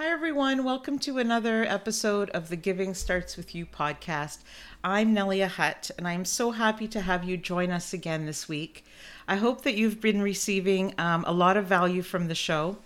Hi, 0.00 0.06
everyone. 0.06 0.64
Welcome 0.64 0.98
to 1.00 1.18
another 1.18 1.62
episode 1.64 2.30
of 2.30 2.48
the 2.48 2.56
Giving 2.56 2.94
Starts 2.94 3.36
With 3.36 3.54
You 3.54 3.66
podcast. 3.66 4.38
I'm 4.82 5.14
Nelia 5.14 5.46
Hutt, 5.46 5.90
and 5.98 6.08
I'm 6.08 6.24
so 6.24 6.52
happy 6.52 6.88
to 6.88 7.02
have 7.02 7.22
you 7.22 7.36
join 7.36 7.70
us 7.70 7.92
again 7.92 8.24
this 8.24 8.48
week. 8.48 8.82
I 9.28 9.36
hope 9.36 9.60
that 9.64 9.74
you've 9.74 10.00
been 10.00 10.22
receiving 10.22 10.94
um, 10.96 11.22
a 11.26 11.34
lot 11.34 11.58
of 11.58 11.66
value 11.66 12.00
from 12.00 12.28
the 12.28 12.34
show. 12.34 12.78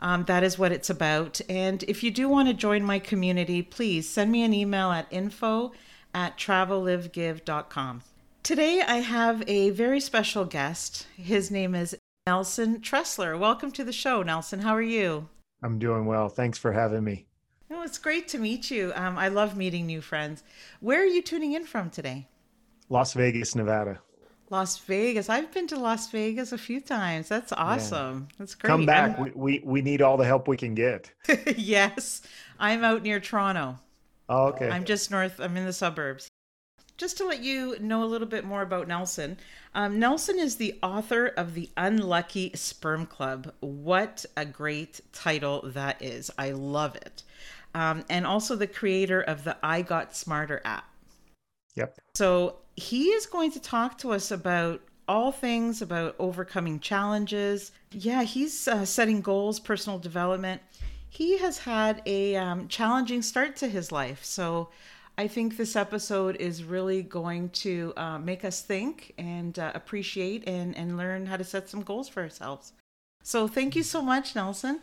Um, 0.00 0.26
that 0.26 0.44
is 0.44 0.56
what 0.56 0.70
it's 0.70 0.88
about. 0.88 1.40
And 1.48 1.82
if 1.88 2.04
you 2.04 2.12
do 2.12 2.28
want 2.28 2.46
to 2.46 2.54
join 2.54 2.84
my 2.84 3.00
community, 3.00 3.60
please 3.60 4.08
send 4.08 4.30
me 4.30 4.44
an 4.44 4.54
email 4.54 4.92
at 4.92 5.08
info 5.10 5.72
at 6.14 6.38
travellivegive.com. 6.38 8.02
Today, 8.44 8.80
I 8.80 8.98
have 8.98 9.42
a 9.48 9.70
very 9.70 9.98
special 9.98 10.44
guest. 10.44 11.08
His 11.16 11.50
name 11.50 11.74
is 11.74 11.96
Nelson 12.28 12.78
Tressler. 12.78 13.36
Welcome 13.36 13.72
to 13.72 13.82
the 13.82 13.92
show, 13.92 14.22
Nelson. 14.22 14.60
How 14.60 14.76
are 14.76 14.80
you? 14.80 15.28
I'm 15.64 15.78
doing 15.78 16.04
well. 16.04 16.28
Thanks 16.28 16.58
for 16.58 16.72
having 16.72 17.02
me. 17.02 17.24
Oh, 17.70 17.82
it's 17.82 17.96
great 17.96 18.28
to 18.28 18.38
meet 18.38 18.70
you. 18.70 18.92
Um, 18.94 19.16
I 19.16 19.28
love 19.28 19.56
meeting 19.56 19.86
new 19.86 20.02
friends. 20.02 20.44
Where 20.80 21.00
are 21.00 21.06
you 21.06 21.22
tuning 21.22 21.54
in 21.54 21.64
from 21.64 21.88
today? 21.88 22.28
Las 22.90 23.14
Vegas, 23.14 23.54
Nevada. 23.54 23.98
Las 24.50 24.76
Vegas. 24.80 25.30
I've 25.30 25.50
been 25.52 25.66
to 25.68 25.78
Las 25.78 26.10
Vegas 26.10 26.52
a 26.52 26.58
few 26.58 26.82
times. 26.82 27.28
That's 27.28 27.50
awesome. 27.50 28.28
Yeah. 28.28 28.34
That's 28.38 28.54
great. 28.54 28.68
Come 28.68 28.84
back. 28.84 29.18
We, 29.18 29.30
we 29.34 29.62
we 29.64 29.80
need 29.80 30.02
all 30.02 30.18
the 30.18 30.26
help 30.26 30.48
we 30.48 30.58
can 30.58 30.74
get. 30.74 31.10
yes. 31.56 32.20
I'm 32.60 32.84
out 32.84 33.02
near 33.02 33.18
Toronto. 33.18 33.78
Oh, 34.28 34.48
okay. 34.48 34.68
I'm 34.68 34.84
just 34.84 35.10
north. 35.10 35.40
I'm 35.40 35.56
in 35.56 35.64
the 35.64 35.72
suburbs 35.72 36.30
just 36.96 37.16
to 37.18 37.26
let 37.26 37.42
you 37.42 37.76
know 37.80 38.04
a 38.04 38.06
little 38.06 38.26
bit 38.26 38.44
more 38.44 38.62
about 38.62 38.88
Nelson, 38.88 39.36
um, 39.74 39.98
Nelson 39.98 40.38
is 40.38 40.56
the 40.56 40.78
author 40.82 41.26
of 41.26 41.54
The 41.54 41.70
Unlucky 41.76 42.52
Sperm 42.54 43.06
Club. 43.06 43.52
What 43.60 44.24
a 44.36 44.44
great 44.44 45.00
title 45.12 45.62
that 45.64 46.00
is! 46.00 46.30
I 46.38 46.52
love 46.52 46.96
it. 46.96 47.22
Um, 47.74 48.04
and 48.08 48.26
also 48.26 48.54
the 48.54 48.68
creator 48.68 49.20
of 49.20 49.42
the 49.44 49.56
I 49.62 49.82
Got 49.82 50.14
Smarter 50.14 50.60
app. 50.64 50.84
Yep. 51.74 51.98
So 52.14 52.56
he 52.76 53.06
is 53.06 53.26
going 53.26 53.50
to 53.52 53.60
talk 53.60 53.98
to 53.98 54.12
us 54.12 54.30
about 54.30 54.80
all 55.06 55.32
things 55.32 55.82
about 55.82 56.16
overcoming 56.18 56.80
challenges. 56.80 57.72
Yeah, 57.90 58.22
he's 58.22 58.66
uh, 58.68 58.84
setting 58.84 59.20
goals, 59.20 59.60
personal 59.60 59.98
development. 59.98 60.62
He 61.08 61.38
has 61.38 61.58
had 61.58 62.02
a 62.06 62.36
um, 62.36 62.68
challenging 62.68 63.22
start 63.22 63.56
to 63.56 63.68
his 63.68 63.92
life. 63.92 64.24
So 64.24 64.70
I 65.16 65.28
think 65.28 65.56
this 65.56 65.76
episode 65.76 66.36
is 66.36 66.64
really 66.64 67.02
going 67.02 67.50
to 67.50 67.92
uh, 67.96 68.18
make 68.18 68.44
us 68.44 68.62
think 68.62 69.14
and 69.16 69.56
uh, 69.58 69.70
appreciate 69.74 70.48
and, 70.48 70.76
and 70.76 70.96
learn 70.96 71.26
how 71.26 71.36
to 71.36 71.44
set 71.44 71.68
some 71.68 71.82
goals 71.82 72.08
for 72.08 72.22
ourselves. 72.22 72.72
So, 73.22 73.46
thank 73.46 73.76
you 73.76 73.82
so 73.82 74.02
much, 74.02 74.34
Nelson. 74.34 74.80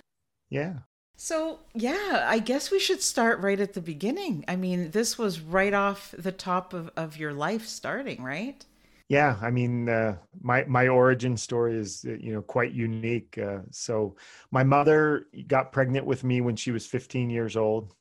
Yeah. 0.50 0.74
So, 1.18 1.60
yeah, 1.76 2.26
I 2.28 2.40
guess 2.40 2.72
we 2.72 2.80
should 2.80 3.02
start 3.02 3.42
right 3.42 3.60
at 3.60 3.74
the 3.74 3.82
beginning. 3.82 4.44
I 4.48 4.56
mean, 4.56 4.92
this 4.92 5.18
was 5.18 5.40
right 5.40 5.74
off 5.74 6.16
the 6.18 6.32
top 6.32 6.74
of, 6.74 6.90
of 6.96 7.18
your 7.18 7.34
life 7.34 7.68
starting, 7.68 8.24
right? 8.24 8.66
Yeah, 9.10 9.38
I 9.42 9.52
mean, 9.52 9.90
uh, 9.90 10.16
my 10.42 10.64
my 10.66 10.88
origin 10.88 11.36
story 11.36 11.78
is 11.78 12.06
uh, 12.08 12.14
you 12.14 12.34
know 12.34 12.42
quite 12.42 12.72
unique. 12.72 13.38
Uh, 13.38 13.60
so, 13.70 14.16
my 14.52 14.64
mother 14.64 15.28
got 15.48 15.74
pregnant 15.74 16.06
with 16.06 16.24
me 16.24 16.40
when 16.40 16.56
she 16.56 16.72
was 16.72 16.86
15 16.86 17.30
years 17.30 17.58
old, 17.58 17.94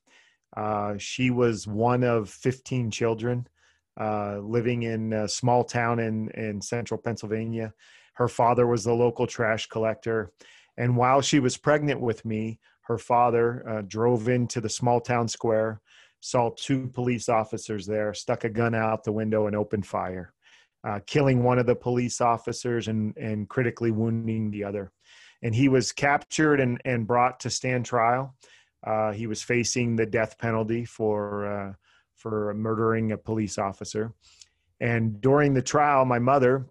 uh, 0.56 0.94
she 0.98 1.30
was 1.30 1.66
one 1.66 2.02
of 2.02 2.28
15 2.28 2.90
children 2.90 3.46
uh, 4.00 4.38
living 4.38 4.84
in 4.84 5.12
a 5.12 5.28
small 5.28 5.64
town 5.64 5.98
in, 5.98 6.30
in 6.30 6.60
central 6.60 6.98
Pennsylvania. 6.98 7.72
Her 8.14 8.28
father 8.28 8.66
was 8.66 8.84
the 8.84 8.94
local 8.94 9.26
trash 9.26 9.66
collector. 9.66 10.32
And 10.76 10.96
while 10.96 11.20
she 11.20 11.40
was 11.40 11.56
pregnant 11.56 12.00
with 12.00 12.24
me, 12.24 12.58
her 12.82 12.98
father 12.98 13.68
uh, 13.68 13.82
drove 13.86 14.28
into 14.28 14.60
the 14.60 14.68
small 14.68 15.00
town 15.00 15.28
square, 15.28 15.80
saw 16.20 16.50
two 16.56 16.88
police 16.88 17.28
officers 17.28 17.86
there, 17.86 18.12
stuck 18.14 18.44
a 18.44 18.48
gun 18.48 18.74
out 18.74 19.04
the 19.04 19.12
window, 19.12 19.46
and 19.46 19.54
opened 19.54 19.86
fire, 19.86 20.32
uh, 20.86 21.00
killing 21.06 21.42
one 21.42 21.58
of 21.58 21.66
the 21.66 21.74
police 21.74 22.20
officers 22.20 22.88
and, 22.88 23.16
and 23.16 23.48
critically 23.48 23.90
wounding 23.90 24.50
the 24.50 24.64
other. 24.64 24.90
And 25.42 25.54
he 25.54 25.68
was 25.68 25.92
captured 25.92 26.60
and, 26.60 26.80
and 26.84 27.06
brought 27.06 27.40
to 27.40 27.50
stand 27.50 27.86
trial. 27.86 28.34
Uh, 28.84 29.12
he 29.12 29.26
was 29.26 29.42
facing 29.42 29.96
the 29.96 30.06
death 30.06 30.38
penalty 30.38 30.84
for 30.84 31.46
uh, 31.46 31.72
for 32.16 32.54
murdering 32.54 33.12
a 33.12 33.18
police 33.18 33.58
officer. 33.58 34.12
And 34.80 35.20
during 35.20 35.54
the 35.54 35.62
trial, 35.62 36.04
my 36.04 36.18
mother 36.18 36.66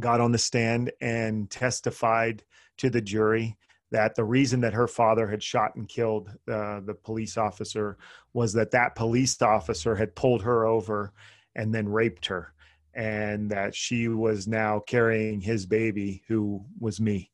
got 0.00 0.20
on 0.20 0.32
the 0.32 0.38
stand 0.38 0.92
and 1.00 1.50
testified 1.50 2.42
to 2.78 2.90
the 2.90 3.00
jury 3.00 3.56
that 3.90 4.14
the 4.14 4.24
reason 4.24 4.60
that 4.60 4.74
her 4.74 4.86
father 4.86 5.26
had 5.26 5.42
shot 5.42 5.74
and 5.76 5.88
killed 5.88 6.28
uh, 6.50 6.80
the 6.80 6.94
police 6.94 7.36
officer 7.36 7.96
was 8.32 8.52
that 8.52 8.70
that 8.70 8.94
police 8.94 9.40
officer 9.40 9.96
had 9.96 10.14
pulled 10.14 10.42
her 10.42 10.66
over 10.66 11.12
and 11.56 11.74
then 11.74 11.88
raped 11.88 12.26
her 12.26 12.52
and 12.94 13.50
that 13.50 13.74
she 13.74 14.08
was 14.08 14.46
now 14.46 14.78
carrying 14.80 15.40
his 15.40 15.66
baby 15.66 16.22
who 16.28 16.64
was 16.78 17.00
me 17.00 17.30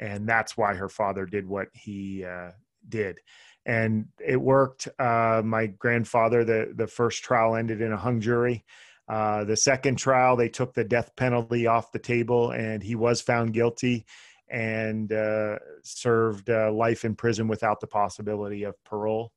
and 0.00 0.28
that's 0.28 0.56
why 0.56 0.74
her 0.74 0.88
father 0.88 1.26
did 1.26 1.46
what 1.46 1.68
he 1.72 2.24
uh, 2.24 2.50
did. 2.88 3.18
And 3.66 4.06
it 4.24 4.40
worked. 4.40 4.88
Uh, 4.98 5.42
my 5.44 5.66
grandfather 5.66 6.44
the, 6.44 6.72
the 6.74 6.86
first 6.86 7.22
trial 7.22 7.54
ended 7.54 7.80
in 7.80 7.92
a 7.92 7.96
hung 7.96 8.20
jury. 8.20 8.64
Uh, 9.08 9.44
the 9.44 9.56
second 9.56 9.96
trial 9.96 10.36
they 10.36 10.48
took 10.48 10.74
the 10.74 10.84
death 10.84 11.16
penalty 11.16 11.66
off 11.66 11.92
the 11.92 11.98
table 11.98 12.50
and 12.50 12.82
he 12.82 12.94
was 12.94 13.20
found 13.20 13.54
guilty 13.54 14.04
and 14.50 15.12
uh, 15.12 15.56
served 15.82 16.50
uh, 16.50 16.70
life 16.72 17.04
in 17.04 17.14
prison 17.14 17.48
without 17.48 17.80
the 17.80 17.86
possibility 17.86 18.64
of 18.64 18.74
parole. 18.84 19.32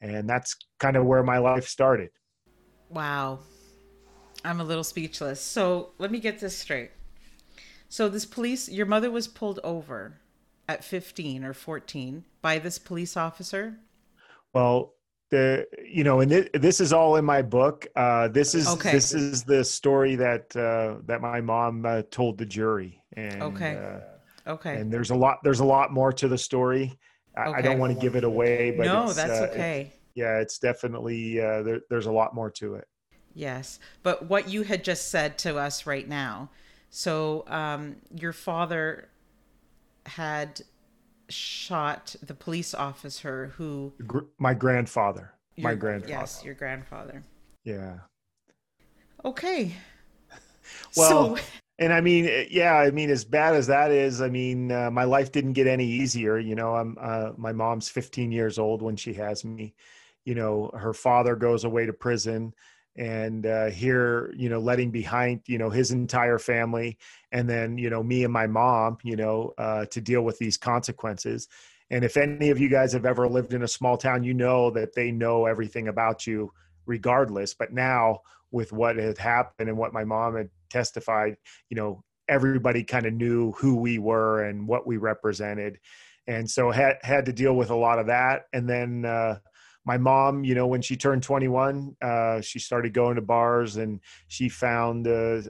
And 0.00 0.28
that's 0.28 0.56
kind 0.78 0.96
of 0.96 1.04
where 1.04 1.22
my 1.22 1.38
life 1.38 1.68
started. 1.68 2.10
Wow. 2.88 3.40
I'm 4.44 4.60
a 4.60 4.64
little 4.64 4.84
speechless. 4.84 5.40
So 5.40 5.90
let 5.98 6.10
me 6.10 6.18
get 6.18 6.40
this 6.40 6.56
straight. 6.56 6.90
So 7.88 8.08
this 8.08 8.24
police 8.24 8.68
your 8.68 8.86
mother 8.86 9.10
was 9.10 9.28
pulled 9.28 9.60
over 9.62 10.18
at 10.68 10.82
15 10.82 11.44
or 11.44 11.52
14 11.52 12.24
by 12.42 12.58
this 12.58 12.78
police 12.78 13.16
officer? 13.16 13.78
Well, 14.52 14.94
the 15.30 15.66
you 15.84 16.04
know, 16.04 16.20
and 16.20 16.30
it, 16.30 16.60
this 16.60 16.80
is 16.80 16.92
all 16.92 17.16
in 17.16 17.24
my 17.24 17.42
book. 17.42 17.86
Uh, 17.96 18.28
this 18.28 18.54
is 18.54 18.68
okay. 18.68 18.92
this 18.92 19.14
is 19.14 19.42
the 19.42 19.64
story 19.64 20.14
that 20.16 20.54
uh, 20.54 21.00
that 21.06 21.20
my 21.22 21.40
mom 21.40 21.86
uh, 21.86 22.02
told 22.10 22.38
the 22.38 22.46
jury. 22.46 23.02
And, 23.14 23.42
okay. 23.42 24.00
Uh, 24.46 24.50
okay. 24.50 24.76
And 24.76 24.92
there's 24.92 25.10
a 25.10 25.14
lot. 25.14 25.38
There's 25.42 25.60
a 25.60 25.64
lot 25.64 25.92
more 25.92 26.12
to 26.12 26.28
the 26.28 26.38
story. 26.38 26.98
I, 27.36 27.46
okay. 27.46 27.58
I 27.58 27.62
don't 27.62 27.78
want 27.78 27.94
to 27.94 27.98
give 27.98 28.14
it 28.14 28.24
away, 28.24 28.72
but 28.72 28.84
no, 28.84 29.10
that's 29.12 29.40
uh, 29.40 29.48
okay. 29.50 29.80
It, 29.80 30.00
yeah, 30.14 30.38
it's 30.38 30.58
definitely 30.58 31.40
uh, 31.40 31.62
there, 31.62 31.80
there's 31.88 32.06
a 32.06 32.12
lot 32.12 32.34
more 32.34 32.50
to 32.50 32.74
it. 32.74 32.86
Yes, 33.34 33.80
but 34.02 34.28
what 34.28 34.50
you 34.50 34.62
had 34.62 34.84
just 34.84 35.08
said 35.08 35.38
to 35.38 35.56
us 35.56 35.86
right 35.86 36.06
now. 36.06 36.50
So, 36.90 37.46
um, 37.48 37.96
your 38.14 38.34
father 38.34 39.08
had 40.04 40.60
shot 41.32 42.14
the 42.22 42.34
police 42.34 42.74
officer 42.74 43.52
who 43.56 43.92
my 44.38 44.54
grandfather. 44.54 45.32
Your, 45.56 45.70
my 45.70 45.74
grandfather. 45.74 46.12
yes 46.12 46.44
your 46.44 46.54
grandfather. 46.54 47.22
Yeah. 47.64 47.98
Okay. 49.24 49.72
Well 50.96 51.36
so... 51.36 51.42
and 51.80 51.92
i 51.92 52.00
mean 52.00 52.26
eh, 52.26 52.46
yeah 52.48 52.74
i 52.74 52.90
mean 52.90 53.10
as 53.10 53.24
bad 53.24 53.56
as 53.56 53.66
that 53.66 53.90
is 53.90 54.22
i 54.22 54.28
mean 54.28 54.70
uh, 54.70 54.90
my 54.90 55.02
life 55.02 55.32
didn't 55.32 55.54
get 55.54 55.66
any 55.66 55.86
easier. 55.86 56.38
You 56.38 56.54
know 56.54 56.74
i'm 56.76 56.96
uh, 57.00 57.32
my 57.36 57.52
mom's 57.52 57.88
15 57.88 58.30
years 58.30 58.58
old 58.58 58.80
when 58.80 58.96
she 58.96 59.12
has 59.14 59.44
me. 59.44 59.74
You 60.24 60.36
know 60.36 60.70
her 60.74 60.94
father 60.94 61.34
goes 61.34 61.64
away 61.64 61.84
to 61.86 61.92
prison 61.92 62.54
and 62.96 63.46
uh, 63.46 63.66
here 63.66 64.32
you 64.36 64.48
know 64.48 64.58
letting 64.58 64.90
behind 64.90 65.40
you 65.46 65.58
know 65.58 65.70
his 65.70 65.90
entire 65.90 66.38
family 66.38 66.98
and 67.30 67.48
then 67.48 67.78
you 67.78 67.88
know 67.88 68.02
me 68.02 68.24
and 68.24 68.32
my 68.32 68.46
mom 68.46 68.98
you 69.02 69.16
know 69.16 69.52
uh, 69.58 69.86
to 69.86 70.00
deal 70.00 70.22
with 70.22 70.38
these 70.38 70.56
consequences. 70.56 71.48
And 71.90 72.04
if 72.04 72.16
any 72.16 72.48
of 72.48 72.58
you 72.58 72.70
guys 72.70 72.94
have 72.94 73.04
ever 73.04 73.28
lived 73.28 73.52
in 73.52 73.62
a 73.62 73.68
small 73.68 73.96
town 73.96 74.24
you 74.24 74.34
know 74.34 74.70
that 74.70 74.94
they 74.94 75.10
know 75.10 75.46
everything 75.46 75.88
about 75.88 76.26
you 76.26 76.52
regardless. 76.86 77.54
But 77.54 77.72
now 77.72 78.20
with 78.50 78.72
what 78.72 78.96
had 78.96 79.18
happened 79.18 79.68
and 79.68 79.78
what 79.78 79.92
my 79.94 80.04
mom 80.04 80.36
had 80.36 80.50
testified 80.70 81.36
you 81.70 81.76
know 81.76 82.02
everybody 82.28 82.84
kind 82.84 83.06
of 83.06 83.12
knew 83.12 83.52
who 83.52 83.76
we 83.76 83.98
were 83.98 84.44
and 84.44 84.66
what 84.66 84.86
we 84.86 84.96
represented. 84.96 85.78
And 86.26 86.48
so 86.48 86.70
had 86.70 86.96
had 87.02 87.26
to 87.26 87.32
deal 87.32 87.54
with 87.54 87.70
a 87.70 87.76
lot 87.76 87.98
of 87.98 88.06
that. 88.06 88.42
And 88.52 88.68
then 88.68 89.04
uh, 89.04 89.38
my 89.84 89.98
mom, 89.98 90.44
you 90.44 90.54
know, 90.54 90.66
when 90.66 90.82
she 90.82 90.96
turned 90.96 91.22
21, 91.22 91.96
uh, 92.02 92.40
she 92.40 92.58
started 92.58 92.92
going 92.92 93.16
to 93.16 93.22
bars 93.22 93.76
and 93.76 94.00
she 94.28 94.48
found 94.48 95.06
a, 95.06 95.42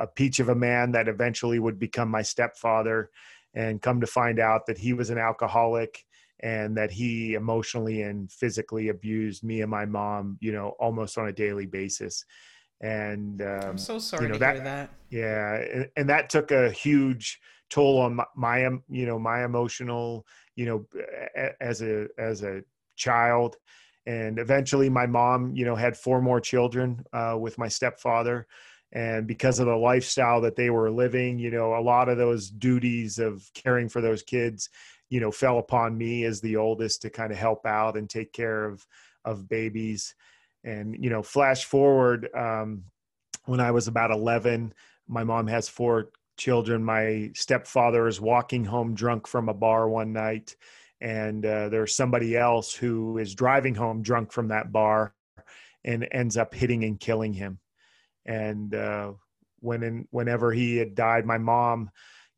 a 0.00 0.06
peach 0.06 0.38
of 0.38 0.48
a 0.48 0.54
man 0.54 0.92
that 0.92 1.08
eventually 1.08 1.58
would 1.58 1.78
become 1.78 2.08
my 2.08 2.22
stepfather 2.22 3.10
and 3.54 3.82
come 3.82 4.00
to 4.00 4.06
find 4.06 4.38
out 4.38 4.66
that 4.66 4.78
he 4.78 4.92
was 4.92 5.10
an 5.10 5.18
alcoholic 5.18 6.04
and 6.40 6.76
that 6.76 6.90
he 6.90 7.34
emotionally 7.34 8.02
and 8.02 8.30
physically 8.30 8.88
abused 8.88 9.42
me 9.42 9.60
and 9.60 9.70
my 9.70 9.84
mom, 9.84 10.38
you 10.40 10.52
know, 10.52 10.70
almost 10.78 11.18
on 11.18 11.28
a 11.28 11.32
daily 11.32 11.66
basis. 11.66 12.24
And 12.80 13.42
um, 13.42 13.60
I'm 13.70 13.78
so 13.78 13.98
sorry 13.98 14.22
you 14.24 14.28
know, 14.28 14.34
to 14.34 14.40
that, 14.40 14.54
hear 14.54 14.64
that. 14.64 14.90
Yeah, 15.10 15.54
and, 15.56 15.88
and, 15.96 16.08
that 16.08 16.30
took 16.30 16.50
a 16.50 16.70
huge 16.70 17.38
toll 17.68 17.98
on 17.98 18.14
my, 18.14 18.24
my, 18.34 18.58
you 18.88 19.04
know, 19.04 19.18
my 19.18 19.44
emotional, 19.44 20.24
you 20.56 20.64
know, 20.64 20.86
as 21.60 21.82
a 21.82 22.06
as 22.16 22.42
a 22.42 22.62
child. 23.00 23.56
And 24.06 24.38
eventually 24.38 24.88
my 24.88 25.06
mom 25.06 25.54
you 25.54 25.64
know 25.64 25.74
had 25.74 25.96
four 25.96 26.20
more 26.20 26.40
children 26.40 27.04
uh, 27.12 27.36
with 27.38 27.58
my 27.58 27.68
stepfather. 27.68 28.46
And 28.92 29.26
because 29.26 29.60
of 29.60 29.66
the 29.66 29.76
lifestyle 29.76 30.40
that 30.40 30.56
they 30.56 30.70
were 30.70 30.90
living 30.90 31.38
you 31.38 31.50
know 31.50 31.74
a 31.74 31.82
lot 31.92 32.08
of 32.08 32.18
those 32.18 32.50
duties 32.50 33.18
of 33.18 33.48
caring 33.54 33.88
for 33.88 34.00
those 34.00 34.22
kids 34.22 34.68
you 35.08 35.20
know 35.20 35.30
fell 35.30 35.58
upon 35.58 35.96
me 35.96 36.24
as 36.24 36.40
the 36.40 36.56
oldest 36.56 37.02
to 37.02 37.10
kind 37.10 37.32
of 37.32 37.38
help 37.38 37.66
out 37.66 37.96
and 37.96 38.08
take 38.08 38.32
care 38.32 38.64
of 38.64 38.86
of 39.24 39.48
babies. 39.48 40.14
And 40.64 40.96
you 41.02 41.10
know 41.10 41.22
flash 41.22 41.64
forward 41.64 42.28
um, 42.34 42.84
when 43.46 43.60
i 43.60 43.70
was 43.70 43.88
about 43.88 44.10
11 44.10 44.74
my 45.08 45.24
mom 45.24 45.46
has 45.48 45.68
four 45.68 46.10
children. 46.40 46.82
My 46.82 47.30
stepfather 47.34 48.08
is 48.08 48.20
walking 48.20 48.64
home 48.64 48.94
drunk 48.94 49.26
from 49.26 49.48
a 49.48 49.54
bar 49.54 49.88
one 49.88 50.12
night 50.12 50.56
and 51.00 51.44
uh, 51.46 51.68
there's 51.68 51.94
somebody 51.94 52.36
else 52.36 52.74
who 52.74 53.18
is 53.18 53.34
driving 53.34 53.74
home 53.74 54.02
drunk 54.02 54.32
from 54.32 54.48
that 54.48 54.72
bar 54.72 55.14
and 55.84 56.06
ends 56.12 56.36
up 56.36 56.54
hitting 56.54 56.84
and 56.84 57.00
killing 57.00 57.32
him. 57.32 57.58
And 58.26 58.74
uh, 58.74 59.12
when 59.60 59.82
in, 59.82 60.08
whenever 60.10 60.52
he 60.52 60.76
had 60.76 60.94
died 60.94 61.24
my 61.24 61.38
mom 61.38 61.90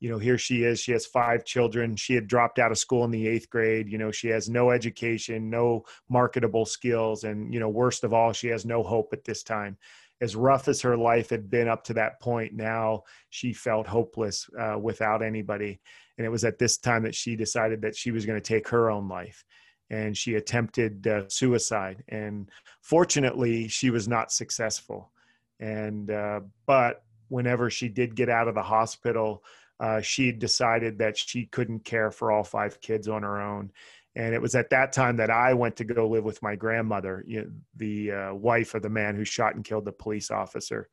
you 0.02 0.10
know 0.10 0.18
here 0.18 0.36
she 0.36 0.64
is 0.64 0.80
she 0.80 0.90
has 0.90 1.06
five 1.06 1.44
children 1.44 1.94
she 1.94 2.14
had 2.14 2.26
dropped 2.26 2.58
out 2.58 2.72
of 2.72 2.78
school 2.78 3.04
in 3.04 3.10
the 3.12 3.28
eighth 3.28 3.48
grade 3.48 3.88
you 3.88 3.96
know 3.96 4.10
she 4.10 4.28
has 4.28 4.50
no 4.50 4.70
education 4.70 5.48
no 5.48 5.84
marketable 6.10 6.66
skills 6.66 7.22
and 7.22 7.54
you 7.54 7.60
know 7.60 7.68
worst 7.68 8.02
of 8.02 8.12
all 8.12 8.32
she 8.32 8.48
has 8.48 8.66
no 8.66 8.82
hope 8.82 9.10
at 9.12 9.24
this 9.24 9.42
time. 9.42 9.78
As 10.20 10.36
rough 10.36 10.68
as 10.68 10.80
her 10.82 10.96
life 10.96 11.30
had 11.30 11.50
been 11.50 11.66
up 11.66 11.82
to 11.84 11.94
that 11.94 12.20
point 12.20 12.52
now 12.52 13.02
she 13.30 13.52
felt 13.52 13.86
hopeless 13.86 14.48
uh, 14.58 14.76
without 14.78 15.22
anybody 15.22 15.80
and 16.22 16.26
it 16.28 16.30
was 16.30 16.44
at 16.44 16.60
this 16.60 16.78
time 16.78 17.02
that 17.02 17.16
she 17.16 17.34
decided 17.34 17.82
that 17.82 17.96
she 17.96 18.12
was 18.12 18.24
going 18.24 18.40
to 18.40 18.48
take 18.48 18.68
her 18.68 18.88
own 18.88 19.08
life 19.08 19.44
and 19.90 20.16
she 20.16 20.36
attempted 20.36 21.04
uh, 21.08 21.28
suicide 21.28 22.04
and 22.08 22.48
fortunately 22.80 23.66
she 23.66 23.90
was 23.90 24.06
not 24.06 24.30
successful. 24.30 25.10
And 25.58 26.12
uh, 26.12 26.42
but 26.64 27.02
whenever 27.26 27.70
she 27.70 27.88
did 27.88 28.14
get 28.14 28.28
out 28.28 28.46
of 28.46 28.54
the 28.54 28.62
hospital 28.62 29.42
uh, 29.80 30.00
she 30.00 30.30
decided 30.30 30.98
that 30.98 31.18
she 31.18 31.46
couldn't 31.46 31.84
care 31.84 32.12
for 32.12 32.30
all 32.30 32.44
five 32.44 32.80
kids 32.80 33.08
on 33.08 33.24
her 33.24 33.42
own. 33.42 33.72
And 34.14 34.32
it 34.32 34.40
was 34.40 34.54
at 34.54 34.70
that 34.70 34.92
time 34.92 35.16
that 35.16 35.30
i 35.30 35.52
went 35.54 35.74
to 35.76 35.84
go 35.84 36.08
live 36.08 36.22
with 36.22 36.40
my 36.40 36.54
grandmother 36.54 37.24
you 37.26 37.40
know, 37.40 37.50
the 37.74 38.12
uh, 38.12 38.34
wife 38.34 38.76
of 38.76 38.82
the 38.82 38.90
man 38.90 39.16
who 39.16 39.24
shot 39.24 39.56
and 39.56 39.64
killed 39.64 39.86
the 39.86 39.92
police 39.92 40.30
officer. 40.30 40.88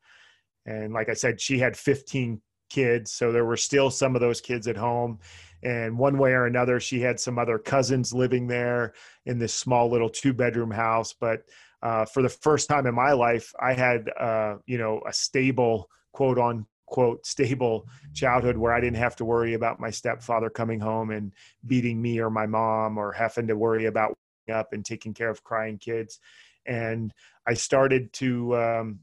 And 0.66 0.92
like 0.92 1.08
i 1.08 1.14
said 1.14 1.40
she 1.40 1.60
had 1.60 1.76
15 1.76 2.40
kids. 2.70 3.12
So 3.12 3.32
there 3.32 3.44
were 3.44 3.56
still 3.56 3.90
some 3.90 4.14
of 4.14 4.20
those 4.20 4.40
kids 4.40 4.66
at 4.68 4.76
home. 4.76 5.18
And 5.62 5.98
one 5.98 6.16
way 6.16 6.32
or 6.32 6.46
another, 6.46 6.80
she 6.80 7.00
had 7.00 7.20
some 7.20 7.38
other 7.38 7.58
cousins 7.58 8.14
living 8.14 8.46
there 8.46 8.94
in 9.26 9.38
this 9.38 9.52
small 9.52 9.90
little 9.90 10.08
two 10.08 10.32
bedroom 10.32 10.70
house. 10.70 11.12
But 11.12 11.42
uh, 11.82 12.06
for 12.06 12.22
the 12.22 12.28
first 12.28 12.68
time 12.68 12.86
in 12.86 12.94
my 12.94 13.12
life, 13.12 13.52
I 13.60 13.74
had, 13.74 14.08
uh, 14.18 14.56
you 14.66 14.78
know, 14.78 15.02
a 15.06 15.12
stable, 15.12 15.90
quote 16.12 16.38
unquote, 16.38 17.26
stable 17.26 17.86
childhood 18.14 18.56
where 18.56 18.72
I 18.72 18.80
didn't 18.80 18.96
have 18.96 19.16
to 19.16 19.24
worry 19.24 19.54
about 19.54 19.80
my 19.80 19.90
stepfather 19.90 20.48
coming 20.48 20.80
home 20.80 21.10
and 21.10 21.32
beating 21.66 22.00
me 22.00 22.20
or 22.20 22.30
my 22.30 22.46
mom 22.46 22.96
or 22.96 23.12
having 23.12 23.46
to 23.48 23.56
worry 23.56 23.84
about 23.86 24.16
up 24.50 24.72
and 24.72 24.84
taking 24.84 25.14
care 25.14 25.30
of 25.30 25.44
crying 25.44 25.78
kids. 25.78 26.18
And 26.66 27.12
I 27.46 27.54
started 27.54 28.12
to, 28.14 28.56
um, 28.56 29.00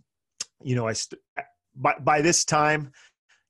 you 0.62 0.76
know, 0.76 0.88
I, 0.88 0.94
st- 0.94 1.22
by, 1.76 1.96
by 2.00 2.22
this 2.22 2.44
time, 2.46 2.92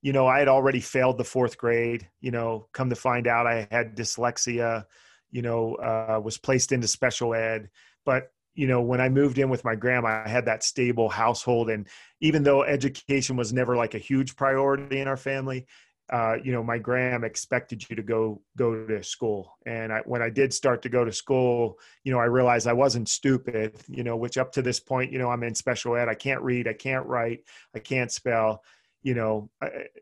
you 0.02 0.14
know, 0.14 0.28
I 0.28 0.40
had 0.40 0.48
already 0.48 0.80
failed 0.80 1.18
the 1.18 1.24
fourth 1.24 1.58
grade, 1.58 2.08
you 2.22 2.32
know, 2.32 2.68
come 2.72 2.90
to 2.90 2.96
find 2.96 3.28
out 3.28 3.48
I 3.48 3.68
had 3.72 3.96
dyslexia, 3.96 4.86
you 5.32 5.42
know, 5.42 5.76
uh, 5.76 6.20
was 6.24 6.38
placed 6.38 6.72
into 6.72 6.88
special 6.88 7.34
ed. 7.34 7.70
But, 8.06 8.32
you 8.54 8.68
know, 8.68 8.82
when 8.82 9.02
I 9.02 9.10
moved 9.10 9.38
in 9.38 9.50
with 9.50 9.66
my 9.66 9.76
grandma, 9.76 10.24
I 10.26 10.30
had 10.30 10.46
that 10.46 10.64
stable 10.64 11.10
household. 11.10 11.70
And 11.70 11.88
even 12.22 12.44
though 12.44 12.64
education 12.64 13.36
was 13.36 13.54
never 13.54 13.76
like 13.76 13.96
a 13.96 14.00
huge 14.00 14.36
priority 14.36 15.00
in 15.00 15.08
our 15.08 15.18
family, 15.18 15.66
uh, 16.10 16.36
you 16.42 16.54
know, 16.54 16.64
my 16.64 16.78
gram 16.78 17.26
expected 17.26 17.86
you 17.90 17.96
to 17.96 18.02
go 18.02 18.42
go 18.56 18.88
to 18.88 19.04
school, 19.04 19.58
and 19.66 19.92
I, 19.92 20.00
when 20.06 20.22
I 20.22 20.30
did 20.30 20.54
start 20.54 20.82
to 20.84 20.90
go 20.90 21.04
to 21.04 21.12
school, 21.12 21.80
you 22.06 22.14
know, 22.14 22.20
I 22.20 22.26
realized 22.26 22.66
I 22.66 22.74
wasn't 22.74 23.10
stupid. 23.10 23.76
You 23.90 24.04
know, 24.04 24.16
which 24.16 24.38
up 24.38 24.54
to 24.54 24.62
this 24.62 24.80
point, 24.80 25.12
you 25.12 25.20
know, 25.20 25.30
I'm 25.30 25.44
in 25.44 25.54
special 25.54 25.98
ed. 25.98 26.08
I 26.08 26.14
can't 26.14 26.42
read, 26.42 26.66
I 26.68 26.74
can't 26.74 27.06
write, 27.06 27.42
I 27.76 27.80
can't 27.80 28.12
spell 28.12 28.64
you 29.08 29.14
know, 29.14 29.50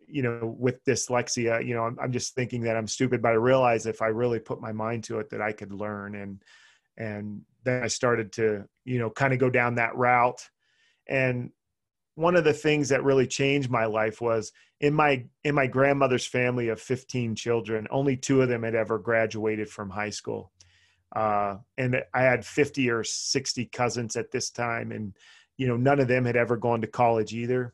you 0.07 0.23
know, 0.23 0.55
with 0.57 0.83
dyslexia, 0.83 1.63
you 1.63 1.75
know, 1.75 1.83
I'm, 1.83 1.95
I'm 2.01 2.11
just 2.11 2.33
thinking 2.33 2.61
that 2.61 2.75
I'm 2.75 2.87
stupid, 2.87 3.21
but 3.21 3.33
I 3.33 3.35
realize 3.35 3.85
if 3.85 4.01
I 4.01 4.07
really 4.07 4.39
put 4.39 4.59
my 4.59 4.71
mind 4.71 5.03
to 5.03 5.19
it, 5.19 5.29
that 5.29 5.43
I 5.43 5.51
could 5.51 5.71
learn. 5.71 6.15
And, 6.15 6.41
and 6.97 7.43
then 7.63 7.83
I 7.83 7.87
started 7.87 8.31
to, 8.33 8.65
you 8.83 8.97
know, 8.97 9.11
kind 9.11 9.31
of 9.31 9.37
go 9.37 9.51
down 9.51 9.75
that 9.75 9.95
route. 9.95 10.49
And 11.07 11.51
one 12.15 12.35
of 12.35 12.45
the 12.45 12.53
things 12.53 12.89
that 12.89 13.03
really 13.03 13.27
changed 13.27 13.69
my 13.69 13.85
life 13.85 14.21
was 14.21 14.51
in 14.81 14.95
my 14.95 15.23
in 15.43 15.53
my 15.53 15.67
grandmother's 15.67 16.25
family 16.25 16.69
of 16.69 16.81
15 16.81 17.35
children 17.35 17.87
only 17.91 18.17
two 18.17 18.41
of 18.41 18.49
them 18.49 18.63
had 18.63 18.75
ever 18.75 18.99
graduated 18.99 19.69
from 19.69 19.89
high 19.89 20.09
school 20.09 20.51
uh, 21.15 21.55
and 21.77 21.95
i 22.13 22.23
had 22.23 22.45
50 22.45 22.89
or 22.89 23.03
60 23.03 23.65
cousins 23.67 24.17
at 24.17 24.31
this 24.31 24.49
time 24.49 24.91
and 24.91 25.15
you 25.55 25.65
know 25.65 25.77
none 25.77 26.01
of 26.01 26.09
them 26.09 26.25
had 26.25 26.35
ever 26.35 26.57
gone 26.57 26.81
to 26.81 26.87
college 26.87 27.33
either 27.33 27.73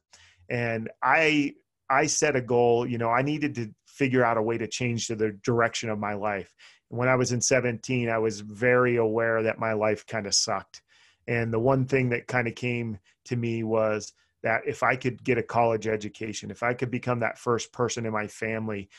and 0.51 0.89
i 1.01 1.53
i 1.89 2.05
set 2.05 2.35
a 2.35 2.41
goal 2.41 2.85
you 2.85 2.99
know 2.99 3.09
i 3.09 3.23
needed 3.23 3.55
to 3.55 3.73
figure 3.87 4.23
out 4.23 4.37
a 4.37 4.41
way 4.41 4.57
to 4.57 4.67
change 4.67 5.07
the 5.07 5.37
direction 5.43 5.89
of 5.89 5.99
my 5.99 6.13
life. 6.13 6.53
When 6.89 7.07
i 7.07 7.15
was 7.15 7.31
in 7.31 7.41
17 7.41 8.09
i 8.09 8.17
was 8.19 8.41
very 8.41 8.97
aware 8.97 9.41
that 9.43 9.57
my 9.57 9.73
life 9.73 10.05
kind 10.05 10.27
of 10.27 10.35
sucked. 10.35 10.81
And 11.27 11.53
the 11.53 11.59
one 11.59 11.85
thing 11.85 12.09
that 12.09 12.27
kind 12.27 12.47
of 12.47 12.55
came 12.55 12.99
to 13.25 13.35
me 13.35 13.63
was 13.63 14.13
that 14.43 14.61
if 14.67 14.83
i 14.83 14.95
could 14.95 15.23
get 15.23 15.37
a 15.37 15.43
college 15.43 15.87
education 15.87 16.51
if 16.51 16.63
i 16.63 16.73
could 16.73 16.91
become 16.91 17.19
that 17.21 17.39
first 17.39 17.71
person 17.71 18.05
in 18.05 18.11
my 18.11 18.27
family 18.27 18.89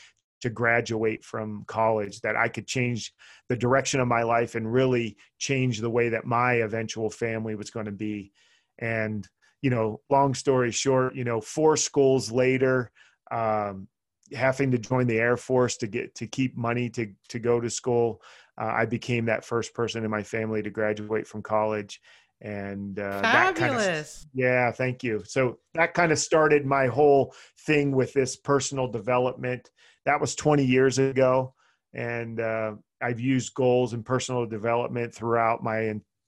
to 0.41 0.49
graduate 0.49 1.23
from 1.23 1.63
college 1.67 2.21
that 2.21 2.35
i 2.35 2.47
could 2.47 2.65
change 2.65 3.13
the 3.49 3.55
direction 3.55 3.99
of 3.99 4.07
my 4.07 4.23
life 4.23 4.55
and 4.55 4.73
really 4.73 5.17
change 5.37 5.79
the 5.79 5.89
way 5.89 6.09
that 6.09 6.25
my 6.25 6.53
eventual 6.53 7.09
family 7.09 7.55
was 7.55 7.69
going 7.69 7.85
to 7.85 7.91
be. 7.91 8.31
And 8.79 9.27
you 9.63 9.69
know, 9.69 10.01
long 10.09 10.33
story 10.35 10.71
short, 10.71 11.15
you 11.15 11.23
know, 11.23 11.39
four 11.39 11.77
schools 11.77 12.31
later, 12.31 12.91
um, 13.31 13.87
having 14.33 14.69
to 14.71 14.77
join 14.77 15.07
the 15.07 15.17
Air 15.17 15.37
Force 15.37 15.77
to 15.77 15.87
get 15.87 16.13
to 16.15 16.27
keep 16.27 16.55
money 16.57 16.89
to 16.89 17.07
to 17.29 17.39
go 17.39 17.61
to 17.61 17.69
school, 17.69 18.21
uh, 18.61 18.65
I 18.75 18.85
became 18.85 19.25
that 19.25 19.45
first 19.45 19.73
person 19.73 20.03
in 20.03 20.11
my 20.11 20.21
family 20.21 20.61
to 20.61 20.69
graduate 20.69 21.25
from 21.25 21.41
college. 21.41 22.01
And 22.41 22.99
uh, 22.99 23.21
fabulous. 23.21 23.85
Kind 23.85 23.99
of, 23.99 24.29
yeah, 24.33 24.71
thank 24.73 25.01
you. 25.01 25.23
So 25.25 25.59
that 25.75 25.93
kind 25.93 26.11
of 26.11 26.19
started 26.19 26.65
my 26.65 26.87
whole 26.87 27.33
thing 27.65 27.93
with 27.93 28.11
this 28.11 28.35
personal 28.35 28.89
development. 28.89 29.71
That 30.05 30.19
was 30.19 30.35
20 30.35 30.65
years 30.65 30.99
ago, 30.99 31.53
and 31.93 32.41
uh, 32.41 32.73
I've 33.01 33.21
used 33.21 33.53
goals 33.53 33.93
and 33.93 34.05
personal 34.05 34.45
development 34.45 35.15
throughout 35.15 35.63
my 35.63 35.79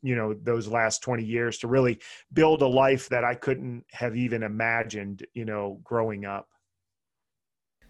you 0.06 0.16
know 0.16 0.34
those 0.34 0.68
last 0.68 1.02
20 1.02 1.24
years 1.24 1.58
to 1.58 1.68
really 1.68 2.00
build 2.34 2.62
a 2.62 2.68
life 2.68 3.10
that 3.10 3.24
i 3.24 3.34
couldn't 3.34 3.84
have 3.92 4.16
even 4.16 4.44
imagined 4.44 5.26
you 5.34 5.46
know 5.46 5.80
growing 5.84 6.26
up 6.26 6.48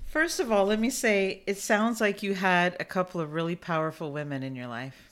first 0.05 0.39
of 0.39 0.51
all 0.51 0.65
let 0.65 0.79
me 0.79 0.89
say 0.89 1.43
it 1.45 1.57
sounds 1.57 1.99
like 1.99 2.23
you 2.23 2.33
had 2.33 2.75
a 2.79 2.85
couple 2.85 3.19
of 3.19 3.33
really 3.33 3.55
powerful 3.55 4.11
women 4.11 4.43
in 4.43 4.55
your 4.55 4.67
life 4.67 5.11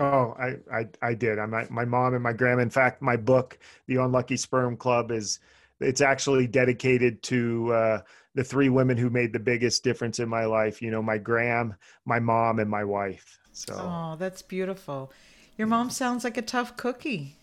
Oh, 0.00 0.34
I, 0.40 0.56
I, 0.76 0.88
I 1.02 1.14
did. 1.14 1.38
I, 1.38 1.46
my, 1.46 1.66
my 1.70 1.84
mom 1.84 2.14
and 2.14 2.22
my 2.22 2.32
grandma. 2.32 2.62
In 2.62 2.70
fact, 2.70 3.00
my 3.00 3.16
book, 3.16 3.58
The 3.86 3.96
Unlucky 3.96 4.36
Sperm 4.36 4.76
Club, 4.76 5.12
is 5.12 5.38
it's 5.80 6.00
actually 6.00 6.46
dedicated 6.46 7.22
to 7.24 7.72
uh, 7.72 8.00
the 8.34 8.42
three 8.42 8.68
women 8.68 8.96
who 8.96 9.08
made 9.08 9.32
the 9.32 9.38
biggest 9.38 9.84
difference 9.84 10.18
in 10.18 10.28
my 10.28 10.46
life. 10.46 10.82
You 10.82 10.90
know, 10.90 11.02
my 11.02 11.18
gram, 11.18 11.76
my 12.04 12.18
mom, 12.18 12.58
and 12.58 12.68
my 12.68 12.82
wife. 12.82 13.38
So. 13.52 13.74
Oh, 13.74 14.16
that's 14.18 14.42
beautiful. 14.42 15.12
Your 15.56 15.68
mom 15.68 15.90
sounds 15.90 16.24
like 16.24 16.36
a 16.36 16.42
tough 16.42 16.76
cookie. 16.76 17.38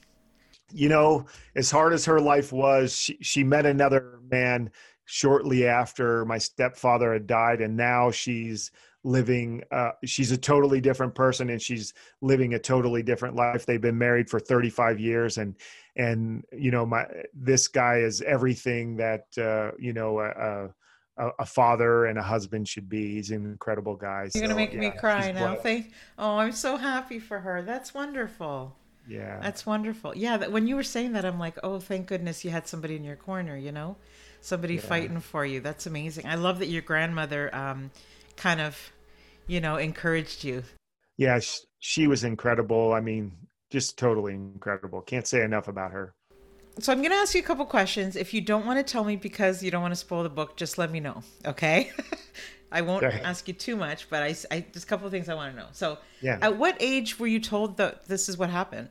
You 0.73 0.89
know, 0.89 1.25
as 1.55 1.71
hard 1.71 1.93
as 1.93 2.05
her 2.05 2.19
life 2.19 2.51
was, 2.51 2.95
she, 2.95 3.17
she 3.21 3.43
met 3.43 3.65
another 3.65 4.19
man 4.29 4.71
shortly 5.05 5.65
after 5.65 6.25
my 6.25 6.37
stepfather 6.37 7.13
had 7.13 7.27
died, 7.27 7.61
and 7.61 7.75
now 7.75 8.11
she's 8.11 8.71
living 9.03 9.63
uh, 9.71 9.91
she's 10.05 10.31
a 10.31 10.37
totally 10.37 10.79
different 10.79 11.15
person 11.15 11.49
and 11.49 11.61
she's 11.61 11.93
living 12.21 12.53
a 12.53 12.59
totally 12.59 13.01
different 13.01 13.35
life 13.35 13.65
they've 13.65 13.81
been 13.81 13.97
married 13.97 14.29
for 14.29 14.39
35 14.39 14.99
years 14.99 15.39
and 15.39 15.55
and 15.95 16.43
you 16.51 16.69
know 16.69 16.85
my 16.85 17.05
this 17.33 17.67
guy 17.67 17.97
is 17.97 18.21
everything 18.21 18.95
that 18.95 19.25
uh, 19.39 19.71
you 19.79 19.91
know 19.91 20.19
a, 20.19 20.69
a, 21.17 21.29
a, 21.39 21.45
father 21.45 22.05
and 22.05 22.17
a 22.17 22.21
husband 22.21 22.67
should 22.67 22.89
be 22.89 23.15
he's 23.15 23.31
an 23.31 23.45
incredible 23.45 23.95
guy 23.95 24.23
you're 24.23 24.31
so, 24.31 24.41
gonna 24.41 24.55
make 24.55 24.73
yeah, 24.73 24.79
me 24.79 24.91
cry 24.91 25.31
now 25.31 25.55
thank 25.55 25.91
oh 26.17 26.37
i'm 26.37 26.51
so 26.51 26.77
happy 26.77 27.19
for 27.19 27.39
her 27.39 27.61
that's 27.61 27.93
wonderful 27.93 28.75
yeah 29.07 29.39
that's 29.41 29.65
wonderful 29.65 30.15
yeah 30.15 30.37
that, 30.37 30.51
when 30.51 30.67
you 30.67 30.75
were 30.75 30.83
saying 30.83 31.11
that 31.13 31.25
i'm 31.25 31.37
like 31.37 31.57
oh 31.63 31.79
thank 31.79 32.07
goodness 32.07 32.45
you 32.45 32.51
had 32.51 32.67
somebody 32.67 32.95
in 32.95 33.03
your 33.03 33.15
corner 33.15 33.57
you 33.57 33.71
know 33.71 33.97
somebody 34.39 34.75
yeah. 34.75 34.81
fighting 34.81 35.19
for 35.19 35.45
you 35.45 35.59
that's 35.59 35.85
amazing 35.85 36.25
i 36.25 36.35
love 36.35 36.59
that 36.59 36.67
your 36.67 36.81
grandmother 36.81 37.53
um, 37.53 37.91
kind 38.41 38.59
of, 38.59 38.91
you 39.47 39.61
know, 39.61 39.77
encouraged 39.77 40.43
you. 40.43 40.63
Yeah, 41.17 41.39
she 41.79 42.07
was 42.07 42.23
incredible. 42.23 42.93
I 42.93 43.01
mean, 43.01 43.31
just 43.69 43.97
totally 43.97 44.33
incredible. 44.33 45.01
Can't 45.01 45.27
say 45.27 45.43
enough 45.43 45.67
about 45.67 45.91
her. 45.91 46.13
So 46.79 46.91
I'm 46.91 46.99
going 46.99 47.11
to 47.11 47.17
ask 47.17 47.35
you 47.35 47.41
a 47.41 47.43
couple 47.43 47.65
questions. 47.65 48.15
If 48.15 48.33
you 48.33 48.41
don't 48.41 48.65
want 48.65 48.79
to 48.79 48.89
tell 48.89 49.03
me 49.03 49.15
because 49.15 49.61
you 49.61 49.71
don't 49.71 49.81
want 49.81 49.91
to 49.91 49.99
spoil 49.99 50.23
the 50.23 50.29
book, 50.29 50.55
just 50.57 50.77
let 50.77 50.91
me 50.91 50.99
know, 50.99 51.21
okay? 51.45 51.91
I 52.71 52.81
won't 52.81 53.03
ask 53.03 53.47
you 53.47 53.53
too 53.53 53.75
much, 53.75 54.09
but 54.09 54.23
I, 54.23 54.35
I 54.49 54.65
just 54.71 54.85
a 54.85 54.87
couple 54.87 55.05
of 55.05 55.11
things 55.11 55.27
I 55.27 55.33
want 55.33 55.53
to 55.53 55.61
know. 55.61 55.67
So, 55.73 55.97
yeah. 56.21 56.37
at 56.41 56.57
what 56.57 56.77
age 56.79 57.19
were 57.19 57.27
you 57.27 57.41
told 57.41 57.77
that 57.77 58.07
this 58.07 58.29
is 58.29 58.37
what 58.37 58.49
happened? 58.49 58.87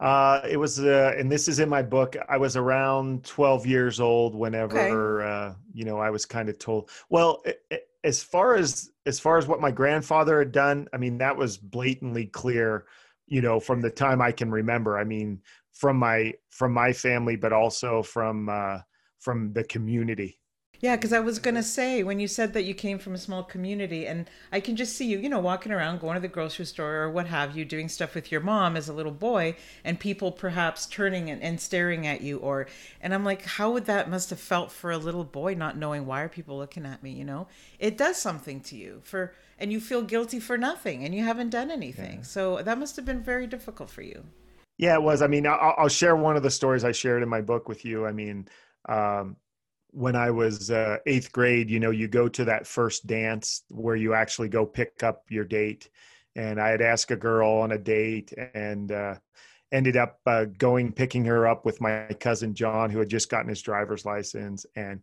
Uh, 0.00 0.40
it 0.48 0.56
was, 0.56 0.80
uh, 0.80 1.14
and 1.16 1.30
this 1.30 1.46
is 1.46 1.60
in 1.60 1.68
my 1.68 1.82
book. 1.82 2.16
I 2.28 2.38
was 2.38 2.56
around 2.56 3.22
12 3.24 3.66
years 3.66 4.00
old 4.00 4.34
whenever, 4.34 5.22
okay. 5.22 5.30
uh, 5.30 5.54
you 5.72 5.84
know, 5.84 5.98
I 5.98 6.10
was 6.10 6.24
kind 6.24 6.48
of 6.48 6.58
told. 6.58 6.90
Well, 7.10 7.42
it, 7.44 7.62
it, 7.70 7.88
as 8.02 8.22
far 8.22 8.54
as 8.54 8.90
as 9.06 9.20
far 9.20 9.36
as 9.38 9.46
what 9.46 9.60
my 9.60 9.70
grandfather 9.70 10.38
had 10.38 10.52
done, 10.52 10.88
I 10.92 10.96
mean 10.96 11.18
that 11.18 11.36
was 11.36 11.58
blatantly 11.58 12.26
clear, 12.26 12.86
you 13.26 13.42
know, 13.42 13.60
from 13.60 13.82
the 13.82 13.90
time 13.90 14.22
I 14.22 14.32
can 14.32 14.50
remember. 14.50 14.98
I 14.98 15.04
mean, 15.04 15.40
from 15.80 15.96
my 15.96 16.34
from 16.50 16.72
my 16.72 16.92
family, 16.92 17.36
but 17.36 17.52
also 17.54 18.02
from 18.02 18.48
uh, 18.50 18.78
from 19.18 19.52
the 19.54 19.64
community. 19.64 20.36
Yeah, 20.80 20.96
because 20.96 21.12
I 21.12 21.20
was 21.20 21.38
going 21.38 21.56
to 21.56 21.62
say, 21.62 22.02
when 22.02 22.20
you 22.20 22.26
said 22.26 22.54
that 22.54 22.64
you 22.64 22.72
came 22.72 22.98
from 22.98 23.14
a 23.14 23.18
small 23.18 23.42
community, 23.42 24.06
and 24.06 24.30
I 24.50 24.60
can 24.60 24.76
just 24.76 24.96
see 24.96 25.04
you, 25.04 25.18
you 25.18 25.28
know, 25.28 25.38
walking 25.38 25.72
around, 25.72 26.00
going 26.00 26.14
to 26.14 26.20
the 26.20 26.28
grocery 26.28 26.64
store 26.64 27.02
or 27.02 27.10
what 27.10 27.26
have 27.26 27.54
you, 27.54 27.66
doing 27.66 27.90
stuff 27.90 28.14
with 28.14 28.32
your 28.32 28.40
mom 28.40 28.78
as 28.78 28.88
a 28.88 28.94
little 28.94 29.12
boy, 29.12 29.56
and 29.84 30.00
people 30.00 30.32
perhaps 30.32 30.86
turning 30.86 31.28
and, 31.28 31.42
and 31.42 31.60
staring 31.60 32.06
at 32.06 32.22
you. 32.22 32.38
Or, 32.38 32.66
and 33.02 33.12
I'm 33.12 33.26
like, 33.26 33.44
how 33.44 33.70
would 33.72 33.84
that 33.86 34.08
must 34.08 34.30
have 34.30 34.40
felt 34.40 34.72
for 34.72 34.90
a 34.90 34.96
little 34.96 35.24
boy 35.24 35.52
not 35.52 35.76
knowing 35.76 36.06
why 36.06 36.22
are 36.22 36.30
people 36.30 36.56
looking 36.56 36.86
at 36.86 37.02
me, 37.02 37.10
you 37.10 37.26
know? 37.26 37.46
It 37.78 37.98
does 37.98 38.16
something 38.16 38.62
to 38.62 38.76
you 38.76 39.02
for, 39.04 39.34
and 39.58 39.70
you 39.70 39.80
feel 39.80 40.00
guilty 40.00 40.40
for 40.40 40.56
nothing 40.56 41.04
and 41.04 41.14
you 41.14 41.24
haven't 41.24 41.50
done 41.50 41.70
anything. 41.70 42.18
Yeah. 42.18 42.22
So 42.22 42.62
that 42.62 42.78
must 42.78 42.96
have 42.96 43.04
been 43.04 43.22
very 43.22 43.46
difficult 43.46 43.90
for 43.90 44.00
you. 44.00 44.24
Yeah, 44.80 44.94
it 44.94 45.02
was. 45.02 45.20
I 45.20 45.26
mean, 45.26 45.46
I'll, 45.46 45.74
I'll 45.76 45.88
share 45.88 46.16
one 46.16 46.38
of 46.38 46.42
the 46.42 46.50
stories 46.50 46.84
I 46.84 46.92
shared 46.92 47.22
in 47.22 47.28
my 47.28 47.42
book 47.42 47.68
with 47.68 47.84
you. 47.84 48.06
I 48.06 48.12
mean, 48.12 48.48
um, 48.88 49.36
when 49.90 50.16
I 50.16 50.30
was 50.30 50.70
uh, 50.70 50.96
eighth 51.04 51.32
grade, 51.32 51.68
you 51.68 51.78
know, 51.78 51.90
you 51.90 52.08
go 52.08 52.30
to 52.30 52.46
that 52.46 52.66
first 52.66 53.06
dance 53.06 53.62
where 53.68 53.94
you 53.94 54.14
actually 54.14 54.48
go 54.48 54.64
pick 54.64 55.02
up 55.02 55.24
your 55.28 55.44
date. 55.44 55.90
And 56.34 56.58
I 56.58 56.70
had 56.70 56.80
asked 56.80 57.10
a 57.10 57.16
girl 57.16 57.50
on 57.50 57.72
a 57.72 57.78
date 57.78 58.32
and 58.54 58.90
uh, 58.90 59.16
ended 59.70 59.98
up 59.98 60.18
uh, 60.24 60.46
going, 60.46 60.92
picking 60.92 61.26
her 61.26 61.46
up 61.46 61.66
with 61.66 61.82
my 61.82 62.06
cousin 62.18 62.54
John, 62.54 62.88
who 62.88 63.00
had 63.00 63.10
just 63.10 63.28
gotten 63.28 63.50
his 63.50 63.60
driver's 63.60 64.06
license. 64.06 64.64
And 64.76 65.02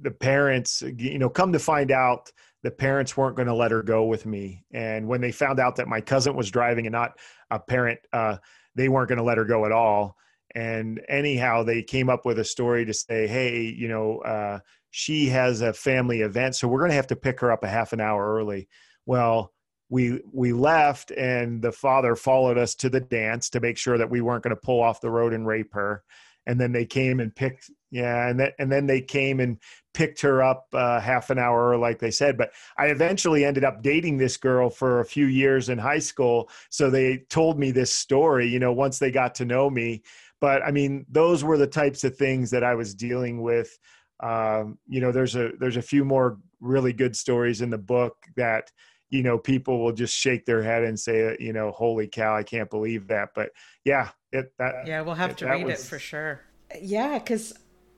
the 0.00 0.10
parents, 0.10 0.82
you 0.96 1.18
know, 1.18 1.28
come 1.28 1.52
to 1.52 1.58
find 1.58 1.90
out, 1.90 2.30
the 2.62 2.70
parents 2.70 3.16
weren't 3.16 3.36
going 3.36 3.48
to 3.48 3.54
let 3.54 3.72
her 3.72 3.82
go 3.82 4.04
with 4.04 4.24
me. 4.24 4.64
And 4.72 5.08
when 5.08 5.20
they 5.20 5.32
found 5.32 5.58
out 5.58 5.76
that 5.76 5.88
my 5.88 6.00
cousin 6.00 6.36
was 6.36 6.50
driving 6.50 6.86
and 6.86 6.92
not 6.92 7.18
a 7.50 7.58
parent, 7.58 7.98
uh, 8.12 8.36
they 8.74 8.88
weren't 8.88 9.08
going 9.08 9.18
to 9.18 9.24
let 9.24 9.38
her 9.38 9.44
go 9.44 9.66
at 9.66 9.72
all. 9.72 10.16
And 10.54 11.00
anyhow 11.08 11.62
they 11.62 11.82
came 11.82 12.10
up 12.10 12.24
with 12.26 12.38
a 12.38 12.44
story 12.44 12.84
to 12.84 12.92
say 12.92 13.26
hey 13.26 13.62
you 13.62 13.88
know 13.88 14.18
uh, 14.18 14.58
she 14.90 15.26
has 15.28 15.62
a 15.62 15.72
family 15.72 16.20
event 16.20 16.54
so 16.54 16.68
we're 16.68 16.80
going 16.80 16.90
to 16.90 16.96
have 16.96 17.06
to 17.06 17.16
pick 17.16 17.40
her 17.40 17.50
up 17.50 17.64
a 17.64 17.68
half 17.68 17.94
an 17.94 18.00
hour 18.00 18.34
early. 18.34 18.68
Well 19.06 19.52
we 19.88 20.20
we 20.32 20.52
left 20.52 21.10
and 21.10 21.62
the 21.62 21.72
father 21.72 22.16
followed 22.16 22.58
us 22.58 22.74
to 22.74 22.90
the 22.90 23.00
dance 23.00 23.50
to 23.50 23.60
make 23.60 23.78
sure 23.78 23.96
that 23.98 24.10
we 24.10 24.20
weren't 24.20 24.42
going 24.42 24.54
to 24.54 24.60
pull 24.62 24.82
off 24.82 25.00
the 25.00 25.10
road 25.10 25.32
and 25.32 25.46
rape 25.46 25.72
her 25.72 26.02
and 26.46 26.60
then 26.60 26.72
they 26.72 26.84
came 26.84 27.20
and 27.20 27.34
picked 27.34 27.70
yeah 27.90 28.28
and 28.28 28.40
then 28.40 28.50
and 28.58 28.70
then 28.70 28.86
they 28.86 29.00
came 29.00 29.40
and 29.40 29.58
picked 29.94 30.20
her 30.20 30.42
up 30.42 30.66
uh, 30.72 30.98
half 30.98 31.30
an 31.30 31.38
hour 31.38 31.76
like 31.76 31.98
they 31.98 32.10
said 32.10 32.36
but 32.38 32.50
i 32.78 32.86
eventually 32.86 33.44
ended 33.44 33.64
up 33.64 33.82
dating 33.82 34.16
this 34.16 34.36
girl 34.36 34.70
for 34.70 35.00
a 35.00 35.04
few 35.04 35.26
years 35.26 35.68
in 35.68 35.78
high 35.78 35.98
school 35.98 36.48
so 36.70 36.88
they 36.88 37.18
told 37.28 37.58
me 37.58 37.70
this 37.70 37.92
story 37.92 38.48
you 38.48 38.58
know 38.58 38.72
once 38.72 38.98
they 38.98 39.10
got 39.10 39.34
to 39.34 39.44
know 39.44 39.68
me 39.68 40.02
but 40.42 40.60
I 40.64 40.72
mean, 40.72 41.06
those 41.08 41.44
were 41.44 41.56
the 41.56 41.68
types 41.68 42.02
of 42.02 42.16
things 42.16 42.50
that 42.50 42.64
I 42.64 42.74
was 42.74 42.96
dealing 42.96 43.42
with. 43.42 43.78
Um, 44.18 44.76
you 44.88 45.00
know, 45.00 45.12
there's 45.12 45.36
a 45.36 45.52
there's 45.60 45.76
a 45.76 45.82
few 45.82 46.04
more 46.04 46.36
really 46.58 46.92
good 46.92 47.14
stories 47.14 47.60
in 47.60 47.70
the 47.70 47.78
book 47.78 48.16
that 48.34 48.72
you 49.08 49.22
know 49.22 49.38
people 49.38 49.78
will 49.80 49.92
just 49.92 50.16
shake 50.16 50.44
their 50.44 50.60
head 50.60 50.82
and 50.82 50.98
say, 50.98 51.36
you 51.38 51.52
know, 51.52 51.70
holy 51.70 52.08
cow, 52.08 52.36
I 52.36 52.42
can't 52.42 52.68
believe 52.68 53.06
that. 53.06 53.28
But 53.36 53.50
yeah, 53.84 54.08
it 54.32 54.52
that 54.58 54.86
yeah, 54.86 55.00
we'll 55.02 55.14
have 55.14 55.30
it, 55.30 55.38
to 55.38 55.46
read 55.46 55.64
was... 55.64 55.80
it 55.80 55.86
for 55.86 55.98
sure. 55.98 56.40
Yeah, 56.80 57.18
because 57.18 57.52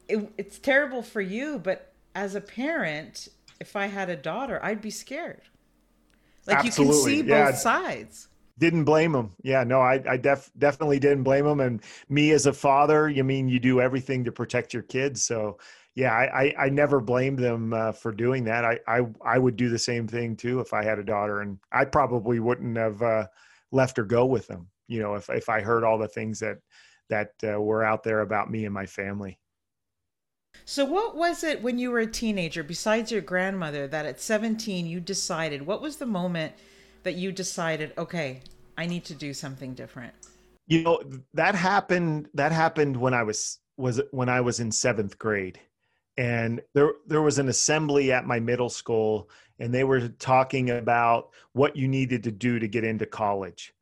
it, 0.08 0.30
it's 0.36 0.58
terrible 0.58 1.02
for 1.02 1.20
you, 1.20 1.58
but 1.58 1.92
as 2.14 2.34
a 2.34 2.40
parent, 2.40 3.28
if 3.60 3.76
I 3.76 3.86
had 3.86 4.10
a 4.10 4.16
daughter, 4.16 4.60
I'd 4.62 4.80
be 4.82 4.90
scared. 4.90 5.42
Like 6.46 6.64
Absolutely. 6.64 6.84
you 6.84 6.92
can 6.92 7.04
see 7.04 7.22
both 7.22 7.28
yeah. 7.28 7.52
sides 7.52 8.28
didn't 8.58 8.84
blame 8.84 9.14
him. 9.14 9.32
Yeah, 9.42 9.64
no, 9.64 9.80
I, 9.80 10.02
I 10.08 10.16
def, 10.16 10.50
definitely 10.58 10.98
didn't 10.98 11.24
blame 11.24 11.46
him. 11.46 11.60
And 11.60 11.82
me 12.08 12.30
as 12.30 12.46
a 12.46 12.52
father, 12.52 13.08
you 13.08 13.24
mean 13.24 13.48
you 13.48 13.58
do 13.58 13.80
everything 13.80 14.24
to 14.24 14.32
protect 14.32 14.72
your 14.72 14.82
kids. 14.82 15.22
So 15.22 15.58
yeah, 15.94 16.12
I, 16.12 16.42
I, 16.42 16.54
I 16.66 16.68
never 16.68 17.00
blamed 17.00 17.38
them 17.38 17.72
uh, 17.72 17.92
for 17.92 18.12
doing 18.12 18.44
that. 18.44 18.64
I, 18.64 18.78
I, 18.86 19.06
I 19.24 19.38
would 19.38 19.56
do 19.56 19.68
the 19.68 19.78
same 19.78 20.06
thing 20.06 20.36
too 20.36 20.60
if 20.60 20.72
I 20.72 20.84
had 20.84 20.98
a 20.98 21.04
daughter, 21.04 21.40
and 21.40 21.58
I 21.72 21.84
probably 21.84 22.40
wouldn't 22.40 22.76
have 22.76 23.02
uh, 23.02 23.26
left 23.70 23.96
her 23.96 24.04
go 24.04 24.26
with 24.26 24.46
them. 24.46 24.68
You 24.88 25.00
know, 25.00 25.14
if 25.14 25.28
if 25.30 25.48
I 25.48 25.60
heard 25.60 25.84
all 25.84 25.98
the 25.98 26.08
things 26.08 26.40
that 26.40 26.58
that 27.10 27.30
uh, 27.46 27.60
were 27.60 27.84
out 27.84 28.02
there 28.02 28.20
about 28.20 28.50
me 28.50 28.64
and 28.64 28.74
my 28.74 28.86
family. 28.86 29.38
So, 30.64 30.84
what 30.84 31.16
was 31.16 31.44
it 31.44 31.62
when 31.62 31.78
you 31.78 31.90
were 31.90 32.00
a 32.00 32.06
teenager, 32.06 32.62
besides 32.62 33.12
your 33.12 33.20
grandmother, 33.20 33.86
that 33.88 34.06
at 34.06 34.20
17 34.20 34.86
you 34.86 35.00
decided? 35.00 35.66
What 35.66 35.82
was 35.82 35.96
the 35.96 36.06
moment 36.06 36.54
that 37.02 37.16
you 37.16 37.32
decided, 37.32 37.92
okay, 37.98 38.40
I 38.78 38.86
need 38.86 39.04
to 39.06 39.14
do 39.14 39.34
something 39.34 39.74
different? 39.74 40.14
You 40.66 40.82
know, 40.82 41.02
that 41.34 41.54
happened 41.54 42.28
that 42.34 42.52
happened 42.52 42.96
when 42.96 43.12
I 43.12 43.24
was 43.24 43.58
was 43.76 44.00
when 44.12 44.28
I 44.28 44.40
was 44.40 44.60
in 44.60 44.70
7th 44.70 45.18
grade. 45.18 45.60
And 46.16 46.62
there 46.74 46.92
there 47.06 47.22
was 47.22 47.38
an 47.38 47.48
assembly 47.48 48.12
at 48.12 48.26
my 48.26 48.40
middle 48.40 48.70
school 48.70 49.28
and 49.58 49.74
they 49.74 49.84
were 49.84 50.08
talking 50.08 50.70
about 50.70 51.30
what 51.52 51.76
you 51.76 51.88
needed 51.88 52.22
to 52.24 52.32
do 52.32 52.58
to 52.58 52.68
get 52.68 52.84
into 52.84 53.06
college 53.06 53.73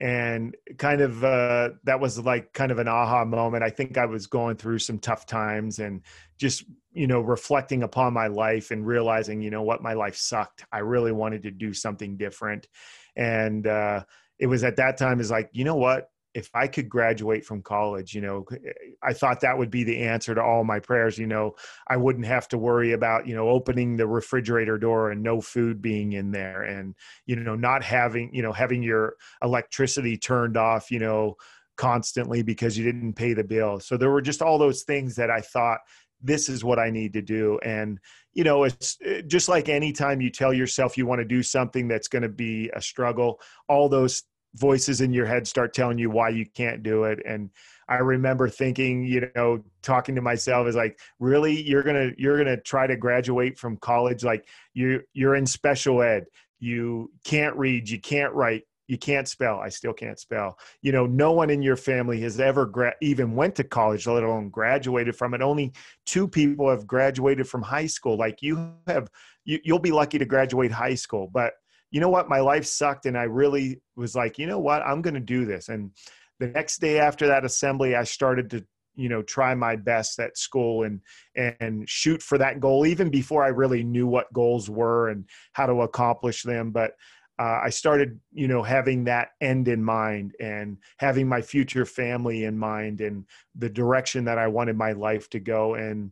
and 0.00 0.56
kind 0.78 1.00
of 1.00 1.24
uh, 1.24 1.70
that 1.84 1.98
was 2.00 2.18
like 2.20 2.52
kind 2.52 2.70
of 2.70 2.78
an 2.78 2.86
aha 2.88 3.24
moment. 3.24 3.64
I 3.64 3.70
think 3.70 3.98
i 3.98 4.06
was 4.06 4.26
going 4.28 4.56
through 4.56 4.78
some 4.78 4.98
tough 4.98 5.26
times 5.26 5.80
and 5.80 6.02
just 6.38 6.64
you 6.92 7.06
know 7.06 7.20
reflecting 7.20 7.82
upon 7.82 8.12
my 8.12 8.28
life 8.28 8.70
and 8.70 8.86
realizing 8.86 9.42
you 9.42 9.50
know 9.50 9.62
what 9.62 9.82
my 9.82 9.94
life 9.94 10.16
sucked. 10.16 10.64
I 10.70 10.78
really 10.78 11.12
wanted 11.12 11.42
to 11.42 11.50
do 11.50 11.74
something 11.74 12.16
different. 12.16 12.68
And 13.16 13.66
uh, 13.66 14.04
it 14.38 14.46
was 14.46 14.62
at 14.62 14.76
that 14.76 14.98
time 14.98 15.18
is 15.20 15.30
like 15.30 15.50
you 15.52 15.64
know 15.64 15.76
what 15.76 16.10
if 16.34 16.50
I 16.54 16.66
could 16.68 16.88
graduate 16.88 17.44
from 17.44 17.62
college, 17.62 18.14
you 18.14 18.20
know, 18.20 18.44
eh, 18.52 18.70
I 19.02 19.12
thought 19.12 19.40
that 19.40 19.56
would 19.56 19.70
be 19.70 19.84
the 19.84 19.98
answer 20.02 20.34
to 20.34 20.42
all 20.42 20.64
my 20.64 20.78
prayers. 20.78 21.18
You 21.18 21.26
know, 21.26 21.54
I 21.88 21.96
wouldn't 21.96 22.26
have 22.26 22.48
to 22.48 22.58
worry 22.58 22.92
about, 22.92 23.26
you 23.26 23.34
know, 23.34 23.48
opening 23.48 23.96
the 23.96 24.06
refrigerator 24.06 24.78
door 24.78 25.10
and 25.10 25.22
no 25.22 25.40
food 25.40 25.80
being 25.80 26.12
in 26.12 26.30
there 26.30 26.62
and, 26.62 26.94
you 27.26 27.36
know, 27.36 27.54
not 27.54 27.82
having, 27.82 28.34
you 28.34 28.42
know, 28.42 28.52
having 28.52 28.82
your 28.82 29.14
electricity 29.42 30.16
turned 30.16 30.56
off, 30.56 30.90
you 30.90 30.98
know, 30.98 31.36
constantly 31.76 32.42
because 32.42 32.76
you 32.76 32.84
didn't 32.84 33.14
pay 33.14 33.32
the 33.32 33.44
bill. 33.44 33.80
So 33.80 33.96
there 33.96 34.10
were 34.10 34.22
just 34.22 34.42
all 34.42 34.58
those 34.58 34.82
things 34.82 35.16
that 35.16 35.30
I 35.30 35.40
thought 35.40 35.78
this 36.20 36.48
is 36.48 36.64
what 36.64 36.78
I 36.78 36.90
need 36.90 37.12
to 37.12 37.22
do. 37.22 37.58
And, 37.64 37.98
you 38.34 38.44
know, 38.44 38.64
it's 38.64 38.98
eh, 39.04 39.22
just 39.26 39.48
like 39.48 39.68
anytime 39.68 40.20
you 40.20 40.30
tell 40.30 40.52
yourself 40.52 40.98
you 40.98 41.06
want 41.06 41.20
to 41.20 41.24
do 41.24 41.42
something 41.42 41.88
that's 41.88 42.08
going 42.08 42.22
to 42.22 42.28
be 42.28 42.70
a 42.74 42.82
struggle, 42.82 43.40
all 43.68 43.88
those 43.88 44.24
voices 44.54 45.00
in 45.00 45.12
your 45.12 45.26
head 45.26 45.46
start 45.46 45.74
telling 45.74 45.98
you 45.98 46.10
why 46.10 46.30
you 46.30 46.46
can't 46.46 46.82
do 46.82 47.04
it. 47.04 47.20
And 47.26 47.50
I 47.88 47.96
remember 47.96 48.48
thinking, 48.48 49.04
you 49.04 49.30
know, 49.34 49.64
talking 49.82 50.14
to 50.14 50.22
myself 50.22 50.68
is 50.68 50.76
like, 50.76 50.98
really, 51.18 51.60
you're 51.62 51.82
gonna 51.82 52.10
you're 52.18 52.38
gonna 52.38 52.60
try 52.60 52.86
to 52.86 52.96
graduate 52.96 53.58
from 53.58 53.76
college 53.78 54.24
like 54.24 54.46
you 54.74 55.02
you're 55.12 55.36
in 55.36 55.46
special 55.46 56.02
ed. 56.02 56.26
You 56.60 57.10
can't 57.24 57.56
read, 57.56 57.88
you 57.88 58.00
can't 58.00 58.32
write, 58.34 58.64
you 58.88 58.98
can't 58.98 59.28
spell. 59.28 59.60
I 59.60 59.68
still 59.68 59.92
can't 59.92 60.18
spell. 60.18 60.58
You 60.82 60.92
know, 60.92 61.06
no 61.06 61.32
one 61.32 61.50
in 61.50 61.62
your 61.62 61.76
family 61.76 62.20
has 62.22 62.40
ever 62.40 62.66
gra- 62.66 62.96
even 63.00 63.36
went 63.36 63.54
to 63.56 63.64
college, 63.64 64.06
let 64.06 64.22
alone 64.22 64.48
graduated 64.48 65.14
from 65.14 65.34
it. 65.34 65.42
Only 65.42 65.72
two 66.04 66.26
people 66.26 66.68
have 66.68 66.86
graduated 66.86 67.46
from 67.46 67.62
high 67.62 67.86
school. 67.86 68.16
Like 68.16 68.42
you 68.42 68.72
have, 68.86 69.08
you, 69.44 69.60
you'll 69.62 69.78
be 69.78 69.92
lucky 69.92 70.18
to 70.18 70.24
graduate 70.24 70.72
high 70.72 70.94
school. 70.94 71.28
But 71.32 71.52
you 71.90 72.00
know 72.00 72.08
what? 72.08 72.28
My 72.28 72.40
life 72.40 72.66
sucked, 72.66 73.06
and 73.06 73.16
I 73.16 73.24
really 73.24 73.80
was 73.96 74.14
like, 74.14 74.38
you 74.38 74.46
know 74.46 74.58
what? 74.58 74.82
I'm 74.82 75.02
going 75.02 75.14
to 75.14 75.20
do 75.20 75.44
this. 75.44 75.68
And 75.68 75.90
the 76.38 76.48
next 76.48 76.80
day 76.80 76.98
after 76.98 77.26
that 77.28 77.44
assembly, 77.44 77.96
I 77.96 78.04
started 78.04 78.50
to 78.50 78.64
you 78.98 79.08
know 79.08 79.22
try 79.22 79.54
my 79.54 79.76
best 79.76 80.18
at 80.18 80.36
school 80.36 80.82
and 80.82 81.00
and 81.36 81.88
shoot 81.88 82.20
for 82.20 82.36
that 82.36 82.60
goal 82.60 82.84
even 82.84 83.08
before 83.08 83.44
i 83.44 83.48
really 83.48 83.84
knew 83.84 84.06
what 84.06 84.30
goals 84.32 84.68
were 84.68 85.08
and 85.08 85.24
how 85.52 85.64
to 85.64 85.82
accomplish 85.82 86.42
them 86.42 86.72
but 86.72 86.92
uh, 87.38 87.60
i 87.62 87.70
started 87.70 88.18
you 88.32 88.48
know 88.48 88.62
having 88.62 89.04
that 89.04 89.28
end 89.40 89.68
in 89.68 89.82
mind 89.82 90.34
and 90.40 90.76
having 90.98 91.28
my 91.28 91.40
future 91.40 91.86
family 91.86 92.44
in 92.44 92.58
mind 92.58 93.00
and 93.00 93.24
the 93.54 93.70
direction 93.70 94.24
that 94.24 94.36
i 94.36 94.48
wanted 94.48 94.76
my 94.76 94.92
life 94.92 95.30
to 95.30 95.38
go 95.38 95.74
and 95.74 96.10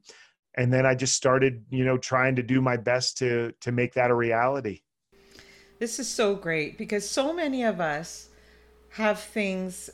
and 0.55 0.73
then 0.73 0.87
i 0.87 0.95
just 0.95 1.17
started 1.17 1.65
you 1.71 1.85
know 1.85 1.99
trying 1.99 2.37
to 2.37 2.43
do 2.43 2.63
my 2.63 2.77
best 2.77 3.19
to 3.19 3.53
to 3.61 3.73
make 3.73 3.95
that 3.95 4.13
a 4.13 4.15
reality 4.15 4.81
this 5.79 5.99
is 5.99 6.09
so 6.09 6.35
great 6.35 6.79
because 6.79 7.09
so 7.09 7.33
many 7.33 7.63
of 7.63 7.81
us 7.81 8.29
have 8.91 9.21
things 9.21 9.91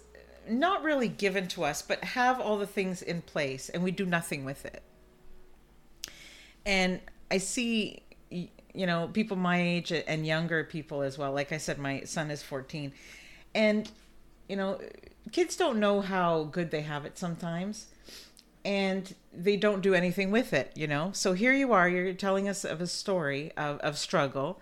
not 0.49 0.83
really 0.83 1.09
given 1.09 1.49
to 1.49 1.65
us, 1.65 1.83
but 1.83 2.03
have 2.05 2.41
all 2.41 2.59
the 2.59 2.67
things 2.67 3.03
in 3.03 3.23
place 3.23 3.69
and 3.69 3.83
we 3.83 3.91
do 3.91 4.07
nothing 4.07 4.45
with 4.45 4.65
it. 4.65 4.83
And 6.65 7.01
I 7.31 7.39
see, 7.39 8.03
you 8.31 8.49
know, 8.75 9.09
people 9.12 9.37
my 9.37 9.61
age 9.61 9.93
and 9.93 10.27
younger 10.27 10.65
people 10.65 11.03
as 11.03 11.19
well. 11.19 11.33
Like 11.33 11.53
I 11.53 11.59
said, 11.59 11.79
my 11.79 12.03
son 12.03 12.31
is 12.31 12.43
14. 12.43 12.93
And, 13.55 13.91
you 14.49 14.57
know, 14.57 14.81
kids 15.33 15.57
don't 15.57 15.81
know 15.81 16.01
how 16.01 16.45
good 16.45 16.71
they 16.71 16.83
have 16.83 17.05
it 17.05 17.19
sometimes. 17.19 17.87
And 18.65 19.12
they 19.33 19.57
don't 19.57 19.81
do 19.81 19.95
anything 19.95 20.31
with 20.31 20.53
it, 20.53 20.71
you 20.77 20.87
know? 20.87 21.11
So 21.12 21.33
here 21.33 21.53
you 21.53 21.73
are, 21.73 21.89
you're 21.89 22.12
telling 22.12 22.49
us 22.49 22.65
of 22.65 22.81
a 22.81 22.87
story 22.87 23.51
of, 23.57 23.79
of 23.81 23.99
struggle 23.99 24.61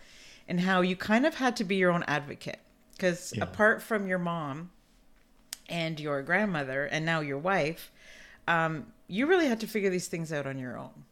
and 0.50 0.60
how 0.60 0.82
you 0.82 0.96
kind 0.96 1.24
of 1.24 1.36
had 1.36 1.56
to 1.56 1.64
be 1.64 1.76
your 1.76 1.90
own 1.90 2.04
advocate. 2.06 2.58
Because 2.92 3.32
yeah. 3.34 3.44
apart 3.44 3.82
from 3.82 4.06
your 4.06 4.18
mom, 4.18 4.70
and 5.70 6.00
your 6.00 6.20
grandmother 6.22 6.84
and 6.86 7.06
now 7.06 7.20
your 7.20 7.38
wife, 7.38 7.90
um, 8.48 8.92
you 9.06 9.26
really 9.26 9.46
had 9.46 9.60
to 9.60 9.66
figure 9.66 9.88
these 9.88 10.08
things 10.08 10.32
out 10.32 10.46
on 10.46 10.58
your 10.58 10.76
own. 10.76 11.04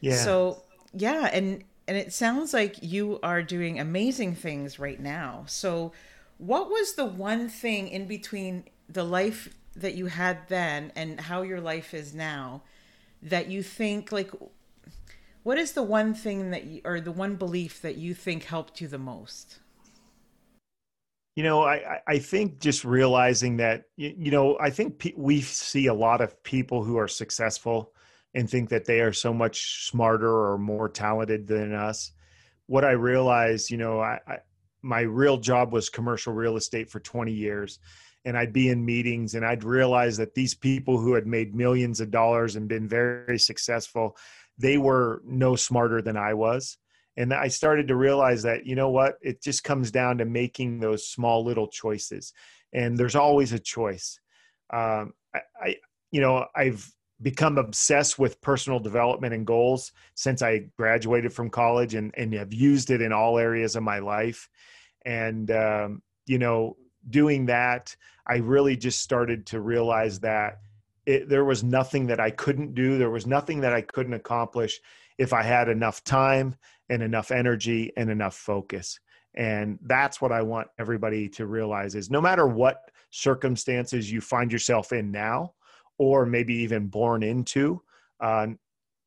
Yeah. 0.00 0.16
So 0.16 0.62
yeah, 0.92 1.30
and 1.32 1.64
and 1.88 1.96
it 1.96 2.12
sounds 2.12 2.52
like 2.52 2.76
you 2.82 3.18
are 3.22 3.42
doing 3.42 3.78
amazing 3.78 4.34
things 4.34 4.78
right 4.78 5.00
now. 5.00 5.44
So 5.46 5.92
what 6.38 6.68
was 6.68 6.94
the 6.94 7.04
one 7.04 7.48
thing 7.48 7.88
in 7.88 8.06
between 8.06 8.64
the 8.88 9.04
life 9.04 9.54
that 9.76 9.94
you 9.94 10.06
had 10.06 10.48
then 10.48 10.92
and 10.96 11.20
how 11.20 11.42
your 11.42 11.60
life 11.60 11.94
is 11.94 12.14
now 12.14 12.62
that 13.22 13.48
you 13.48 13.62
think 13.62 14.12
like 14.12 14.30
what 15.44 15.58
is 15.58 15.72
the 15.72 15.82
one 15.82 16.14
thing 16.14 16.50
that 16.50 16.64
you, 16.64 16.80
or 16.84 17.00
the 17.00 17.12
one 17.12 17.36
belief 17.36 17.80
that 17.82 17.96
you 17.96 18.14
think 18.14 18.44
helped 18.44 18.80
you 18.80 18.88
the 18.88 18.98
most? 18.98 19.60
You 21.36 21.42
know, 21.42 21.62
I, 21.62 22.00
I 22.06 22.18
think 22.18 22.60
just 22.60 22.84
realizing 22.84 23.58
that, 23.58 23.84
you 23.96 24.30
know, 24.30 24.56
I 24.58 24.70
think 24.70 24.98
pe- 24.98 25.14
we 25.16 25.40
see 25.42 25.86
a 25.86 25.94
lot 25.94 26.20
of 26.20 26.42
people 26.44 26.82
who 26.82 26.96
are 26.96 27.08
successful 27.08 27.92
and 28.34 28.48
think 28.48 28.70
that 28.70 28.84
they 28.84 29.00
are 29.00 29.12
so 29.12 29.34
much 29.34 29.86
smarter 29.88 30.30
or 30.30 30.58
more 30.58 30.88
talented 30.88 31.46
than 31.46 31.74
us. 31.74 32.12
What 32.66 32.84
I 32.84 32.92
realized, 32.92 33.70
you 33.70 33.76
know, 33.76 34.00
I, 34.00 34.20
I 34.26 34.38
my 34.80 35.00
real 35.00 35.38
job 35.38 35.72
was 35.72 35.88
commercial 35.88 36.34
real 36.34 36.56
estate 36.56 36.90
for 36.90 37.00
20 37.00 37.32
years 37.32 37.78
and 38.24 38.36
I'd 38.36 38.52
be 38.52 38.68
in 38.68 38.84
meetings 38.84 39.34
and 39.34 39.44
I'd 39.44 39.64
realize 39.64 40.16
that 40.16 40.34
these 40.34 40.54
people 40.54 40.98
who 40.98 41.14
had 41.14 41.26
made 41.26 41.54
millions 41.54 42.00
of 42.00 42.10
dollars 42.10 42.56
and 42.56 42.68
been 42.68 42.88
very 42.88 43.38
successful, 43.38 44.16
they 44.58 44.78
were 44.78 45.22
no 45.24 45.56
smarter 45.56 46.00
than 46.02 46.16
I 46.16 46.34
was. 46.34 46.78
And 47.16 47.32
i 47.32 47.46
started 47.46 47.88
to 47.88 47.96
realize 47.96 48.42
that 48.42 48.66
you 48.66 48.74
know 48.74 48.90
what? 48.90 49.16
It 49.22 49.42
just 49.42 49.62
comes 49.62 49.90
down 49.90 50.18
to 50.18 50.24
making 50.24 50.80
those 50.80 51.08
small 51.08 51.44
little 51.44 51.68
choices. 51.68 52.32
And 52.72 52.98
there's 52.98 53.14
always 53.14 53.52
a 53.52 53.58
choice. 53.58 54.18
Um, 54.72 55.12
I, 55.34 55.40
I 55.62 55.76
you 56.10 56.20
know 56.20 56.46
i've 56.54 56.88
become 57.22 57.58
obsessed 57.58 58.18
with 58.18 58.40
personal 58.40 58.78
development 58.78 59.34
and 59.34 59.46
goals 59.46 59.92
since 60.14 60.42
i 60.42 60.66
graduated 60.76 61.32
from 61.32 61.48
college 61.50 61.94
and, 61.94 62.12
and 62.16 62.32
have 62.34 62.52
used 62.52 62.90
it 62.90 63.00
in 63.00 63.12
all 63.12 63.38
areas 63.38 63.76
of 63.76 63.82
my 63.82 63.98
life. 63.98 64.48
And 65.04 65.50
um, 65.50 66.02
you 66.26 66.38
know 66.38 66.76
doing 67.10 67.46
that 67.46 67.94
i 68.26 68.36
really 68.36 68.76
just 68.76 69.00
started 69.00 69.44
to 69.44 69.60
realize 69.60 70.20
that 70.20 70.60
it, 71.06 71.28
there 71.28 71.44
was 71.44 71.62
nothing 71.62 72.06
that 72.06 72.20
i 72.20 72.30
couldn't 72.30 72.74
do. 72.74 72.98
There 72.98 73.10
was 73.10 73.26
nothing 73.26 73.60
that 73.60 73.72
i 73.72 73.80
couldn't 73.80 74.14
accomplish 74.14 74.80
if 75.18 75.32
i 75.32 75.42
had 75.42 75.68
enough 75.68 76.02
time 76.04 76.56
and 76.88 77.02
enough 77.02 77.30
energy 77.30 77.92
and 77.96 78.10
enough 78.10 78.34
focus. 78.34 78.98
And 79.34 79.78
that's 79.82 80.20
what 80.20 80.32
i 80.32 80.42
want 80.42 80.68
everybody 80.78 81.28
to 81.30 81.46
realize 81.46 81.94
is 81.94 82.10
no 82.10 82.20
matter 82.20 82.46
what 82.46 82.90
circumstances 83.10 84.10
you 84.10 84.20
find 84.20 84.52
yourself 84.52 84.92
in 84.92 85.10
now 85.10 85.54
or 85.98 86.26
maybe 86.26 86.54
even 86.54 86.88
born 86.88 87.22
into 87.22 87.80
uh, 88.20 88.46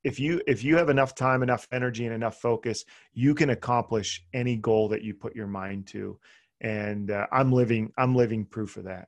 if 0.03 0.19
you 0.19 0.41
if 0.47 0.63
you 0.63 0.77
have 0.77 0.89
enough 0.89 1.15
time 1.15 1.43
enough 1.43 1.67
energy 1.71 2.05
and 2.05 2.15
enough 2.15 2.39
focus 2.39 2.85
you 3.13 3.33
can 3.33 3.49
accomplish 3.49 4.25
any 4.33 4.55
goal 4.55 4.87
that 4.87 5.01
you 5.01 5.13
put 5.13 5.35
your 5.35 5.47
mind 5.47 5.87
to. 5.87 6.19
And 6.61 7.11
uh, 7.11 7.27
i'm 7.31 7.51
living 7.51 7.91
i'm 7.97 8.15
living 8.15 8.45
proof 8.45 8.77
of 8.77 8.85
that 8.85 9.07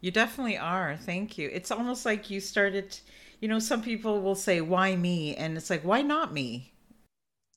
you 0.00 0.10
definitely 0.10 0.56
are 0.56 0.96
thank 0.96 1.38
you 1.38 1.48
it's 1.52 1.70
almost 1.70 2.06
like 2.06 2.30
you 2.30 2.40
started 2.40 2.98
you 3.40 3.48
know 3.48 3.58
some 3.58 3.82
people 3.82 4.20
will 4.20 4.34
say 4.34 4.60
why 4.60 4.94
me 4.96 5.34
and 5.36 5.56
it's 5.56 5.70
like 5.70 5.82
why 5.82 6.02
not 6.02 6.32
me 6.32 6.72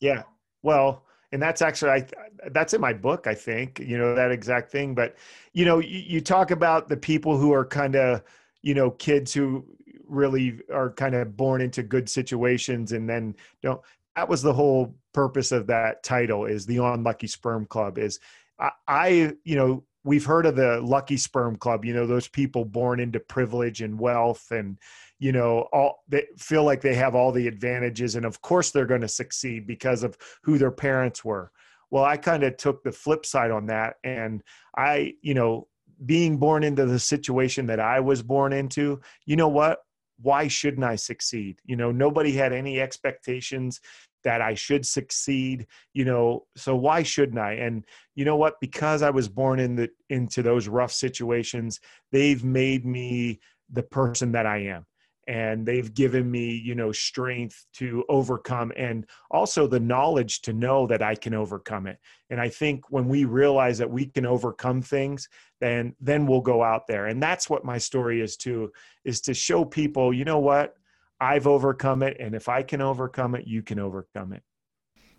yeah. 0.01 0.23
Well, 0.63 1.05
and 1.31 1.41
that's 1.41 1.61
actually 1.61 1.91
I 1.91 2.05
that's 2.51 2.73
in 2.73 2.81
my 2.81 2.91
book, 2.91 3.27
I 3.27 3.33
think, 3.33 3.79
you 3.79 3.97
know, 3.97 4.13
that 4.15 4.31
exact 4.31 4.69
thing. 4.71 4.93
But 4.93 5.15
you 5.53 5.63
know, 5.63 5.79
you, 5.79 5.99
you 5.99 6.21
talk 6.21 6.51
about 6.51 6.89
the 6.89 6.97
people 6.97 7.37
who 7.37 7.53
are 7.53 7.65
kind 7.65 7.95
of, 7.95 8.23
you 8.61 8.73
know, 8.73 8.91
kids 8.91 9.33
who 9.33 9.65
really 10.07 10.59
are 10.73 10.91
kind 10.91 11.15
of 11.15 11.37
born 11.37 11.61
into 11.61 11.83
good 11.83 12.09
situations 12.09 12.91
and 12.91 13.09
then 13.09 13.33
don't 13.61 13.79
that 14.17 14.27
was 14.27 14.41
the 14.41 14.51
whole 14.51 14.93
purpose 15.13 15.53
of 15.53 15.67
that 15.67 16.03
title 16.03 16.45
is 16.45 16.65
the 16.65 16.77
unlucky 16.77 17.27
sperm 17.27 17.65
club 17.65 17.97
is 17.97 18.19
I, 18.59 18.71
I 18.89 19.33
you 19.45 19.55
know 19.55 19.83
we've 20.03 20.25
heard 20.25 20.45
of 20.45 20.55
the 20.55 20.81
lucky 20.81 21.17
sperm 21.17 21.55
club 21.55 21.85
you 21.85 21.93
know 21.93 22.07
those 22.07 22.27
people 22.27 22.65
born 22.65 22.99
into 22.99 23.19
privilege 23.19 23.81
and 23.81 23.99
wealth 23.99 24.47
and 24.51 24.77
you 25.19 25.31
know 25.31 25.67
all 25.71 26.03
they 26.07 26.25
feel 26.37 26.63
like 26.63 26.81
they 26.81 26.95
have 26.95 27.15
all 27.15 27.31
the 27.31 27.47
advantages 27.47 28.15
and 28.15 28.25
of 28.25 28.41
course 28.41 28.71
they're 28.71 28.85
going 28.85 29.01
to 29.01 29.07
succeed 29.07 29.67
because 29.67 30.03
of 30.03 30.17
who 30.43 30.57
their 30.57 30.71
parents 30.71 31.23
were. 31.23 31.51
Well 31.89 32.03
i 32.03 32.17
kind 32.17 32.43
of 32.43 32.57
took 32.57 32.83
the 32.83 32.91
flip 32.91 33.25
side 33.25 33.51
on 33.51 33.67
that 33.67 33.95
and 34.03 34.41
i 34.77 35.13
you 35.21 35.33
know 35.33 35.67
being 36.05 36.37
born 36.37 36.63
into 36.63 36.85
the 36.85 36.99
situation 36.99 37.67
that 37.67 37.79
i 37.79 37.99
was 37.99 38.23
born 38.23 38.53
into 38.53 38.99
you 39.25 39.35
know 39.35 39.49
what? 39.49 39.79
Why 40.23 40.47
shouldn't 40.47 40.83
i 40.83 40.95
succeed? 40.95 41.59
You 41.65 41.75
know 41.75 41.91
nobody 41.91 42.31
had 42.31 42.53
any 42.53 42.79
expectations 42.79 43.81
that 44.23 44.41
i 44.41 44.53
should 44.53 44.85
succeed 44.85 45.67
you 45.93 46.05
know 46.05 46.45
so 46.55 46.75
why 46.75 47.03
shouldn't 47.03 47.39
i? 47.39 47.53
And 47.53 47.85
you 48.15 48.25
know 48.25 48.35
what? 48.35 48.59
Because 48.59 49.01
i 49.01 49.09
was 49.09 49.27
born 49.27 49.59
in 49.59 49.75
the 49.75 49.89
into 50.09 50.41
those 50.41 50.67
rough 50.67 50.91
situations 50.91 51.79
they've 52.11 52.43
made 52.43 52.85
me 52.85 53.39
the 53.71 53.83
person 53.83 54.31
that 54.33 54.45
i 54.45 54.57
am. 54.57 54.85
And 55.27 55.65
they've 55.65 55.93
given 55.93 56.29
me 56.29 56.55
you 56.55 56.75
know 56.75 56.91
strength 56.91 57.65
to 57.75 58.03
overcome 58.09 58.71
and 58.75 59.05
also 59.29 59.67
the 59.67 59.79
knowledge 59.79 60.41
to 60.41 60.53
know 60.53 60.87
that 60.87 61.01
i 61.01 61.15
can 61.15 61.33
overcome 61.33 61.87
it. 61.87 61.97
And 62.29 62.41
i 62.41 62.49
think 62.49 62.89
when 62.89 63.07
we 63.07 63.25
realize 63.25 63.77
that 63.77 63.89
we 63.89 64.05
can 64.05 64.25
overcome 64.25 64.81
things 64.81 65.27
then 65.59 65.95
then 66.01 66.25
we'll 66.25 66.41
go 66.41 66.63
out 66.63 66.87
there. 66.87 67.05
And 67.05 67.21
that's 67.21 67.49
what 67.49 67.63
my 67.63 67.77
story 67.77 68.19
is 68.21 68.35
too 68.35 68.71
is 69.05 69.21
to 69.21 69.33
show 69.33 69.63
people 69.63 70.13
you 70.13 70.25
know 70.25 70.39
what 70.39 70.75
i've 71.21 71.47
overcome 71.47 72.03
it 72.03 72.17
and 72.19 72.35
if 72.35 72.49
i 72.49 72.61
can 72.61 72.81
overcome 72.81 73.35
it 73.35 73.47
you 73.47 73.61
can 73.61 73.79
overcome 73.79 74.33
it 74.33 74.43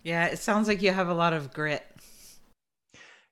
yeah 0.02 0.26
it 0.26 0.38
sounds 0.38 0.68
like 0.68 0.82
you 0.82 0.92
have 0.92 1.08
a 1.08 1.14
lot 1.14 1.32
of 1.32 1.52
grit 1.52 1.84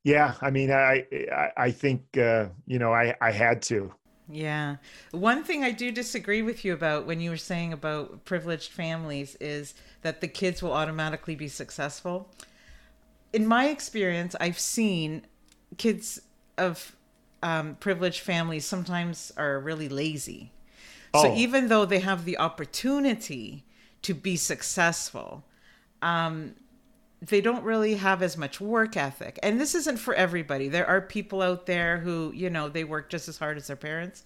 yeah 0.04 0.34
i 0.40 0.50
mean 0.50 0.70
i 0.70 1.04
i, 1.32 1.50
I 1.56 1.70
think 1.70 2.16
uh, 2.16 2.46
you 2.66 2.78
know 2.78 2.92
i 2.92 3.14
i 3.20 3.30
had 3.30 3.60
to 3.62 3.92
Yeah. 4.28 4.76
One 5.10 5.42
thing 5.42 5.64
I 5.64 5.72
do 5.72 5.90
disagree 5.90 6.40
with 6.40 6.64
you 6.64 6.72
about 6.72 7.04
when 7.04 7.20
you 7.20 7.30
were 7.30 7.36
saying 7.36 7.72
about 7.72 8.24
privileged 8.24 8.70
families 8.70 9.36
is 9.40 9.74
that 10.02 10.20
the 10.20 10.28
kids 10.28 10.62
will 10.62 10.72
automatically 10.72 11.34
be 11.34 11.48
successful. 11.48 12.28
In 13.32 13.46
my 13.46 13.68
experience, 13.68 14.36
I've 14.40 14.58
seen 14.58 15.26
kids 15.78 16.20
of 16.56 16.94
um, 17.42 17.76
privileged 17.80 18.20
families 18.20 18.64
sometimes 18.64 19.32
are 19.36 19.58
really 19.58 19.88
lazy. 19.88 20.52
Oh. 21.12 21.24
So 21.24 21.34
even 21.34 21.68
though 21.68 21.84
they 21.84 22.00
have 22.00 22.24
the 22.24 22.38
opportunity 22.38 23.64
to 24.02 24.14
be 24.14 24.36
successful, 24.36 25.44
um, 26.02 26.54
they 27.20 27.40
don't 27.40 27.62
really 27.64 27.96
have 27.96 28.22
as 28.22 28.36
much 28.36 28.60
work 28.60 28.96
ethic. 28.96 29.38
And 29.42 29.60
this 29.60 29.74
isn't 29.74 29.98
for 29.98 30.14
everybody. 30.14 30.68
There 30.68 30.86
are 30.86 31.00
people 31.00 31.42
out 31.42 31.66
there 31.66 31.98
who, 31.98 32.32
you 32.34 32.48
know, 32.48 32.68
they 32.68 32.84
work 32.84 33.10
just 33.10 33.28
as 33.28 33.36
hard 33.36 33.58
as 33.58 33.66
their 33.66 33.76
parents. 33.76 34.24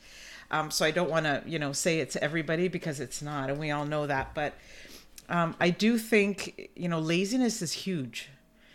Um, 0.51 0.71
so 0.71 0.85
I 0.85 0.93
don't 0.93 1.11
want 1.11 1.27
to, 1.27 1.43
you 1.47 1.59
know, 1.59 1.73
say 1.73 1.99
it 1.99 2.11
to 2.11 2.23
everybody 2.23 2.69
because 2.69 3.01
it's 3.01 3.21
not, 3.23 3.51
and 3.51 3.59
we 3.59 3.73
all 3.73 3.85
know 3.85 4.07
that. 4.07 4.35
But 4.35 4.55
um, 5.29 5.57
I 5.59 5.71
do 5.71 5.99
think, 5.99 6.71
you 6.77 6.89
know, 6.89 7.01
laziness 7.01 7.63
is 7.63 7.73
huge. 7.73 8.29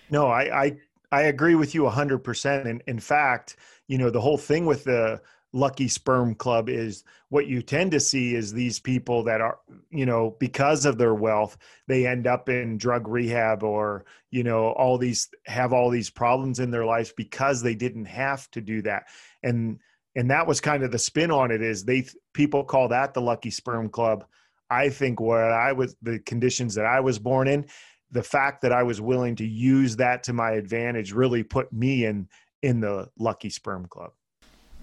No, 0.10 0.28
I 0.28 0.64
I, 0.64 0.78
I 1.12 1.22
agree 1.24 1.56
with 1.56 1.74
you 1.74 1.88
hundred 1.88 2.20
percent. 2.20 2.68
And 2.68 2.82
in 2.88 3.00
fact, 3.00 3.56
you 3.88 3.98
know, 3.98 4.10
the 4.10 4.20
whole 4.20 4.38
thing 4.38 4.66
with 4.66 4.84
the 4.84 5.22
lucky 5.52 5.88
sperm 5.88 6.36
club 6.36 6.70
is 6.70 7.04
what 7.30 7.48
you 7.48 7.62
tend 7.62 7.92
to 7.92 8.00
see 8.00 8.36
is 8.36 8.54
these 8.54 8.80
people 8.80 9.24
that 9.24 9.42
are 9.42 9.58
you 9.90 10.06
know 10.06 10.36
because 10.40 10.86
of 10.86 10.98
their 10.98 11.16
wealth 11.16 11.58
they 11.88 12.06
end 12.06 12.28
up 12.28 12.50
in 12.50 12.78
drug 12.78 13.08
rehab 13.08 13.64
or 13.64 14.06
you 14.30 14.44
know 14.44 14.70
all 14.72 14.98
these 14.98 15.30
have 15.46 15.74
all 15.74 15.90
these 15.90 16.10
problems 16.10 16.60
in 16.60 16.70
their 16.70 16.86
lives 16.86 17.12
because 17.16 17.62
they 17.62 17.76
didn't 17.76 18.06
have 18.06 18.50
to 18.52 18.62
do 18.62 18.82
that. 18.82 19.06
And 19.44 19.80
and 20.16 20.30
that 20.32 20.48
was 20.48 20.62
kind 20.62 20.84
of 20.84 20.92
the 20.92 21.00
spin 21.00 21.32
on 21.32 21.52
it 21.52 21.62
is 21.62 21.84
they 21.84 22.08
people 22.34 22.64
call 22.64 22.88
that 22.90 23.14
the 23.14 23.22
lucky 23.22 23.52
sperm 23.52 23.90
club. 23.90 24.26
I 24.70 24.90
think 24.90 25.20
what 25.20 25.40
i 25.40 25.72
was 25.72 25.96
the 26.04 26.20
conditions 26.20 26.76
that 26.76 26.86
i 26.86 27.00
was 27.00 27.18
born 27.18 27.48
in 27.48 27.66
the 28.12 28.22
fact 28.22 28.62
that 28.62 28.72
i 28.72 28.84
was 28.84 29.02
willing 29.02 29.36
to 29.38 29.46
use 29.46 29.96
that 29.96 30.22
to 30.26 30.34
my 30.34 30.52
advantage 30.52 31.12
really 31.12 31.42
put 31.42 31.74
me 31.74 32.06
in 32.06 32.28
in 32.62 32.80
the 32.80 33.10
lucky 33.18 33.50
sperm 33.50 33.88
club 33.88 34.12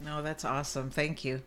no, 0.04 0.22
that's 0.22 0.44
awesome. 0.44 0.90
Thank 0.90 1.24
you. 1.24 1.42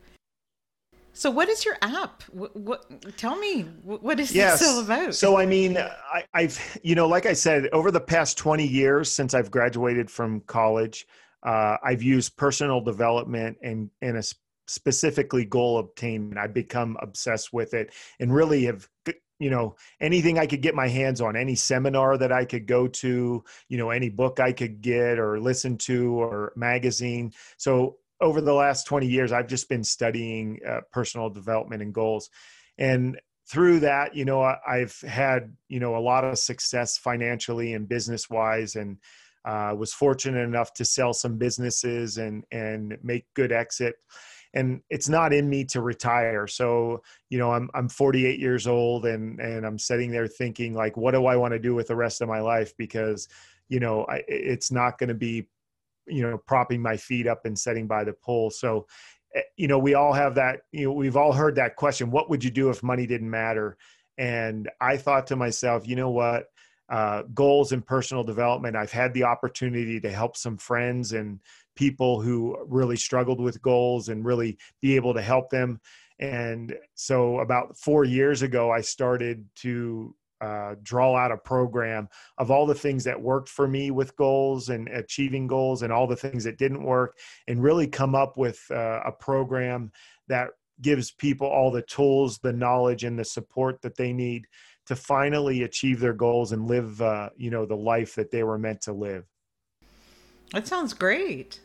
So, 1.13 1.29
what 1.29 1.49
is 1.49 1.65
your 1.65 1.75
app? 1.81 2.23
What, 2.31 2.55
what 2.55 3.17
tell 3.17 3.37
me 3.37 3.63
what 3.83 4.19
is 4.19 4.33
yes. 4.33 4.59
this 4.59 4.69
all 4.69 4.79
about? 4.79 5.15
So, 5.15 5.37
I 5.37 5.45
mean, 5.45 5.77
I, 5.77 6.23
I've 6.33 6.79
you 6.83 6.95
know, 6.95 7.07
like 7.07 7.25
I 7.25 7.33
said, 7.33 7.67
over 7.73 7.91
the 7.91 7.99
past 7.99 8.37
twenty 8.37 8.67
years 8.67 9.11
since 9.11 9.33
I've 9.33 9.51
graduated 9.51 10.09
from 10.09 10.41
college, 10.41 11.07
uh, 11.43 11.77
I've 11.83 12.03
used 12.03 12.37
personal 12.37 12.79
development 12.81 13.57
and 13.61 13.89
and 14.01 14.17
a 14.17 14.23
specifically 14.67 15.45
goal 15.45 15.79
obtainment. 15.79 16.37
I've 16.37 16.53
become 16.53 16.95
obsessed 17.01 17.51
with 17.51 17.73
it 17.73 17.91
and 18.19 18.33
really 18.33 18.65
have 18.65 18.87
you 19.39 19.49
know 19.49 19.75
anything 20.01 20.37
i 20.37 20.45
could 20.45 20.61
get 20.61 20.75
my 20.75 20.89
hands 20.89 21.21
on 21.21 21.37
any 21.37 21.55
seminar 21.55 22.17
that 22.17 22.29
i 22.31 22.43
could 22.43 22.67
go 22.67 22.87
to 22.87 23.41
you 23.69 23.77
know 23.77 23.89
any 23.89 24.09
book 24.09 24.39
i 24.41 24.51
could 24.51 24.81
get 24.81 25.17
or 25.17 25.39
listen 25.39 25.77
to 25.77 26.21
or 26.21 26.51
magazine 26.57 27.31
so 27.55 27.95
over 28.21 28.41
the 28.41 28.53
last 28.53 28.85
20 28.85 29.07
years, 29.07 29.31
I've 29.31 29.47
just 29.47 29.69
been 29.69 29.83
studying 29.83 30.59
uh, 30.67 30.81
personal 30.91 31.29
development 31.29 31.81
and 31.81 31.93
goals. 31.93 32.29
And 32.77 33.19
through 33.49 33.79
that, 33.79 34.15
you 34.15 34.25
know, 34.25 34.41
I've 34.41 34.99
had, 35.01 35.55
you 35.67 35.79
know, 35.79 35.95
a 35.95 35.99
lot 35.99 36.23
of 36.23 36.37
success 36.37 36.97
financially 36.97 37.73
and 37.73 37.89
business 37.89 38.29
wise 38.29 38.75
and 38.75 38.97
uh, 39.45 39.73
was 39.75 39.93
fortunate 39.93 40.41
enough 40.41 40.73
to 40.73 40.85
sell 40.85 41.13
some 41.13 41.37
businesses 41.37 42.17
and, 42.17 42.43
and 42.51 42.97
make 43.01 43.25
good 43.33 43.51
exit. 43.51 43.95
And 44.53 44.81
it's 44.89 45.09
not 45.09 45.33
in 45.33 45.49
me 45.49 45.65
to 45.65 45.81
retire. 45.81 46.47
So, 46.47 47.01
you 47.29 47.37
know, 47.37 47.51
I'm, 47.51 47.69
I'm 47.73 47.89
48 47.89 48.39
years 48.39 48.67
old 48.67 49.05
and, 49.05 49.39
and 49.39 49.65
I'm 49.65 49.79
sitting 49.79 50.11
there 50.11 50.27
thinking 50.27 50.73
like, 50.73 50.97
what 50.97 51.11
do 51.11 51.25
I 51.25 51.35
want 51.35 51.53
to 51.53 51.59
do 51.59 51.75
with 51.75 51.87
the 51.87 51.95
rest 51.95 52.21
of 52.21 52.27
my 52.27 52.41
life? 52.41 52.75
Because, 52.77 53.27
you 53.67 53.79
know, 53.79 54.05
I, 54.09 54.23
it's 54.27 54.71
not 54.71 54.97
going 54.97 55.09
to 55.09 55.15
be 55.15 55.47
you 56.09 56.21
know 56.21 56.37
propping 56.37 56.81
my 56.81 56.97
feet 56.97 57.27
up 57.27 57.45
and 57.45 57.57
sitting 57.57 57.87
by 57.87 58.03
the 58.03 58.13
pool 58.13 58.49
so 58.49 58.85
eh, 59.35 59.41
you 59.57 59.67
know 59.67 59.79
we 59.79 59.93
all 59.93 60.13
have 60.13 60.35
that 60.35 60.61
you 60.71 60.85
know 60.85 60.93
we've 60.93 61.17
all 61.17 61.33
heard 61.33 61.55
that 61.55 61.75
question 61.75 62.11
what 62.11 62.29
would 62.29 62.43
you 62.43 62.51
do 62.51 62.69
if 62.69 62.83
money 62.83 63.05
didn't 63.05 63.29
matter? 63.29 63.77
And 64.17 64.69
i 64.81 64.97
thought 64.97 65.27
to 65.27 65.35
myself 65.35 65.87
you 65.87 65.95
know 65.95 66.11
what? 66.11 66.45
Uh, 66.89 67.21
goals 67.35 67.71
and 67.71 67.85
personal 67.85 68.23
development 68.23 68.75
i've 68.75 68.91
had 68.91 69.13
the 69.13 69.23
opportunity 69.23 69.99
to 69.99 70.09
help 70.11 70.35
some 70.35 70.57
friends 70.57 71.13
and 71.13 71.39
people 71.75 72.19
who 72.19 72.57
really 72.67 72.97
struggled 72.97 73.39
with 73.39 73.61
goals 73.61 74.09
and 74.09 74.25
really 74.25 74.57
be 74.81 74.95
able 74.95 75.13
to 75.13 75.21
help 75.21 75.49
them. 75.49 75.79
And 76.19 76.75
so 76.95 77.39
about 77.39 77.77
four 77.77 78.03
years 78.03 78.41
ago 78.41 78.71
i 78.71 78.81
started 78.81 79.45
to 79.57 80.13
uh, 80.41 80.75
draw 80.83 81.15
out 81.15 81.31
a 81.31 81.37
program 81.37 82.07
of 82.37 82.51
all 82.51 82.65
the 82.65 82.75
things 82.75 83.03
that 83.03 83.19
worked 83.19 83.49
for 83.49 83.67
me 83.67 83.91
with 83.91 84.15
goals 84.15 84.69
and 84.69 84.87
achieving 84.89 85.47
goals 85.47 85.83
and 85.83 85.91
all 85.91 86.07
the 86.07 86.15
things 86.15 86.43
that 86.43 86.57
didn't 86.57 86.83
work 86.83 87.17
and 87.47 87.63
really 87.63 87.87
come 87.87 88.15
up 88.15 88.37
with 88.37 88.59
uh, 88.71 89.01
a 89.05 89.11
program 89.11 89.91
that 90.27 90.49
gives 90.81 91.11
people 91.11 91.47
all 91.47 91.71
the 91.71 91.81
tools 91.81 92.37
the 92.39 92.53
knowledge 92.53 93.03
and 93.03 93.19
the 93.19 93.25
support 93.25 93.81
that 93.81 93.97
they 93.97 94.13
need 94.13 94.45
to 94.85 94.95
finally 94.95 95.63
achieve 95.63 95.99
their 95.99 96.13
goals 96.13 96.51
and 96.51 96.67
live 96.67 97.01
uh, 97.01 97.29
you 97.37 97.51
know 97.51 97.65
the 97.65 97.75
life 97.75 98.15
that 98.15 98.31
they 98.31 98.43
were 98.43 98.57
meant 98.57 98.81
to 98.81 98.93
live. 98.93 99.25
That 100.51 100.67
sounds 100.67 100.93
great 100.93 101.59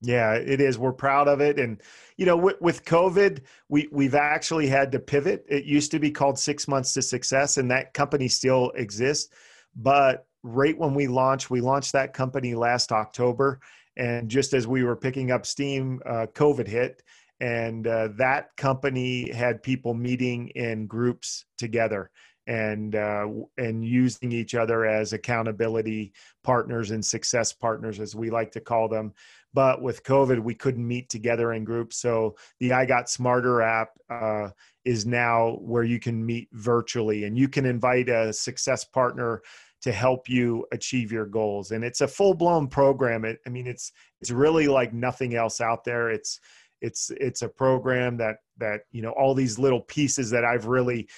yeah, 0.00 0.34
it 0.34 0.60
is. 0.60 0.78
We're 0.78 0.92
proud 0.92 1.26
of 1.26 1.40
it, 1.40 1.58
and 1.58 1.82
you 2.16 2.26
know, 2.26 2.36
with, 2.36 2.60
with, 2.60 2.84
COVID, 2.84 3.42
we 3.68 3.88
we've 3.90 4.14
actually 4.14 4.68
had 4.68 4.92
to 4.92 5.00
pivot. 5.00 5.44
It 5.48 5.64
used 5.64 5.90
to 5.90 5.98
be 5.98 6.10
called 6.10 6.38
Six 6.38 6.68
Months 6.68 6.94
to 6.94 7.02
Success, 7.02 7.56
and 7.56 7.70
that 7.70 7.94
company 7.94 8.28
still 8.28 8.70
exists. 8.76 9.32
But 9.74 10.26
right 10.44 10.78
when 10.78 10.94
we 10.94 11.08
launched, 11.08 11.50
we 11.50 11.60
launched 11.60 11.92
that 11.92 12.14
company 12.14 12.54
last 12.54 12.92
October, 12.92 13.60
and 13.96 14.28
just 14.28 14.54
as 14.54 14.68
we 14.68 14.84
were 14.84 14.96
picking 14.96 15.32
up 15.32 15.44
steam, 15.44 16.00
uh, 16.06 16.26
COVID 16.32 16.68
hit, 16.68 17.02
and 17.40 17.86
uh, 17.86 18.08
that 18.18 18.56
company 18.56 19.32
had 19.32 19.62
people 19.62 19.94
meeting 19.94 20.48
in 20.50 20.86
groups 20.86 21.44
together 21.56 22.10
and 22.48 22.96
uh, 22.96 23.26
and 23.58 23.84
using 23.84 24.32
each 24.32 24.54
other 24.54 24.86
as 24.86 25.12
accountability 25.12 26.12
partners 26.42 26.90
and 26.90 27.04
success 27.04 27.52
partners, 27.52 28.00
as 28.00 28.16
we 28.16 28.30
like 28.30 28.50
to 28.52 28.60
call 28.60 28.88
them. 28.88 29.12
But 29.54 29.82
with 29.82 30.04
COVID, 30.04 30.40
we 30.40 30.54
couldn't 30.54 30.86
meet 30.86 31.08
together 31.08 31.52
in 31.52 31.64
groups. 31.64 31.96
So 31.96 32.36
the 32.60 32.72
I 32.72 32.84
Got 32.84 33.08
Smarter 33.08 33.62
app 33.62 33.90
uh, 34.10 34.50
is 34.84 35.06
now 35.06 35.58
where 35.60 35.84
you 35.84 35.98
can 35.98 36.24
meet 36.24 36.48
virtually 36.52 37.24
and 37.24 37.36
you 37.36 37.48
can 37.48 37.64
invite 37.64 38.08
a 38.08 38.32
success 38.32 38.84
partner 38.84 39.42
to 39.80 39.92
help 39.92 40.28
you 40.28 40.66
achieve 40.72 41.12
your 41.12 41.26
goals. 41.26 41.70
And 41.70 41.84
it's 41.84 42.00
a 42.00 42.08
full 42.08 42.34
blown 42.34 42.66
program. 42.68 43.24
It, 43.24 43.38
I 43.46 43.50
mean, 43.50 43.66
it's 43.66 43.92
it's 44.20 44.30
really 44.30 44.68
like 44.68 44.92
nothing 44.92 45.34
else 45.34 45.60
out 45.60 45.84
there. 45.84 46.10
It's 46.10 46.40
it's 46.80 47.10
it's 47.16 47.42
a 47.42 47.48
program 47.48 48.16
that 48.18 48.36
that 48.58 48.82
you 48.90 49.02
know 49.02 49.12
all 49.12 49.34
these 49.34 49.58
little 49.58 49.80
pieces 49.80 50.30
that 50.30 50.44
I've 50.44 50.66
really 50.66 51.08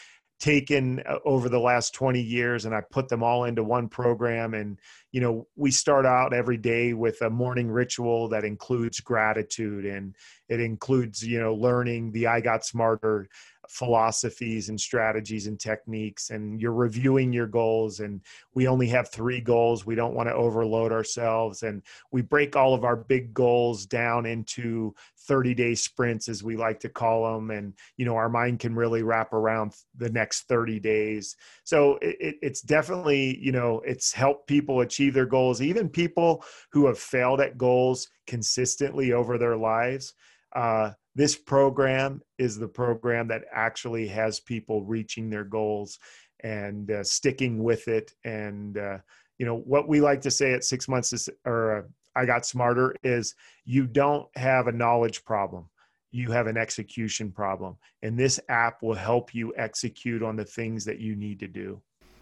taken 0.40 1.00
uh, 1.06 1.18
over 1.24 1.48
the 1.48 1.60
last 1.60 1.94
20 1.94 2.20
years 2.20 2.64
and 2.64 2.74
I 2.74 2.80
put 2.80 3.08
them 3.08 3.22
all 3.22 3.44
into 3.44 3.62
one 3.62 3.88
program. 3.88 4.54
And, 4.54 4.78
you 5.12 5.20
know, 5.20 5.46
we 5.54 5.70
start 5.70 6.06
out 6.06 6.32
every 6.32 6.56
day 6.56 6.94
with 6.94 7.20
a 7.20 7.30
morning 7.30 7.70
ritual 7.70 8.28
that 8.28 8.44
includes 8.44 9.00
gratitude 9.00 9.84
and 9.84 10.16
it 10.48 10.60
includes, 10.60 11.24
you 11.24 11.38
know, 11.40 11.54
learning 11.54 12.12
the 12.12 12.26
I 12.26 12.40
Got 12.40 12.64
Smarter 12.64 13.28
philosophies 13.70 14.68
and 14.68 14.80
strategies 14.80 15.46
and 15.46 15.60
techniques 15.60 16.30
and 16.30 16.60
you're 16.60 16.72
reviewing 16.72 17.32
your 17.32 17.46
goals 17.46 18.00
and 18.00 18.20
we 18.52 18.66
only 18.66 18.88
have 18.88 19.08
three 19.08 19.40
goals. 19.40 19.86
We 19.86 19.94
don't 19.94 20.14
want 20.14 20.28
to 20.28 20.34
overload 20.34 20.90
ourselves 20.90 21.62
and 21.62 21.80
we 22.10 22.20
break 22.20 22.56
all 22.56 22.74
of 22.74 22.84
our 22.84 22.96
big 22.96 23.32
goals 23.32 23.86
down 23.86 24.26
into 24.26 24.92
30 25.20 25.54
day 25.54 25.76
sprints 25.76 26.28
as 26.28 26.42
we 26.42 26.56
like 26.56 26.80
to 26.80 26.88
call 26.88 27.32
them 27.32 27.52
and 27.52 27.72
you 27.96 28.04
know 28.04 28.16
our 28.16 28.28
mind 28.28 28.58
can 28.58 28.74
really 28.74 29.04
wrap 29.04 29.32
around 29.32 29.72
the 29.96 30.10
next 30.10 30.48
30 30.48 30.80
days. 30.80 31.36
So 31.62 31.96
it, 32.02 32.36
it's 32.42 32.62
definitely 32.62 33.38
you 33.38 33.52
know 33.52 33.82
it's 33.86 34.12
helped 34.12 34.48
people 34.48 34.80
achieve 34.80 35.14
their 35.14 35.26
goals. 35.26 35.62
Even 35.62 35.88
people 35.88 36.44
who 36.72 36.86
have 36.86 36.98
failed 36.98 37.40
at 37.40 37.56
goals 37.56 38.08
consistently 38.26 39.12
over 39.12 39.38
their 39.38 39.56
lives 39.56 40.14
uh, 40.54 40.90
this 41.14 41.36
program 41.36 42.22
is 42.38 42.58
the 42.58 42.68
program 42.68 43.28
that 43.28 43.44
actually 43.52 44.06
has 44.08 44.40
people 44.40 44.84
reaching 44.84 45.28
their 45.28 45.44
goals 45.44 45.98
and 46.42 46.90
uh, 46.90 47.04
sticking 47.04 47.62
with 47.62 47.88
it. 47.88 48.12
And 48.24 48.78
uh, 48.78 48.98
you 49.38 49.46
know 49.46 49.56
what 49.56 49.88
we 49.88 50.00
like 50.00 50.20
to 50.22 50.30
say 50.30 50.52
at 50.52 50.64
six 50.64 50.88
months 50.88 51.12
is 51.12 51.28
or 51.44 51.78
uh, 51.78 51.82
i 52.14 52.26
got 52.26 52.44
smarter 52.44 52.94
is 53.02 53.34
you 53.64 53.86
don't 53.86 54.26
have 54.36 54.66
a 54.66 54.72
knowledge 54.72 55.24
problem. 55.24 55.68
You 56.12 56.30
have 56.32 56.46
an 56.48 56.56
execution 56.56 57.30
problem. 57.30 57.76
And 58.02 58.18
this 58.18 58.40
app 58.48 58.82
will 58.82 58.94
help 58.94 59.32
you 59.32 59.54
execute 59.56 60.22
on 60.22 60.36
the 60.36 60.44
things 60.44 60.84
that 60.84 60.98
you 60.98 61.16
need 61.16 61.40
to 61.40 61.48
do. 61.48 61.80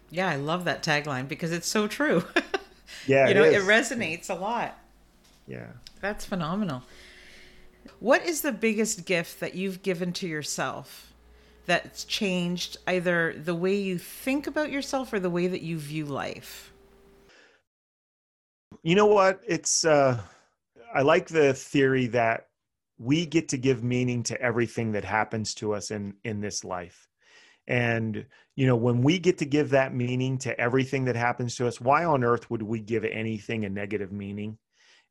Yeah 0.09 0.29
i 0.29 0.35
love 0.35 0.65
that 0.65 0.83
tagline 0.83 1.27
because 1.27 1.51
it's 1.51 1.67
so 1.67 1.87
true. 1.87 2.23
Yeah 3.05 3.27
you 3.27 3.35
know 3.35 3.43
it, 3.43 3.53
it 3.53 3.61
resonates 3.61 4.31
a 4.31 4.33
lot. 4.33 4.75
Yeah. 5.47 5.67
That's 6.01 6.25
phenomenal 6.25 6.81
What 7.99 8.25
is 8.25 8.41
the 8.41 8.51
biggest 8.51 9.05
gift 9.05 9.39
that 9.39 9.55
you've 9.55 9.81
given 9.81 10.13
to 10.13 10.27
yourself 10.27 11.13
that's 11.65 12.03
changed 12.03 12.77
either 12.87 13.33
the 13.37 13.55
way 13.55 13.75
you 13.75 13.97
think 13.97 14.47
about 14.47 14.71
yourself 14.71 15.13
or 15.13 15.19
the 15.19 15.29
way 15.29 15.47
that 15.47 15.61
you 15.61 15.77
view 15.77 16.05
life? 16.05 16.71
You 18.83 18.95
know 18.95 19.07
what? 19.07 19.41
It's 19.47 19.85
uh 19.85 20.21
I 20.93 21.01
like 21.01 21.27
the 21.27 21.53
theory 21.53 22.07
that 22.07 22.47
we 22.97 23.25
get 23.25 23.49
to 23.49 23.57
give 23.57 23.83
meaning 23.83 24.23
to 24.23 24.41
everything 24.41 24.91
that 24.93 25.05
happens 25.05 25.53
to 25.55 25.73
us 25.73 25.91
in 25.91 26.15
in 26.23 26.41
this 26.41 26.63
life. 26.63 27.07
And 27.67 28.25
you 28.55 28.65
know, 28.67 28.75
when 28.75 29.03
we 29.03 29.19
get 29.19 29.37
to 29.37 29.45
give 29.45 29.69
that 29.69 29.93
meaning 29.93 30.37
to 30.39 30.59
everything 30.59 31.05
that 31.05 31.15
happens 31.15 31.55
to 31.55 31.67
us, 31.67 31.79
why 31.79 32.03
on 32.03 32.23
earth 32.23 32.49
would 32.49 32.63
we 32.63 32.81
give 32.81 33.05
anything 33.05 33.63
a 33.63 33.69
negative 33.69 34.11
meaning? 34.11 34.57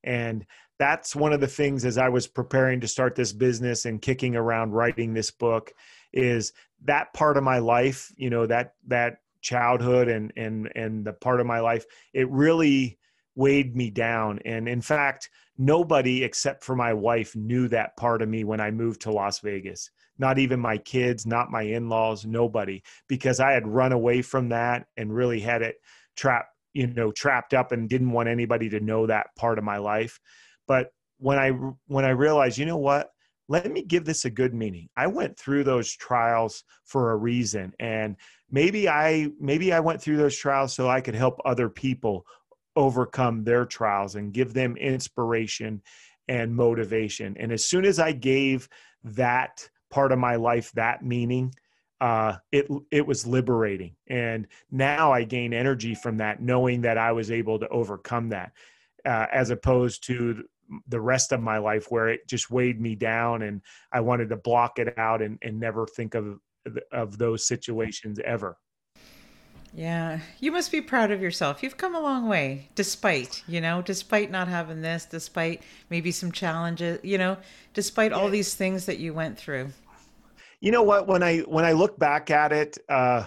And 0.09 0.47
that's 0.79 1.15
one 1.15 1.35
of 1.35 1.41
the 1.41 1.47
things 1.47 1.85
as 1.85 1.99
I 1.99 2.09
was 2.09 2.27
preparing 2.27 2.81
to 2.81 2.89
start 2.89 3.15
this 3.15 3.33
business 3.33 3.85
and 3.85 4.01
kicking 4.01 4.35
around 4.35 4.73
writing 4.73 5.13
this 5.13 5.31
book 5.31 5.73
is 6.15 6.53
that 6.85 7.13
part 7.13 7.37
of 7.37 7.45
my 7.45 7.59
life, 7.59 8.11
you 8.17 8.31
know, 8.31 8.47
that 8.47 8.73
that 8.87 9.19
childhood 9.43 10.09
and 10.09 10.33
and 10.35 10.73
and 10.75 11.05
the 11.05 11.13
part 11.13 11.41
of 11.41 11.47
my 11.47 11.61
life, 11.61 11.85
it 12.15 12.29
really 12.31 12.99
weighed 13.35 13.77
me 13.77 13.91
down. 13.91 14.41
And 14.47 14.67
in 14.67 14.81
fact, 14.81 15.29
nobody 15.59 16.25
except 16.25 16.65
for 16.65 16.75
my 16.75 16.95
wife 16.95 17.37
knew 17.37 17.69
that 17.69 17.97
part 17.99 18.23
of 18.23 18.29
me 18.31 18.45
when 18.45 18.61
I 18.61 18.71
moved 18.71 19.03
to 19.03 19.13
Las 19.13 19.41
Vegas. 19.41 19.91
Not 20.19 20.39
even 20.39 20.59
my 20.59 20.79
kids, 20.79 21.27
not 21.27 21.51
my 21.51 21.63
in-laws, 21.63 22.25
nobody, 22.25 22.83
because 23.09 23.41
I 23.41 23.53
had 23.53 23.69
run 23.69 23.93
away 23.93 24.23
from 24.23 24.49
that 24.49 24.87
and 24.97 25.15
really 25.15 25.39
had 25.39 25.63
it 25.63 25.77
trapped, 26.17 26.53
you 26.73 26.87
know, 26.87 27.13
trapped 27.13 27.55
up 27.55 27.73
and 27.73 27.89
didn't 27.89 28.13
want 28.13 28.29
anybody 28.29 28.69
to 28.71 28.81
know 28.81 29.07
that 29.07 29.29
part 29.37 29.59
of 29.59 29.65
my 29.65 29.79
life. 29.79 30.21
But 30.67 30.91
when 31.19 31.39
I 31.39 31.51
when 31.87 32.05
I 32.05 32.11
realized, 32.11 32.59
you 32.59 32.67
know 32.67 32.77
what, 32.77 33.11
let 33.49 33.71
me 33.71 33.83
give 33.83 34.05
this 34.05 34.25
a 34.25 34.31
good 34.31 34.55
meaning. 34.55 34.89
I 34.97 35.07
went 35.07 35.39
through 35.39 35.65
those 35.65 35.93
trials 35.93 36.65
for 36.85 37.13
a 37.13 37.17
reason 37.17 37.73
and 37.81 38.17
maybe 38.51 38.89
I 38.89 39.29
maybe 39.41 39.73
I 39.73 39.81
went 39.81 40.03
through 40.03 40.19
those 40.19 40.37
trials 40.37 40.75
so 40.75 40.89
I 40.89 41.01
could 41.01 41.15
help 41.15 41.41
other 41.45 41.69
people 41.69 42.25
overcome 42.77 43.43
their 43.43 43.65
trials 43.65 44.15
and 44.15 44.33
give 44.33 44.55
them 44.55 44.77
inspiration 44.77 45.83
and 46.29 46.55
motivation. 46.55 47.37
And 47.39 47.51
as 47.51 47.65
soon 47.65 47.85
as 47.85 47.99
I 47.99 48.13
gave 48.13 48.69
that 49.03 49.69
part 49.91 50.13
of 50.13 50.19
my 50.19 50.37
life 50.37 50.71
that 50.73 51.03
meaning, 51.03 51.53
uh, 52.01 52.37
it 52.53 52.69
it 52.91 53.07
was 53.07 53.27
liberating. 53.27 53.97
And 54.09 54.47
now 54.71 55.13
I 55.13 55.25
gain 55.25 55.53
energy 55.53 55.95
from 55.95 56.19
that, 56.19 56.41
knowing 56.41 56.83
that 56.83 56.99
I 56.99 57.13
was 57.13 57.31
able 57.31 57.59
to 57.59 57.69
overcome 57.69 58.29
that, 58.31 58.53
uh, 59.05 59.27
as 59.33 59.51
opposed 59.51 60.05
to 60.05 60.45
the 60.89 61.01
rest 61.01 61.33
of 61.33 61.41
my 61.41 61.59
life 61.59 61.87
where 61.91 62.09
it 62.09 62.29
just 62.29 62.51
weighed 62.51 62.81
me 62.81 62.95
down 62.95 63.43
and 63.43 63.63
I 63.91 64.01
wanted 64.01 64.29
to 64.29 64.37
block 64.37 64.79
it 64.79 64.99
out 64.99 65.23
and, 65.23 65.39
and 65.43 65.59
never 65.59 65.87
think 65.87 66.15
of 66.15 66.39
of 66.93 67.19
those 67.19 67.47
situations 67.47 68.19
ever. 68.25 68.59
Yeah, 69.75 70.21
you 70.41 70.51
must 70.51 70.73
be 70.73 70.81
proud 70.81 71.11
of 71.11 71.21
yourself. 71.21 71.63
You've 71.63 71.77
come 71.77 71.95
a 71.95 72.01
long 72.01 72.27
way, 72.27 72.69
despite, 72.75 73.43
you 73.47 73.61
know, 73.61 73.83
despite 73.83 74.31
not 74.31 74.49
having 74.49 74.81
this, 74.81 75.05
despite 75.05 75.63
maybe 75.91 76.11
some 76.11 76.33
challenges, 76.33 77.01
you 77.03 77.19
know, 77.19 77.37
despite 77.75 78.13
all 78.13 78.29
these 78.29 78.55
things 78.55 78.87
that 78.87 78.99
you 78.99 79.13
went 79.13 79.39
through. 79.39 79.69
You 80.61 80.73
know 80.73 80.83
what? 80.83 81.07
When 81.07 81.23
I 81.23 81.39
when 81.41 81.65
I 81.65 81.73
look 81.73 81.99
back 81.99 82.31
at 82.31 82.53
it, 82.53 82.79
uh, 82.89 83.25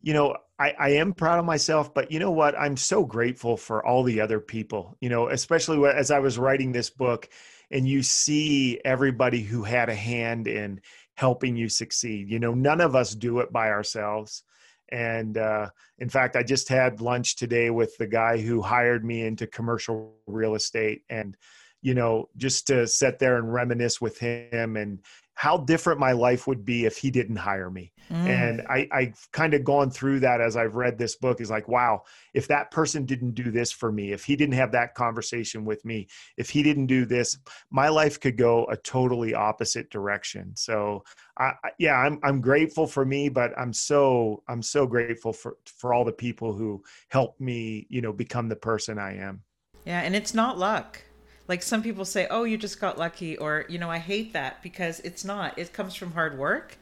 you 0.00 0.12
know, 0.12 0.36
I, 0.58 0.74
I 0.78 0.88
am 0.90 1.12
proud 1.12 1.38
of 1.38 1.44
myself, 1.44 1.92
but 1.92 2.10
you 2.10 2.18
know 2.18 2.30
what? 2.30 2.58
I'm 2.58 2.76
so 2.76 3.04
grateful 3.04 3.56
for 3.56 3.84
all 3.84 4.02
the 4.02 4.20
other 4.20 4.40
people. 4.40 4.96
You 5.00 5.08
know, 5.08 5.28
especially 5.28 5.84
as 5.88 6.10
I 6.10 6.18
was 6.20 6.38
writing 6.38 6.72
this 6.72 6.90
book, 6.90 7.28
and 7.70 7.88
you 7.88 8.02
see 8.02 8.80
everybody 8.84 9.42
who 9.42 9.62
had 9.62 9.88
a 9.88 9.94
hand 9.94 10.46
in 10.46 10.80
helping 11.14 11.56
you 11.56 11.68
succeed. 11.68 12.28
You 12.28 12.38
know, 12.38 12.54
none 12.54 12.80
of 12.80 12.94
us 12.94 13.14
do 13.14 13.40
it 13.40 13.52
by 13.52 13.70
ourselves 13.70 14.44
and 14.90 15.36
uh, 15.36 15.68
in 15.98 16.08
fact, 16.08 16.36
I 16.36 16.42
just 16.42 16.68
had 16.68 17.00
lunch 17.00 17.36
today 17.36 17.70
with 17.70 17.96
the 17.98 18.06
guy 18.06 18.38
who 18.38 18.62
hired 18.62 19.04
me 19.04 19.22
into 19.22 19.46
commercial 19.46 20.14
real 20.26 20.54
estate. 20.54 21.02
And, 21.10 21.36
you 21.82 21.94
know, 21.94 22.28
just 22.36 22.66
to 22.68 22.86
sit 22.86 23.18
there 23.18 23.36
and 23.36 23.52
reminisce 23.52 24.00
with 24.00 24.18
him 24.18 24.76
and 24.76 25.00
how 25.38 25.56
different 25.56 26.00
my 26.00 26.10
life 26.10 26.48
would 26.48 26.64
be 26.64 26.84
if 26.84 26.96
he 26.96 27.12
didn't 27.12 27.36
hire 27.36 27.70
me. 27.70 27.92
Mm. 28.10 28.26
And 28.26 28.60
I, 28.62 28.88
I've 28.90 29.28
kind 29.30 29.54
of 29.54 29.62
gone 29.62 29.88
through 29.88 30.18
that 30.20 30.40
as 30.40 30.56
I've 30.56 30.74
read 30.74 30.98
this 30.98 31.14
book 31.14 31.40
is 31.40 31.48
like, 31.48 31.68
wow, 31.68 32.02
if 32.34 32.48
that 32.48 32.72
person 32.72 33.04
didn't 33.04 33.36
do 33.36 33.52
this 33.52 33.70
for 33.70 33.92
me, 33.92 34.10
if 34.10 34.24
he 34.24 34.34
didn't 34.34 34.56
have 34.56 34.72
that 34.72 34.96
conversation 34.96 35.64
with 35.64 35.84
me, 35.84 36.08
if 36.36 36.50
he 36.50 36.64
didn't 36.64 36.86
do 36.86 37.04
this, 37.04 37.38
my 37.70 37.88
life 37.88 38.18
could 38.18 38.36
go 38.36 38.64
a 38.64 38.76
totally 38.78 39.32
opposite 39.32 39.90
direction. 39.90 40.56
So 40.56 41.04
I, 41.38 41.52
yeah, 41.78 41.94
I'm, 41.94 42.18
I'm 42.24 42.40
grateful 42.40 42.88
for 42.88 43.04
me, 43.04 43.28
but 43.28 43.56
I'm 43.56 43.72
so, 43.72 44.42
I'm 44.48 44.60
so 44.60 44.88
grateful 44.88 45.32
for, 45.32 45.56
for 45.66 45.94
all 45.94 46.04
the 46.04 46.10
people 46.10 46.52
who 46.52 46.82
helped 47.10 47.40
me, 47.40 47.86
you 47.88 48.00
know, 48.00 48.12
become 48.12 48.48
the 48.48 48.56
person 48.56 48.98
I 48.98 49.18
am. 49.18 49.44
Yeah. 49.86 50.00
And 50.00 50.16
it's 50.16 50.34
not 50.34 50.58
luck 50.58 51.00
like 51.48 51.62
some 51.62 51.82
people 51.82 52.04
say 52.04 52.26
oh 52.30 52.44
you 52.44 52.56
just 52.56 52.80
got 52.80 52.98
lucky 52.98 53.36
or 53.36 53.64
you 53.68 53.78
know 53.78 53.90
i 53.90 53.98
hate 53.98 54.32
that 54.34 54.62
because 54.62 55.00
it's 55.00 55.24
not. 55.24 55.58
It 55.58 55.72
comes 55.72 55.94
from 55.94 56.12
hard 56.12 56.38
work. 56.38 56.76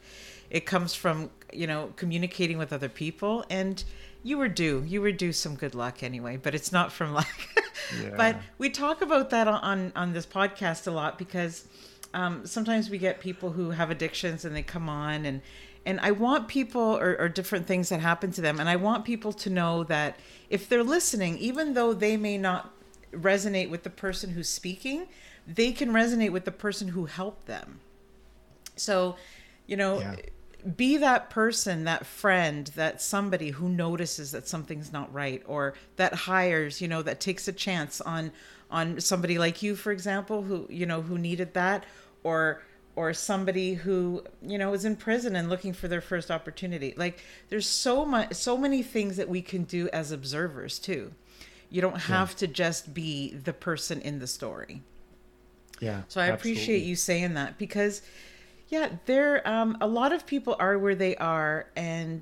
It 0.49 0.65
comes 0.65 0.93
from 0.93 1.29
you 1.53 1.67
know 1.67 1.93
communicating 1.95 2.57
with 2.57 2.71
other 2.73 2.89
people 2.89 3.45
and 3.49 3.83
you 4.23 4.37
were 4.37 4.49
due. 4.49 4.83
You 4.85 5.01
were 5.01 5.11
due 5.11 5.33
some 5.33 5.55
good 5.55 5.73
luck 5.73 6.03
anyway 6.03 6.37
but 6.37 6.53
it's 6.53 6.71
not 6.71 6.91
from 6.91 7.13
luck 7.19 7.39
yeah. 8.01 8.13
but 8.15 8.37
we 8.57 8.69
talk 8.69 9.01
about 9.01 9.29
that 9.31 9.47
on 9.47 9.91
on 9.95 10.13
this 10.13 10.25
podcast 10.25 10.87
a 10.87 10.91
lot 10.91 11.17
because 11.17 11.65
um, 12.13 12.45
sometimes 12.45 12.89
we 12.89 12.97
get 12.97 13.19
people 13.19 13.51
who 13.51 13.71
have 13.71 13.91
addictions 13.91 14.45
and 14.45 14.55
they 14.55 14.63
come 14.63 14.89
on 14.89 15.25
and 15.25 15.41
and 15.85 16.01
I 16.01 16.11
want 16.11 16.49
people 16.49 16.81
or, 16.81 17.15
or, 17.17 17.29
different 17.29 17.65
things 17.65 17.87
that 17.89 18.01
happen 18.01 18.29
to 18.31 18.41
them, 18.41 18.59
and 18.59 18.67
I 18.67 18.75
want 18.75 19.05
people 19.05 19.31
to 19.31 19.49
know 19.49 19.85
that 19.85 20.19
if 20.49 20.67
they're 20.67 20.83
listening, 20.83 21.37
even 21.37 21.75
though 21.75 21.93
they 21.93 22.17
may 22.17 22.37
not 22.37 22.73
resonate 23.11 23.69
with 23.69 23.83
the 23.83 23.89
person 23.89 24.31
who's 24.31 24.49
speaking, 24.49 25.07
they 25.47 25.71
can 25.71 25.89
resonate 25.89 26.31
with 26.31 26.45
the 26.45 26.51
person 26.51 26.89
who 26.89 27.05
helped 27.05 27.45
them. 27.45 27.79
So, 28.75 29.15
you 29.65 29.77
know, 29.77 29.99
yeah. 29.99 30.15
be 30.75 30.97
that 30.97 31.29
person, 31.29 31.85
that 31.85 32.05
friend, 32.05 32.67
that 32.75 33.01
somebody 33.01 33.51
who 33.51 33.69
notices 33.69 34.31
that 34.31 34.47
something's 34.47 34.91
not 34.91 35.13
right 35.13 35.41
or 35.45 35.73
that 35.95 36.13
hires, 36.13 36.81
you 36.81 36.87
know, 36.87 37.01
that 37.01 37.19
takes 37.19 37.47
a 37.47 37.53
chance 37.53 38.01
on 38.01 38.31
on 38.69 38.99
somebody 38.99 39.37
like 39.37 39.63
you 39.63 39.77
for 39.77 39.93
example 39.93 40.41
who, 40.41 40.67
you 40.69 40.85
know, 40.85 41.01
who 41.01 41.17
needed 41.17 41.53
that 41.53 41.85
or 42.23 42.61
or 42.97 43.13
somebody 43.13 43.75
who 43.75 44.23
you 44.41 44.57
know 44.57 44.73
is 44.73 44.83
in 44.83 44.95
prison 44.95 45.35
and 45.35 45.49
looking 45.49 45.71
for 45.71 45.87
their 45.87 46.01
first 46.01 46.29
opportunity 46.29 46.93
like 46.97 47.23
there's 47.49 47.67
so 47.67 48.03
much 48.03 48.33
so 48.33 48.57
many 48.57 48.83
things 48.83 49.15
that 49.15 49.29
we 49.29 49.41
can 49.41 49.63
do 49.63 49.87
as 49.93 50.11
observers 50.11 50.79
too 50.79 51.13
you 51.69 51.81
don't 51.81 51.99
have 51.99 52.31
yeah. 52.31 52.37
to 52.37 52.47
just 52.47 52.93
be 52.93 53.33
the 53.33 53.53
person 53.53 54.01
in 54.01 54.19
the 54.19 54.27
story. 54.27 54.83
Yeah. 55.79 56.03
So 56.07 56.21
I 56.21 56.29
absolutely. 56.29 56.33
appreciate 56.33 56.83
you 56.83 56.95
saying 56.95 57.33
that 57.35 57.57
because 57.57 58.01
yeah, 58.69 58.89
there 59.05 59.47
um 59.47 59.77
a 59.81 59.87
lot 59.87 60.13
of 60.13 60.25
people 60.25 60.55
are 60.59 60.77
where 60.77 60.95
they 60.95 61.15
are 61.17 61.67
and 61.75 62.21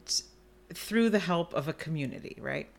through 0.73 1.09
the 1.09 1.19
help 1.19 1.53
of 1.53 1.67
a 1.67 1.73
community, 1.73 2.37
right? 2.41 2.69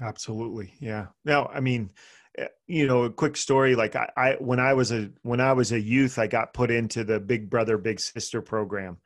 Absolutely. 0.00 0.74
Yeah. 0.80 1.06
Now, 1.24 1.46
I 1.52 1.60
mean, 1.60 1.90
eh, 2.36 2.46
you 2.66 2.86
know, 2.86 3.04
a 3.04 3.10
quick 3.10 3.36
story 3.36 3.74
like 3.74 3.96
I, 3.96 4.10
I 4.16 4.32
when 4.38 4.60
I 4.60 4.74
was 4.74 4.92
a 4.92 5.10
when 5.22 5.40
I 5.40 5.52
was 5.52 5.72
a 5.72 5.80
youth, 5.80 6.18
I 6.18 6.26
got 6.26 6.54
put 6.54 6.70
into 6.70 7.04
the 7.04 7.18
Big 7.18 7.50
Brother 7.50 7.78
Big 7.78 8.00
Sister 8.00 8.42
program. 8.42 8.98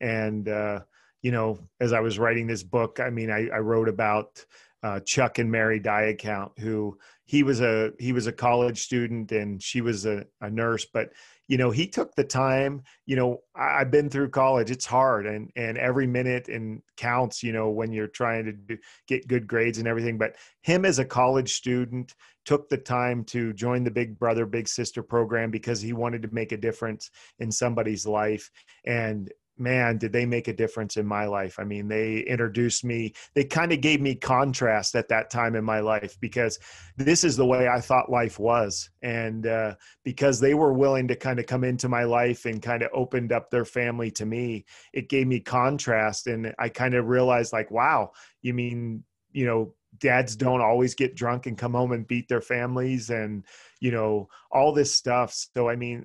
And 0.00 0.48
uh 0.48 0.80
you 1.22 1.32
know, 1.32 1.58
as 1.80 1.92
I 1.92 2.00
was 2.00 2.18
writing 2.18 2.46
this 2.46 2.62
book, 2.62 2.98
I 2.98 3.10
mean, 3.10 3.30
I, 3.30 3.48
I 3.48 3.58
wrote 3.58 3.90
about 3.90 4.42
uh, 4.82 5.00
Chuck 5.00 5.38
and 5.38 5.50
Mary 5.50 5.80
Diacount, 5.80 6.58
who 6.58 6.98
he 7.26 7.42
was 7.42 7.60
a 7.60 7.92
he 7.98 8.12
was 8.12 8.26
a 8.26 8.32
college 8.32 8.80
student 8.80 9.30
and 9.30 9.62
she 9.62 9.80
was 9.80 10.06
a, 10.06 10.24
a 10.40 10.50
nurse, 10.50 10.86
but 10.92 11.10
you 11.48 11.58
know 11.58 11.70
he 11.70 11.86
took 11.86 12.14
the 12.14 12.24
time. 12.24 12.82
You 13.06 13.16
know 13.16 13.42
I, 13.54 13.80
have 13.80 13.90
been 13.90 14.08
through 14.08 14.30
college; 14.30 14.70
it's 14.70 14.86
hard, 14.86 15.26
and 15.26 15.50
and 15.54 15.76
every 15.76 16.06
minute 16.06 16.48
and 16.48 16.82
counts. 16.96 17.42
You 17.42 17.52
know 17.52 17.70
when 17.70 17.92
you're 17.92 18.08
trying 18.08 18.46
to 18.46 18.52
do, 18.52 18.78
get 19.06 19.28
good 19.28 19.46
grades 19.46 19.78
and 19.78 19.86
everything. 19.86 20.18
But 20.18 20.36
him 20.62 20.84
as 20.84 20.98
a 20.98 21.04
college 21.04 21.52
student 21.52 22.14
took 22.46 22.68
the 22.68 22.78
time 22.78 23.22
to 23.24 23.52
join 23.52 23.84
the 23.84 23.90
Big 23.90 24.18
Brother 24.18 24.46
Big 24.46 24.66
Sister 24.66 25.02
program 25.02 25.50
because 25.50 25.80
he 25.80 25.92
wanted 25.92 26.22
to 26.22 26.34
make 26.34 26.52
a 26.52 26.56
difference 26.56 27.10
in 27.38 27.52
somebody's 27.52 28.06
life, 28.06 28.50
and 28.84 29.30
man, 29.60 29.98
did 29.98 30.12
they 30.12 30.26
make 30.26 30.48
a 30.48 30.52
difference 30.52 30.96
in 30.96 31.06
my 31.06 31.26
life. 31.26 31.58
I 31.58 31.64
mean, 31.64 31.88
they 31.88 32.20
introduced 32.20 32.84
me, 32.84 33.12
they 33.34 33.44
kind 33.44 33.72
of 33.72 33.80
gave 33.80 34.00
me 34.00 34.14
contrast 34.14 34.94
at 34.94 35.08
that 35.08 35.30
time 35.30 35.54
in 35.54 35.64
my 35.64 35.80
life 35.80 36.18
because 36.20 36.58
this 36.96 37.24
is 37.24 37.36
the 37.36 37.46
way 37.46 37.68
I 37.68 37.80
thought 37.80 38.10
life 38.10 38.38
was. 38.38 38.90
And 39.02 39.46
uh, 39.46 39.74
because 40.04 40.40
they 40.40 40.54
were 40.54 40.72
willing 40.72 41.08
to 41.08 41.16
kind 41.16 41.38
of 41.38 41.46
come 41.46 41.64
into 41.64 41.88
my 41.88 42.04
life 42.04 42.46
and 42.46 42.62
kind 42.62 42.82
of 42.82 42.90
opened 42.92 43.32
up 43.32 43.50
their 43.50 43.64
family 43.64 44.10
to 44.12 44.26
me, 44.26 44.64
it 44.92 45.08
gave 45.08 45.26
me 45.26 45.40
contrast. 45.40 46.26
And 46.26 46.54
I 46.58 46.68
kind 46.68 46.94
of 46.94 47.08
realized, 47.08 47.52
like, 47.52 47.70
wow, 47.70 48.12
you 48.42 48.54
mean, 48.54 49.04
you 49.32 49.46
know, 49.46 49.74
dads 49.98 50.36
don't 50.36 50.60
always 50.60 50.94
get 50.94 51.16
drunk 51.16 51.46
and 51.46 51.58
come 51.58 51.74
home 51.74 51.92
and 51.92 52.06
beat 52.06 52.28
their 52.28 52.40
families 52.40 53.10
and, 53.10 53.44
you 53.80 53.90
know, 53.90 54.28
all 54.50 54.72
this 54.72 54.94
stuff. 54.94 55.34
So, 55.54 55.68
I 55.68 55.76
mean, 55.76 56.04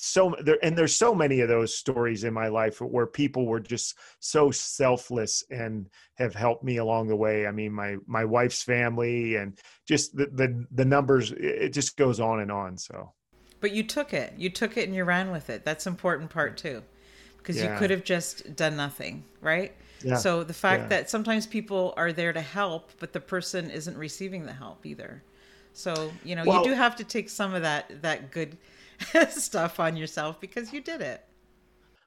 so 0.00 0.34
there 0.42 0.58
and 0.62 0.76
there's 0.76 0.96
so 0.96 1.14
many 1.14 1.40
of 1.40 1.48
those 1.48 1.74
stories 1.74 2.24
in 2.24 2.32
my 2.32 2.48
life 2.48 2.80
where 2.80 3.06
people 3.06 3.46
were 3.46 3.60
just 3.60 3.96
so 4.20 4.50
selfless 4.50 5.42
and 5.50 5.88
have 6.14 6.34
helped 6.34 6.62
me 6.62 6.76
along 6.76 7.08
the 7.08 7.16
way 7.16 7.46
i 7.46 7.50
mean 7.50 7.72
my 7.72 7.96
my 8.06 8.24
wife's 8.24 8.62
family 8.62 9.36
and 9.36 9.58
just 9.86 10.16
the 10.16 10.26
the, 10.26 10.64
the 10.72 10.84
numbers 10.84 11.32
it 11.32 11.70
just 11.70 11.96
goes 11.96 12.20
on 12.20 12.40
and 12.40 12.52
on 12.52 12.76
so 12.76 13.12
but 13.60 13.72
you 13.72 13.82
took 13.82 14.14
it 14.14 14.32
you 14.36 14.48
took 14.48 14.76
it 14.76 14.86
and 14.86 14.94
you 14.94 15.04
ran 15.04 15.30
with 15.30 15.50
it 15.50 15.64
that's 15.64 15.86
important 15.86 16.30
part 16.30 16.56
too 16.56 16.82
because 17.38 17.56
yeah. 17.56 17.72
you 17.72 17.78
could 17.78 17.90
have 17.90 18.04
just 18.04 18.54
done 18.56 18.76
nothing 18.76 19.24
right 19.40 19.74
yeah. 20.02 20.16
so 20.16 20.44
the 20.44 20.54
fact 20.54 20.84
yeah. 20.84 20.88
that 20.88 21.10
sometimes 21.10 21.46
people 21.46 21.92
are 21.96 22.12
there 22.12 22.32
to 22.32 22.40
help 22.40 22.90
but 23.00 23.12
the 23.12 23.20
person 23.20 23.70
isn't 23.70 23.96
receiving 23.96 24.46
the 24.46 24.52
help 24.52 24.86
either 24.86 25.22
so 25.72 26.10
you 26.24 26.36
know 26.36 26.44
well, 26.46 26.62
you 26.62 26.70
do 26.70 26.74
have 26.74 26.96
to 26.96 27.04
take 27.04 27.28
some 27.28 27.54
of 27.54 27.62
that 27.62 28.02
that 28.02 28.30
good 28.30 28.56
stuff 29.30 29.80
on 29.80 29.96
yourself 29.96 30.40
because 30.40 30.72
you 30.72 30.80
did 30.80 31.00
it. 31.00 31.24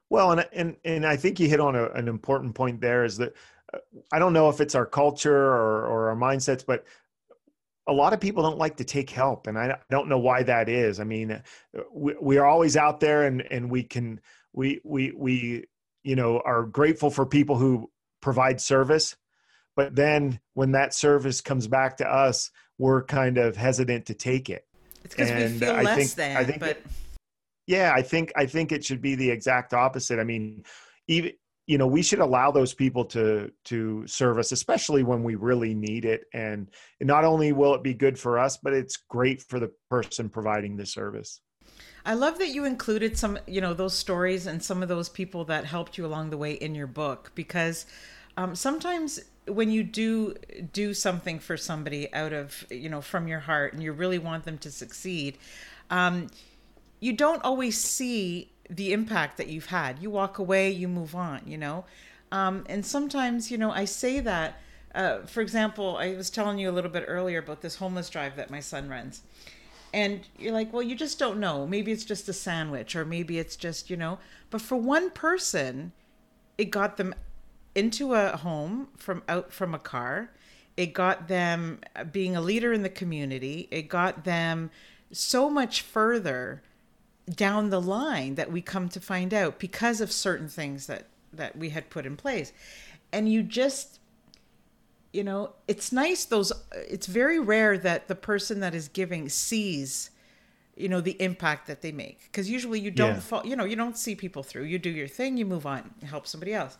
Well, 0.09 0.31
and 0.31 0.47
and 0.51 0.75
and 0.83 1.05
I 1.05 1.15
think 1.15 1.39
you 1.39 1.47
hit 1.47 1.59
on 1.59 1.75
a, 1.75 1.89
an 1.91 2.07
important 2.07 2.53
point 2.53 2.81
there 2.81 3.05
is 3.05 3.17
that 3.17 3.33
uh, 3.73 3.77
I 4.11 4.19
don't 4.19 4.33
know 4.33 4.49
if 4.49 4.59
it's 4.59 4.75
our 4.75 4.85
culture 4.85 5.33
or, 5.33 5.85
or 5.85 6.09
our 6.09 6.15
mindsets, 6.15 6.65
but 6.65 6.85
a 7.87 7.93
lot 7.93 8.13
of 8.13 8.19
people 8.19 8.43
don't 8.43 8.57
like 8.57 8.77
to 8.77 8.83
take 8.83 9.09
help, 9.09 9.47
and 9.47 9.57
I 9.57 9.77
don't 9.89 10.09
know 10.09 10.19
why 10.19 10.43
that 10.43 10.69
is. 10.69 10.99
I 10.99 11.05
mean, 11.05 11.41
we, 11.93 12.15
we 12.21 12.37
are 12.37 12.45
always 12.45 12.75
out 12.75 12.99
there, 12.99 13.25
and 13.25 13.41
and 13.49 13.71
we 13.71 13.83
can 13.83 14.19
we 14.53 14.81
we 14.83 15.13
we 15.15 15.65
you 16.03 16.15
know 16.15 16.41
are 16.43 16.63
grateful 16.63 17.09
for 17.09 17.25
people 17.25 17.57
who 17.57 17.89
provide 18.21 18.59
service, 18.59 19.15
but 19.75 19.95
then 19.95 20.41
when 20.53 20.73
that 20.73 20.93
service 20.93 21.41
comes 21.41 21.67
back 21.67 21.97
to 21.97 22.07
us, 22.07 22.51
we're 22.77 23.03
kind 23.03 23.37
of 23.37 23.55
hesitant 23.55 24.07
to 24.07 24.13
take 24.13 24.49
it. 24.49 24.65
Because 25.11 25.31
we 25.31 25.59
feel 25.59 25.75
I 25.75 25.81
less 25.83 25.97
think, 25.97 26.11
than. 26.11 26.37
I 26.37 26.43
think 26.43 26.59
but 26.59 26.69
it, 26.69 26.85
yeah, 27.67 27.93
I 27.95 28.01
think 28.01 28.31
I 28.35 28.45
think 28.45 28.71
it 28.71 28.83
should 28.83 29.01
be 29.01 29.15
the 29.15 29.29
exact 29.29 29.73
opposite. 29.73 30.19
I 30.19 30.23
mean, 30.23 30.63
even 31.07 31.33
you 31.67 31.77
know, 31.77 31.87
we 31.87 32.01
should 32.01 32.19
allow 32.19 32.51
those 32.51 32.73
people 32.73 33.05
to 33.05 33.51
to 33.65 34.05
serve 34.07 34.39
us, 34.39 34.51
especially 34.51 35.03
when 35.03 35.23
we 35.23 35.35
really 35.35 35.73
need 35.73 36.05
it. 36.05 36.25
And 36.33 36.67
not 36.99 37.23
only 37.23 37.53
will 37.53 37.75
it 37.75 37.83
be 37.83 37.93
good 37.93 38.19
for 38.19 38.39
us, 38.39 38.57
but 38.57 38.73
it's 38.73 38.97
great 38.97 39.41
for 39.43 39.59
the 39.59 39.71
person 39.89 40.27
providing 40.29 40.75
the 40.75 40.85
service. 40.85 41.39
I 42.03 42.15
love 42.15 42.39
that 42.39 42.49
you 42.49 42.65
included 42.65 43.17
some, 43.17 43.37
you 43.45 43.61
know, 43.61 43.73
those 43.73 43.93
stories 43.93 44.47
and 44.47 44.61
some 44.61 44.81
of 44.81 44.89
those 44.89 45.07
people 45.07 45.45
that 45.45 45.65
helped 45.65 45.97
you 45.97 46.05
along 46.05 46.31
the 46.31 46.37
way 46.37 46.53
in 46.53 46.73
your 46.73 46.87
book 46.87 47.31
because 47.35 47.85
um, 48.37 48.55
sometimes 48.55 49.19
when 49.51 49.71
you 49.71 49.83
do 49.83 50.35
do 50.71 50.93
something 50.93 51.39
for 51.39 51.57
somebody 51.57 52.13
out 52.13 52.33
of 52.33 52.65
you 52.69 52.89
know 52.89 53.01
from 53.01 53.27
your 53.27 53.39
heart 53.39 53.73
and 53.73 53.83
you 53.83 53.91
really 53.91 54.19
want 54.19 54.45
them 54.45 54.57
to 54.57 54.71
succeed 54.71 55.37
um, 55.89 56.27
you 56.99 57.13
don't 57.13 57.43
always 57.43 57.77
see 57.77 58.51
the 58.69 58.93
impact 58.93 59.37
that 59.37 59.47
you've 59.47 59.65
had. 59.65 60.01
You 60.01 60.09
walk 60.09 60.39
away 60.39 60.71
you 60.71 60.87
move 60.87 61.15
on 61.15 61.41
you 61.45 61.57
know? 61.57 61.85
Um, 62.31 62.63
and 62.69 62.85
sometimes 62.85 63.51
you 63.51 63.57
know 63.57 63.71
i 63.71 63.83
say 63.83 64.21
that 64.21 64.59
uh, 64.95 65.19
for 65.23 65.41
example 65.41 65.97
i 65.97 66.15
was 66.15 66.29
telling 66.29 66.59
you 66.59 66.69
a 66.69 66.71
little 66.71 66.91
bit 66.91 67.03
earlier 67.07 67.39
about 67.39 67.61
this 67.61 67.75
homeless 67.75 68.09
drive 68.09 68.35
that 68.37 68.49
my 68.49 68.61
son 68.61 68.89
runs. 68.89 69.21
And 69.93 70.21
you're 70.37 70.53
like 70.53 70.71
well 70.71 70.83
you 70.83 70.95
just 70.95 71.19
don't 71.19 71.39
know. 71.39 71.67
Maybe 71.67 71.91
it's 71.91 72.05
just 72.05 72.29
a 72.29 72.33
sandwich 72.33 72.95
or 72.95 73.03
maybe 73.05 73.37
it's 73.39 73.55
just 73.55 73.89
you 73.89 73.97
know. 73.97 74.19
But 74.49 74.61
for 74.61 74.77
one 74.77 75.09
person 75.11 75.91
it 76.57 76.65
got 76.71 76.97
them 76.97 77.13
into 77.75 78.13
a 78.13 78.37
home 78.37 78.87
from 78.97 79.23
out 79.27 79.51
from 79.51 79.73
a 79.73 79.79
car. 79.79 80.31
It 80.77 80.93
got 80.93 81.27
them 81.27 81.79
uh, 81.95 82.03
being 82.05 82.35
a 82.35 82.41
leader 82.41 82.73
in 82.73 82.81
the 82.81 82.89
community. 82.89 83.67
It 83.71 83.89
got 83.89 84.23
them 84.23 84.71
so 85.11 85.49
much 85.49 85.81
further 85.81 86.63
down 87.29 87.69
the 87.69 87.81
line 87.81 88.35
that 88.35 88.51
we 88.51 88.61
come 88.61 88.89
to 88.89 88.99
find 88.99 89.33
out 89.33 89.59
because 89.59 90.01
of 90.01 90.11
certain 90.11 90.47
things 90.47 90.87
that 90.87 91.07
that 91.33 91.57
we 91.57 91.69
had 91.69 91.89
put 91.89 92.05
in 92.05 92.17
place. 92.17 92.51
And 93.11 93.31
you 93.31 93.43
just 93.43 93.99
you 95.13 95.23
know, 95.25 95.51
it's 95.67 95.91
nice 95.91 96.25
those 96.25 96.51
uh, 96.51 96.55
it's 96.73 97.07
very 97.07 97.39
rare 97.39 97.77
that 97.77 98.07
the 98.07 98.15
person 98.15 98.59
that 98.61 98.73
is 98.73 98.87
giving 98.87 99.29
sees 99.29 100.09
you 100.75 100.89
know 100.89 101.01
the 101.01 101.21
impact 101.21 101.67
that 101.67 101.81
they 101.81 101.91
make 101.91 102.19
because 102.23 102.49
usually 102.49 102.79
you 102.79 102.91
don't 102.91 103.15
yeah. 103.15 103.19
fall 103.19 103.45
you 103.45 103.55
know 103.55 103.65
you 103.65 103.75
don't 103.75 103.97
see 103.97 104.15
people 104.15 104.41
through 104.41 104.63
you 104.63 104.79
do 104.79 104.89
your 104.89 105.07
thing 105.07 105.37
you 105.37 105.45
move 105.45 105.65
on 105.65 105.93
help 106.03 106.25
somebody 106.25 106.53
else 106.53 106.77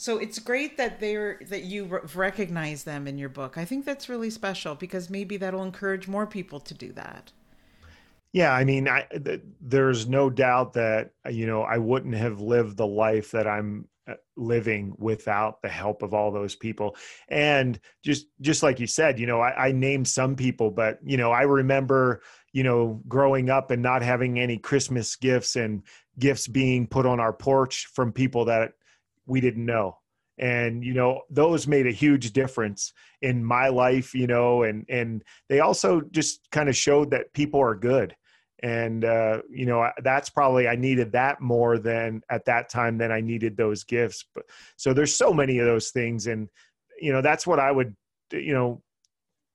so 0.00 0.16
it's 0.16 0.38
great 0.38 0.78
that 0.78 0.98
they're 0.98 1.38
that 1.50 1.64
you 1.64 2.00
recognize 2.14 2.84
them 2.84 3.06
in 3.06 3.18
your 3.18 3.28
book. 3.28 3.58
I 3.58 3.66
think 3.66 3.84
that's 3.84 4.08
really 4.08 4.30
special 4.30 4.74
because 4.74 5.10
maybe 5.10 5.36
that'll 5.36 5.62
encourage 5.62 6.08
more 6.08 6.26
people 6.26 6.58
to 6.58 6.72
do 6.72 6.90
that. 6.94 7.32
Yeah, 8.32 8.54
I 8.54 8.64
mean, 8.64 8.88
I, 8.88 9.02
th- 9.02 9.42
there's 9.60 10.08
no 10.08 10.30
doubt 10.30 10.72
that 10.72 11.10
you 11.28 11.46
know 11.46 11.60
I 11.60 11.76
wouldn't 11.76 12.14
have 12.14 12.40
lived 12.40 12.78
the 12.78 12.86
life 12.86 13.32
that 13.32 13.46
I'm 13.46 13.88
uh, 14.08 14.14
living 14.38 14.94
without 14.96 15.60
the 15.60 15.68
help 15.68 16.02
of 16.02 16.14
all 16.14 16.32
those 16.32 16.56
people. 16.56 16.96
And 17.28 17.78
just 18.02 18.28
just 18.40 18.62
like 18.62 18.80
you 18.80 18.86
said, 18.86 19.20
you 19.20 19.26
know, 19.26 19.42
I, 19.42 19.66
I 19.66 19.72
named 19.72 20.08
some 20.08 20.34
people, 20.34 20.70
but 20.70 20.98
you 21.04 21.18
know, 21.18 21.30
I 21.30 21.42
remember 21.42 22.22
you 22.54 22.62
know 22.62 23.02
growing 23.06 23.50
up 23.50 23.70
and 23.70 23.82
not 23.82 24.00
having 24.00 24.40
any 24.40 24.56
Christmas 24.56 25.14
gifts 25.14 25.56
and 25.56 25.82
gifts 26.18 26.48
being 26.48 26.86
put 26.86 27.04
on 27.04 27.20
our 27.20 27.34
porch 27.34 27.90
from 27.92 28.14
people 28.14 28.46
that 28.46 28.72
we 29.26 29.40
didn't 29.40 29.66
know. 29.66 29.98
And 30.38 30.82
you 30.82 30.94
know 30.94 31.22
those 31.28 31.66
made 31.66 31.86
a 31.86 31.92
huge 31.92 32.32
difference 32.32 32.94
in 33.20 33.44
my 33.44 33.68
life 33.68 34.14
you 34.14 34.26
know 34.26 34.62
and 34.62 34.86
and 34.88 35.22
they 35.50 35.60
also 35.60 36.00
just 36.00 36.50
kind 36.50 36.70
of 36.70 36.76
showed 36.76 37.10
that 37.10 37.32
people 37.34 37.60
are 37.60 37.74
good. 37.74 38.16
And 38.62 39.04
uh, 39.04 39.42
you 39.50 39.66
know 39.66 39.90
that's 40.02 40.30
probably 40.30 40.68
i 40.68 40.76
needed 40.76 41.12
that 41.12 41.40
more 41.40 41.78
than 41.78 42.22
at 42.30 42.44
that 42.46 42.68
time 42.68 42.98
than 42.98 43.12
i 43.12 43.20
needed 43.20 43.56
those 43.56 43.84
gifts. 43.84 44.24
But 44.34 44.44
so 44.76 44.94
there's 44.94 45.14
so 45.14 45.32
many 45.32 45.58
of 45.58 45.66
those 45.66 45.90
things. 45.90 46.26
And 46.26 46.48
you 47.00 47.12
know 47.12 47.22
that's 47.22 47.46
what 47.46 47.58
i 47.58 47.70
would 47.70 47.96
you 48.32 48.52
know 48.52 48.82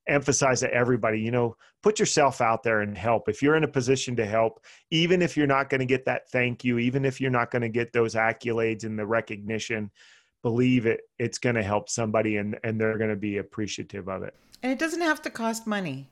emphasize 0.08 0.60
to 0.60 0.74
everybody 0.74 1.20
you 1.20 1.32
know 1.32 1.56
put 1.82 2.00
yourself 2.00 2.42
out 2.42 2.64
there 2.64 2.82
and 2.82 2.98
help. 2.98 3.30
If 3.30 3.44
you're 3.44 3.56
in 3.56 3.64
a 3.64 3.68
position 3.68 4.16
to 4.16 4.26
help 4.26 4.64
even 4.90 5.22
if 5.22 5.38
you're 5.38 5.46
not 5.48 5.70
going 5.70 5.80
to 5.80 5.86
get 5.86 6.06
that 6.06 6.30
thank 6.32 6.64
you 6.64 6.80
even 6.80 7.06
if 7.06 7.22
you're 7.22 7.32
not 7.32 7.52
going 7.52 7.62
to 7.62 7.70
get 7.70 7.94
those 7.94 8.16
accolades 8.16 8.84
and 8.84 8.98
the 8.98 9.06
recognition 9.06 9.92
believe 10.42 10.86
it 10.86 11.02
it's 11.18 11.38
going 11.38 11.56
to 11.56 11.64
help 11.64 11.90
somebody 11.90 12.38
and 12.38 12.58
and 12.64 12.80
they're 12.80 12.98
going 12.98 13.10
to 13.10 13.16
be 13.16 13.38
appreciative 13.38 14.08
of 14.08 14.24
it. 14.24 14.36
And 14.64 14.72
it 14.72 14.80
doesn't 14.80 15.02
have 15.02 15.22
to 15.24 15.30
cost 15.30 15.68
money. 15.68 16.10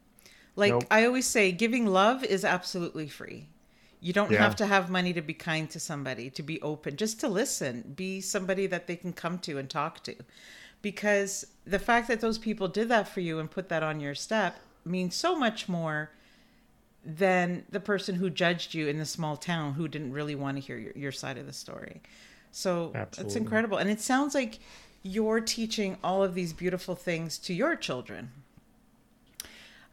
Like 0.56 0.72
nope. 0.72 0.86
i 0.92 1.06
always 1.06 1.26
say 1.26 1.52
giving 1.52 1.88
love 1.88 2.24
is 2.24 2.46
absolutely 2.46 3.08
free. 3.08 3.50
You 4.00 4.12
don't 4.12 4.32
yeah. 4.32 4.40
have 4.40 4.58
to 4.58 4.66
have 4.66 4.90
money 4.90 5.14
to 5.14 5.22
be 5.22 5.34
kind 5.34 5.70
to 5.70 5.80
somebody 5.80 6.30
to 6.32 6.44
be 6.44 6.62
open 6.62 6.98
just 6.98 7.20
to 7.22 7.28
listen 7.28 7.94
be 7.96 8.22
somebody 8.22 8.68
that 8.68 8.86
they 8.86 8.96
can 8.96 9.14
come 9.14 9.40
to 9.40 9.58
and 9.58 9.70
talk 9.70 10.04
to 10.04 10.16
because 10.84 11.48
the 11.66 11.80
fact 11.80 12.08
that 12.10 12.22
those 12.22 12.38
people 12.38 12.68
did 12.68 12.90
that 12.90 13.08
for 13.08 13.22
you 13.22 13.40
and 13.40 13.50
put 13.50 13.70
that 13.70 13.82
on 13.82 14.00
your 14.00 14.14
step 14.14 14.60
means 14.86 15.16
so 15.16 15.36
much 15.36 15.68
more 15.68 16.12
than 17.04 17.64
the 17.70 17.80
person 17.80 18.16
who 18.16 18.30
judged 18.30 18.74
you 18.74 18.88
in 18.88 19.00
the 19.00 19.06
small 19.06 19.36
town 19.36 19.74
who 19.74 19.88
didn't 19.88 20.14
really 20.14 20.36
want 20.36 20.58
to 20.58 20.62
hear 20.62 20.78
your, 20.78 20.92
your 20.94 21.12
side 21.12 21.38
of 21.38 21.48
the 21.48 21.54
story. 21.54 22.02
So 22.52 22.92
Absolutely. 22.94 23.28
it's 23.28 23.36
incredible. 23.36 23.78
And 23.78 23.90
it 23.90 24.00
sounds 24.00 24.36
like 24.36 24.60
you're 25.02 25.40
teaching 25.40 25.98
all 26.04 26.22
of 26.22 26.36
these 26.36 26.54
beautiful 26.54 26.96
things 26.96 27.38
to 27.40 27.54
your 27.54 27.76
children. 27.76 28.32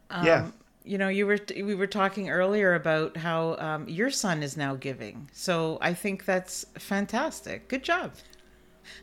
Um, 0.09 0.25
yeah. 0.25 0.51
You 0.83 0.97
know, 0.97 1.09
you 1.09 1.25
were 1.25 1.39
we 1.55 1.75
were 1.75 1.87
talking 1.87 2.29
earlier 2.29 2.73
about 2.73 3.15
how 3.15 3.55
um, 3.57 3.87
your 3.87 4.09
son 4.09 4.43
is 4.43 4.57
now 4.57 4.75
giving. 4.75 5.29
So 5.31 5.77
I 5.79 5.93
think 5.93 6.25
that's 6.25 6.65
fantastic. 6.77 7.67
Good 7.67 7.83
job. 7.83 8.13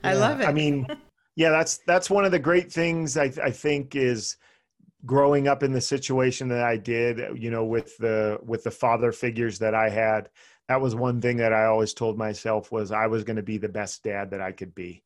Yeah. 0.03 0.11
I 0.11 0.15
love 0.15 0.41
it. 0.41 0.49
I 0.49 0.53
mean, 0.53 0.87
yeah, 1.39 1.51
that's 1.51 1.79
that's 1.87 2.11
one 2.11 2.25
of 2.25 2.33
the 2.33 2.39
great 2.41 2.73
things 2.73 3.17
I, 3.17 3.31
I 3.41 3.53
think 3.53 3.95
is 3.95 4.39
growing 5.07 5.47
up 5.47 5.63
in 5.63 5.71
the 5.71 5.81
situation 5.81 6.49
that 6.49 6.65
I 6.65 6.77
did. 6.77 7.41
You 7.41 7.53
know, 7.53 7.65
with 7.65 7.97
the 7.99 8.41
with 8.45 8.65
the 8.65 8.73
father 8.73 9.13
figures 9.13 9.61
that 9.61 9.73
I 9.73 9.89
had, 9.89 10.31
that 10.67 10.81
was 10.81 10.97
one 10.97 11.21
thing 11.21 11.37
that 11.37 11.53
I 11.53 11.67
always 11.67 11.95
told 11.95 12.19
myself 12.19 12.73
was 12.73 12.91
I 12.91 13.07
was 13.07 13.23
going 13.23 13.37
to 13.37 13.45
be 13.45 13.57
the 13.57 13.69
best 13.69 14.03
dad 14.03 14.33
that 14.33 14.41
I 14.41 14.51
could 14.51 14.75
be. 14.75 15.05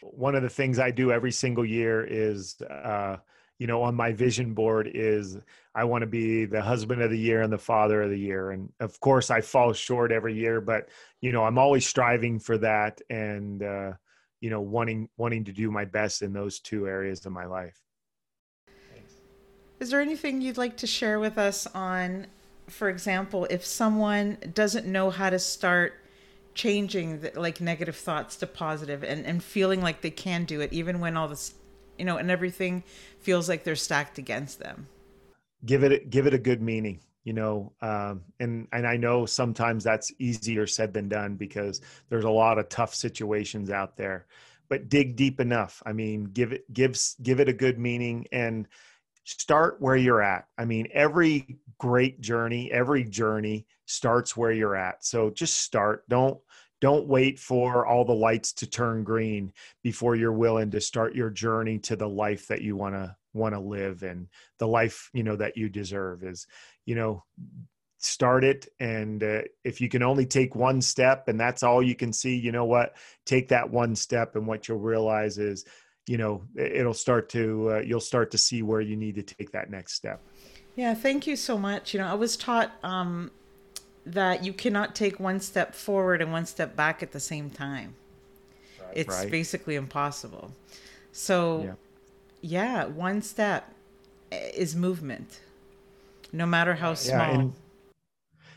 One 0.00 0.36
of 0.36 0.44
the 0.44 0.48
things 0.48 0.78
I 0.78 0.92
do 0.92 1.10
every 1.10 1.32
single 1.32 1.66
year 1.66 2.06
is, 2.08 2.62
uh, 2.62 3.16
you 3.58 3.66
know, 3.66 3.82
on 3.82 3.96
my 3.96 4.12
vision 4.12 4.54
board 4.54 4.88
is 4.94 5.36
I 5.74 5.82
want 5.82 6.02
to 6.02 6.06
be 6.06 6.44
the 6.44 6.62
husband 6.62 7.02
of 7.02 7.10
the 7.10 7.18
year 7.18 7.42
and 7.42 7.52
the 7.52 7.58
father 7.58 8.02
of 8.02 8.10
the 8.10 8.18
year. 8.18 8.52
And 8.52 8.72
of 8.78 9.00
course, 9.00 9.28
I 9.28 9.40
fall 9.40 9.72
short 9.72 10.12
every 10.12 10.34
year, 10.34 10.60
but 10.60 10.88
you 11.20 11.32
know, 11.32 11.42
I'm 11.42 11.58
always 11.58 11.84
striving 11.84 12.38
for 12.38 12.58
that. 12.58 13.00
And 13.10 13.64
uh, 13.64 13.92
you 14.40 14.50
know 14.50 14.60
wanting 14.60 15.08
wanting 15.16 15.44
to 15.44 15.52
do 15.52 15.70
my 15.70 15.84
best 15.84 16.22
in 16.22 16.32
those 16.32 16.60
two 16.60 16.86
areas 16.86 17.24
of 17.26 17.32
my 17.32 17.44
life. 17.44 17.78
Thanks. 18.92 19.14
is 19.78 19.90
there 19.90 20.00
anything 20.00 20.40
you'd 20.40 20.58
like 20.58 20.76
to 20.78 20.86
share 20.86 21.20
with 21.20 21.38
us 21.38 21.66
on 21.68 22.26
for 22.68 22.88
example 22.88 23.46
if 23.50 23.64
someone 23.64 24.38
doesn't 24.54 24.86
know 24.86 25.10
how 25.10 25.30
to 25.30 25.38
start 25.38 25.94
changing 26.54 27.20
the, 27.20 27.32
like 27.36 27.60
negative 27.60 27.96
thoughts 27.96 28.36
to 28.36 28.46
positive 28.46 29.04
and, 29.04 29.24
and 29.24 29.42
feeling 29.42 29.80
like 29.82 30.00
they 30.00 30.10
can 30.10 30.44
do 30.44 30.60
it 30.60 30.72
even 30.72 31.00
when 31.00 31.16
all 31.16 31.28
this 31.28 31.54
you 31.98 32.04
know 32.04 32.16
and 32.16 32.30
everything 32.30 32.82
feels 33.20 33.48
like 33.48 33.64
they're 33.64 33.76
stacked 33.76 34.18
against 34.18 34.58
them? 34.58 34.88
Give 35.64 35.84
it 35.84 36.10
give 36.10 36.26
it 36.26 36.34
a 36.34 36.38
good 36.38 36.62
meaning 36.62 37.00
you 37.24 37.32
know 37.32 37.72
um, 37.82 38.22
and 38.40 38.66
and 38.72 38.86
i 38.86 38.96
know 38.96 39.26
sometimes 39.26 39.84
that's 39.84 40.12
easier 40.18 40.66
said 40.66 40.92
than 40.94 41.08
done 41.08 41.36
because 41.36 41.80
there's 42.08 42.24
a 42.24 42.30
lot 42.30 42.58
of 42.58 42.68
tough 42.68 42.94
situations 42.94 43.70
out 43.70 43.96
there 43.96 44.26
but 44.70 44.88
dig 44.88 45.16
deep 45.16 45.40
enough. 45.40 45.82
I 45.84 45.92
mean 45.92 46.24
give 46.24 46.52
it 46.52 46.72
gives 46.72 47.16
give 47.22 47.40
it 47.40 47.48
a 47.50 47.52
good 47.52 47.78
meaning 47.78 48.26
and 48.32 48.66
start 49.24 49.76
where 49.80 49.96
you're 49.96 50.22
at. 50.22 50.46
I 50.56 50.64
mean 50.64 50.88
every 50.94 51.58
great 51.76 52.22
journey 52.22 52.72
every 52.72 53.04
journey 53.04 53.66
starts 53.84 54.36
where 54.36 54.52
you're 54.52 54.76
at. 54.76 55.04
So 55.04 55.28
just 55.28 55.58
start. 55.58 56.08
Don't 56.08 56.38
don't 56.80 57.08
wait 57.08 57.38
for 57.38 57.84
all 57.84 58.06
the 58.06 58.12
lights 58.12 58.54
to 58.54 58.66
turn 58.66 59.04
green 59.04 59.52
before 59.82 60.16
you're 60.16 60.32
willing 60.32 60.70
to 60.70 60.80
start 60.80 61.14
your 61.14 61.28
journey 61.28 61.78
to 61.80 61.96
the 61.96 62.08
life 62.08 62.46
that 62.46 62.62
you 62.62 62.74
want 62.76 62.94
to 62.94 63.14
want 63.32 63.54
to 63.54 63.60
live 63.60 64.02
and 64.02 64.28
the 64.58 64.66
life 64.66 65.10
you 65.12 65.22
know 65.22 65.36
that 65.36 65.56
you 65.56 65.68
deserve 65.68 66.24
is 66.24 66.46
you 66.84 66.94
know 66.94 67.22
start 68.00 68.44
it 68.44 68.66
and 68.80 69.22
uh, 69.22 69.42
if 69.62 69.80
you 69.80 69.88
can 69.88 70.02
only 70.02 70.24
take 70.24 70.54
one 70.54 70.80
step 70.80 71.28
and 71.28 71.38
that's 71.38 71.62
all 71.62 71.82
you 71.82 71.94
can 71.94 72.12
see 72.12 72.34
you 72.34 72.50
know 72.50 72.64
what? 72.64 72.96
Take 73.26 73.48
that 73.48 73.70
one 73.70 73.94
step 73.94 74.36
and 74.36 74.46
what 74.46 74.66
you'll 74.66 74.78
realize 74.78 75.36
is 75.36 75.66
you 76.06 76.16
know 76.16 76.42
it'll 76.56 76.94
start 76.94 77.28
to 77.28 77.72
uh, 77.72 77.80
you'll 77.80 78.00
start 78.00 78.30
to 78.30 78.38
see 78.38 78.62
where 78.62 78.80
you 78.80 78.96
need 78.96 79.16
to 79.16 79.22
take 79.22 79.52
that 79.52 79.70
next 79.70 79.94
step. 79.94 80.20
Yeah 80.76 80.94
thank 80.94 81.26
you 81.26 81.36
so 81.36 81.58
much. 81.58 81.92
You 81.92 82.00
know 82.00 82.06
i 82.06 82.14
was 82.14 82.36
taught 82.36 82.72
um 82.82 83.30
that 84.06 84.44
you 84.44 84.54
cannot 84.54 84.94
take 84.94 85.20
one 85.20 85.38
step 85.38 85.74
forward 85.74 86.22
and 86.22 86.32
one 86.32 86.46
step 86.46 86.74
back 86.74 87.02
at 87.02 87.12
the 87.12 87.20
same 87.20 87.50
time. 87.50 87.94
Right. 88.80 88.92
it's 88.96 89.14
right. 89.14 89.30
basically 89.30 89.74
impossible. 89.74 90.52
So 91.12 91.64
yeah 91.64 91.74
yeah, 92.40 92.86
one 92.86 93.22
step 93.22 93.72
is 94.30 94.76
movement, 94.76 95.40
no 96.32 96.46
matter 96.46 96.74
how 96.74 96.94
small. 96.94 97.18
Yeah, 97.18 97.30
and, 97.32 97.52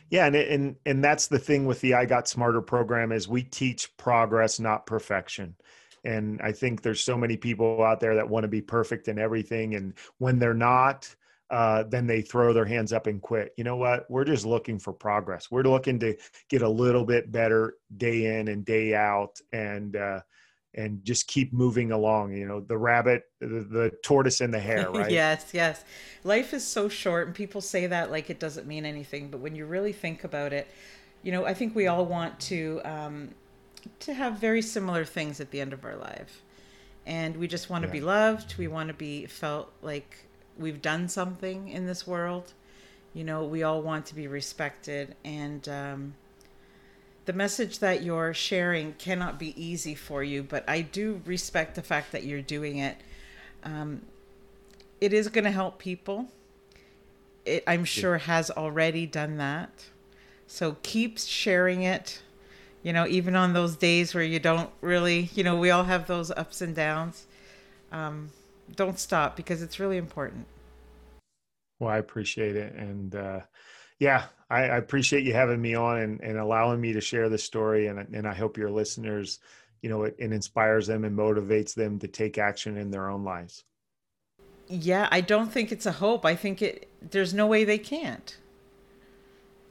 yeah, 0.09 0.25
and 0.27 0.35
and 0.35 0.75
and 0.85 1.03
that's 1.03 1.27
the 1.27 1.39
thing 1.39 1.65
with 1.65 1.81
the 1.81 1.93
I 1.95 2.05
Got 2.05 2.27
Smarter 2.27 2.61
program 2.61 3.11
is 3.11 3.27
we 3.27 3.43
teach 3.43 3.95
progress, 3.97 4.59
not 4.59 4.85
perfection. 4.85 5.55
And 6.05 6.41
I 6.41 6.51
think 6.51 6.81
there's 6.81 7.01
so 7.01 7.17
many 7.17 7.37
people 7.37 7.81
out 7.81 8.01
there 8.01 8.15
that 8.15 8.27
want 8.27 8.43
to 8.43 8.49
be 8.49 8.61
perfect 8.61 9.07
in 9.07 9.17
everything, 9.17 9.75
and 9.75 9.93
when 10.17 10.37
they're 10.37 10.53
not, 10.53 11.13
uh, 11.49 11.83
then 11.83 12.07
they 12.07 12.21
throw 12.21 12.51
their 12.51 12.65
hands 12.65 12.91
up 12.91 13.07
and 13.07 13.21
quit. 13.21 13.53
You 13.57 13.63
know 13.63 13.77
what? 13.77 14.09
We're 14.09 14.25
just 14.25 14.45
looking 14.45 14.79
for 14.79 14.91
progress. 14.91 15.49
We're 15.49 15.63
looking 15.63 15.99
to 15.99 16.15
get 16.49 16.61
a 16.61 16.69
little 16.69 17.05
bit 17.05 17.31
better 17.31 17.75
day 17.95 18.37
in 18.37 18.49
and 18.49 18.65
day 18.65 18.95
out, 18.95 19.39
and 19.51 19.95
uh, 19.95 20.19
and 20.75 21.03
just 21.03 21.27
keep 21.27 21.53
moving 21.53 21.91
along 21.91 22.33
you 22.33 22.47
know 22.47 22.59
the 22.59 22.77
rabbit 22.77 23.23
the, 23.39 23.47
the 23.47 23.91
tortoise 24.03 24.41
and 24.41 24.53
the 24.53 24.59
hare 24.59 24.89
right? 24.93 25.11
Yes 25.11 25.51
yes. 25.53 25.83
Life 26.23 26.53
is 26.53 26.65
so 26.65 26.87
short 26.89 27.27
and 27.27 27.35
people 27.35 27.61
say 27.61 27.87
that 27.87 28.11
like 28.11 28.29
it 28.29 28.39
doesn't 28.39 28.67
mean 28.67 28.85
anything 28.85 29.29
but 29.29 29.39
when 29.39 29.55
you 29.55 29.65
really 29.65 29.93
think 29.93 30.23
about 30.23 30.53
it 30.53 30.67
you 31.21 31.31
know 31.31 31.45
i 31.45 31.53
think 31.53 31.75
we 31.75 31.87
all 31.87 32.05
want 32.05 32.39
to 32.39 32.81
um, 32.85 33.29
to 33.99 34.13
have 34.13 34.37
very 34.37 34.61
similar 34.61 35.05
things 35.05 35.39
at 35.39 35.51
the 35.51 35.61
end 35.61 35.73
of 35.73 35.83
our 35.85 35.95
life. 35.95 36.41
And 37.05 37.35
we 37.35 37.47
just 37.47 37.69
want 37.69 37.83
to 37.83 37.87
yeah. 37.89 37.93
be 37.93 38.01
loved 38.01 38.57
we 38.57 38.67
want 38.67 38.87
to 38.87 38.93
be 38.93 39.25
felt 39.25 39.71
like 39.81 40.25
we've 40.57 40.81
done 40.81 41.07
something 41.07 41.67
in 41.67 41.85
this 41.85 42.07
world. 42.07 42.53
You 43.13 43.23
know 43.23 43.43
we 43.43 43.63
all 43.63 43.81
want 43.81 44.05
to 44.07 44.15
be 44.15 44.27
respected 44.27 45.15
and 45.23 45.67
um, 45.69 46.15
the 47.25 47.33
message 47.33 47.79
that 47.79 48.03
you're 48.03 48.33
sharing 48.33 48.93
cannot 48.93 49.39
be 49.39 49.61
easy 49.61 49.95
for 49.95 50.23
you, 50.23 50.43
but 50.43 50.67
I 50.67 50.81
do 50.81 51.21
respect 51.25 51.75
the 51.75 51.81
fact 51.81 52.11
that 52.11 52.23
you're 52.23 52.41
doing 52.41 52.77
it. 52.77 52.97
Um, 53.63 54.01
it 54.99 55.13
is 55.13 55.29
going 55.29 55.45
to 55.45 55.51
help 55.51 55.79
people. 55.79 56.27
It, 57.45 57.63
I'm 57.67 57.85
sure, 57.85 58.17
has 58.17 58.51
already 58.51 59.05
done 59.05 59.37
that. 59.37 59.85
So 60.47 60.77
keep 60.83 61.17
sharing 61.17 61.83
it. 61.83 62.21
You 62.83 62.91
know, 62.91 63.07
even 63.07 63.35
on 63.35 63.53
those 63.53 63.77
days 63.77 64.13
where 64.13 64.23
you 64.23 64.39
don't 64.39 64.69
really, 64.81 65.29
you 65.33 65.43
know, 65.43 65.57
we 65.57 65.71
all 65.71 65.85
have 65.85 66.07
those 66.07 66.31
ups 66.31 66.61
and 66.61 66.75
downs. 66.75 67.25
Um, 67.93 68.31
don't 68.75 68.99
stop 68.99 69.37
because 69.37 69.61
it's 69.61 69.79
really 69.79 69.97
important. 69.97 70.45
Well, 71.79 71.89
I 71.89 71.97
appreciate 71.97 72.57
it. 72.57 72.73
And, 72.75 73.15
uh, 73.15 73.41
yeah, 73.99 74.25
I, 74.49 74.63
I, 74.63 74.77
appreciate 74.77 75.23
you 75.23 75.33
having 75.33 75.61
me 75.61 75.75
on 75.75 75.99
and, 75.99 76.21
and 76.21 76.37
allowing 76.37 76.79
me 76.79 76.93
to 76.93 77.01
share 77.01 77.29
the 77.29 77.37
story. 77.37 77.87
And, 77.87 77.99
and 78.13 78.27
I 78.27 78.33
hope 78.33 78.57
your 78.57 78.69
listeners, 78.69 79.39
you 79.81 79.89
know, 79.89 80.03
it, 80.03 80.15
it 80.17 80.31
inspires 80.31 80.87
them 80.87 81.03
and 81.03 81.17
motivates 81.17 81.73
them 81.73 81.99
to 81.99 82.07
take 82.07 82.37
action 82.37 82.77
in 82.77 82.91
their 82.91 83.09
own 83.09 83.23
lives. 83.23 83.63
Yeah, 84.67 85.07
I 85.11 85.21
don't 85.21 85.51
think 85.51 85.71
it's 85.71 85.85
a 85.85 85.91
hope. 85.91 86.25
I 86.25 86.35
think 86.35 86.61
it. 86.61 86.87
There's 87.11 87.33
no 87.33 87.47
way 87.47 87.63
they 87.63 87.77
can't. 87.77 88.37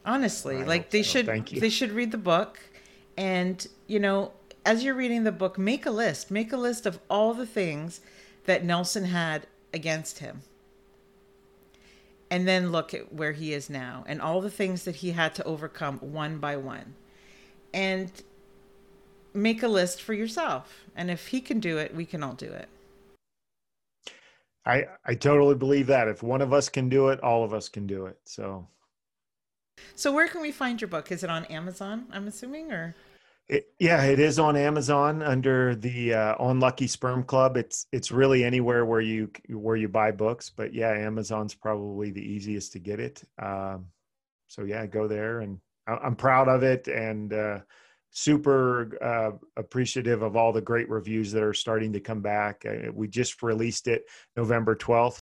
Honestly, 0.05 0.59
I 0.59 0.65
like 0.65 0.91
they 0.91 1.03
so. 1.03 1.23
should. 1.23 1.47
They 1.47 1.71
should 1.71 1.93
read 1.93 2.13
the 2.13 2.19
book, 2.19 2.61
and 3.17 3.67
you 3.87 3.99
know, 3.99 4.33
as 4.67 4.85
you're 4.85 4.95
reading 4.95 5.25
the 5.25 5.33
book, 5.33 5.59
make 5.59 5.87
a 5.87 5.91
list. 5.91 6.31
Make 6.31 6.53
a 6.53 6.59
list 6.59 6.85
of 6.85 6.99
all 7.09 7.33
the 7.33 7.47
things 7.47 8.01
that 8.45 8.65
Nelson 8.65 9.07
had 9.07 9.47
against 9.73 10.19
him 10.19 10.43
and 12.33 12.49
then 12.49 12.73
look 12.73 12.95
at 12.95 13.13
where 13.13 13.33
he 13.33 13.53
is 13.53 13.69
now 13.69 14.05
and 14.07 14.23
all 14.23 14.41
the 14.41 14.51
things 14.51 14.85
that 14.85 14.97
he 14.97 15.11
had 15.11 15.35
to 15.35 15.45
overcome 15.45 15.99
one 15.99 16.39
by 16.39 16.57
one. 16.57 16.95
And 17.75 18.11
make 19.35 19.63
a 19.63 19.69
list 19.69 20.01
for 20.01 20.15
yourself. 20.15 20.87
And 20.97 21.11
if 21.11 21.27
he 21.27 21.43
can 21.43 21.61
do 21.61 21.77
it 21.77 21.95
we 21.95 22.07
can 22.07 22.23
all 22.23 22.33
do 22.33 22.47
it. 22.47 22.69
I 24.65 24.87
i 25.05 25.15
totally 25.15 25.57
believe 25.57 25.89
that. 25.89 26.09
If 26.09 26.23
one 26.23 26.41
of 26.41 26.55
us 26.55 26.71
can 26.71 26.89
do 26.89 27.09
it 27.09 27.23
all 27.23 27.45
of 27.45 27.53
us 27.53 27.69
can 27.69 27.87
do 27.87 28.07
it. 28.07 28.19
So 28.25 28.67
so 29.95 30.11
where 30.11 30.27
can 30.27 30.41
we 30.41 30.53
find 30.53 30.81
your 30.81 30.89
book? 30.89 31.13
Is 31.13 31.23
it 31.23 31.29
on 31.29 31.45
amazon 31.47 32.07
i'm 32.13 32.27
assuming 32.27 32.73
or 32.73 32.95
it, 33.53 33.67
yeah, 33.79 34.03
it 34.05 34.19
is 34.19 34.39
on 34.39 34.57
Amazon 34.57 35.23
under 35.23 35.75
the 35.75 36.15
uh, 36.15 36.35
Unlucky 36.41 36.87
Sperm 36.87 37.23
Club. 37.23 37.59
It's 37.59 37.87
it's 37.93 38.11
really 38.11 38.45
anywhere 38.45 38.87
where 38.87 39.03
you 39.03 39.31
where 39.51 39.77
you 39.77 39.89
buy 39.89 40.11
books, 40.11 40.49
but 40.49 40.73
yeah, 40.73 40.91
Amazon's 40.91 41.55
probably 41.55 42.11
the 42.11 42.23
easiest 42.23 42.73
to 42.73 42.79
get 42.79 42.99
it. 42.99 43.23
Um, 43.39 43.89
so 44.49 44.65
yeah, 44.65 44.87
go 44.87 45.07
there, 45.07 45.41
and 45.41 45.59
I'm 45.87 46.17
proud 46.17 46.49
of 46.49 46.63
it, 46.63 46.89
and 46.89 47.31
uh, 47.35 47.59
super 48.11 48.97
uh, 49.03 49.37
appreciative 49.59 50.23
of 50.23 50.35
all 50.35 50.55
the 50.55 50.63
great 50.63 50.89
reviews 50.89 51.31
that 51.33 51.43
are 51.43 51.53
starting 51.53 51.93
to 51.93 52.01
come 52.01 52.23
back. 52.23 52.65
Uh, 52.67 52.91
we 52.91 53.07
just 53.07 53.43
released 53.43 53.87
it 53.87 54.07
November 54.35 54.75
12th. 54.75 55.19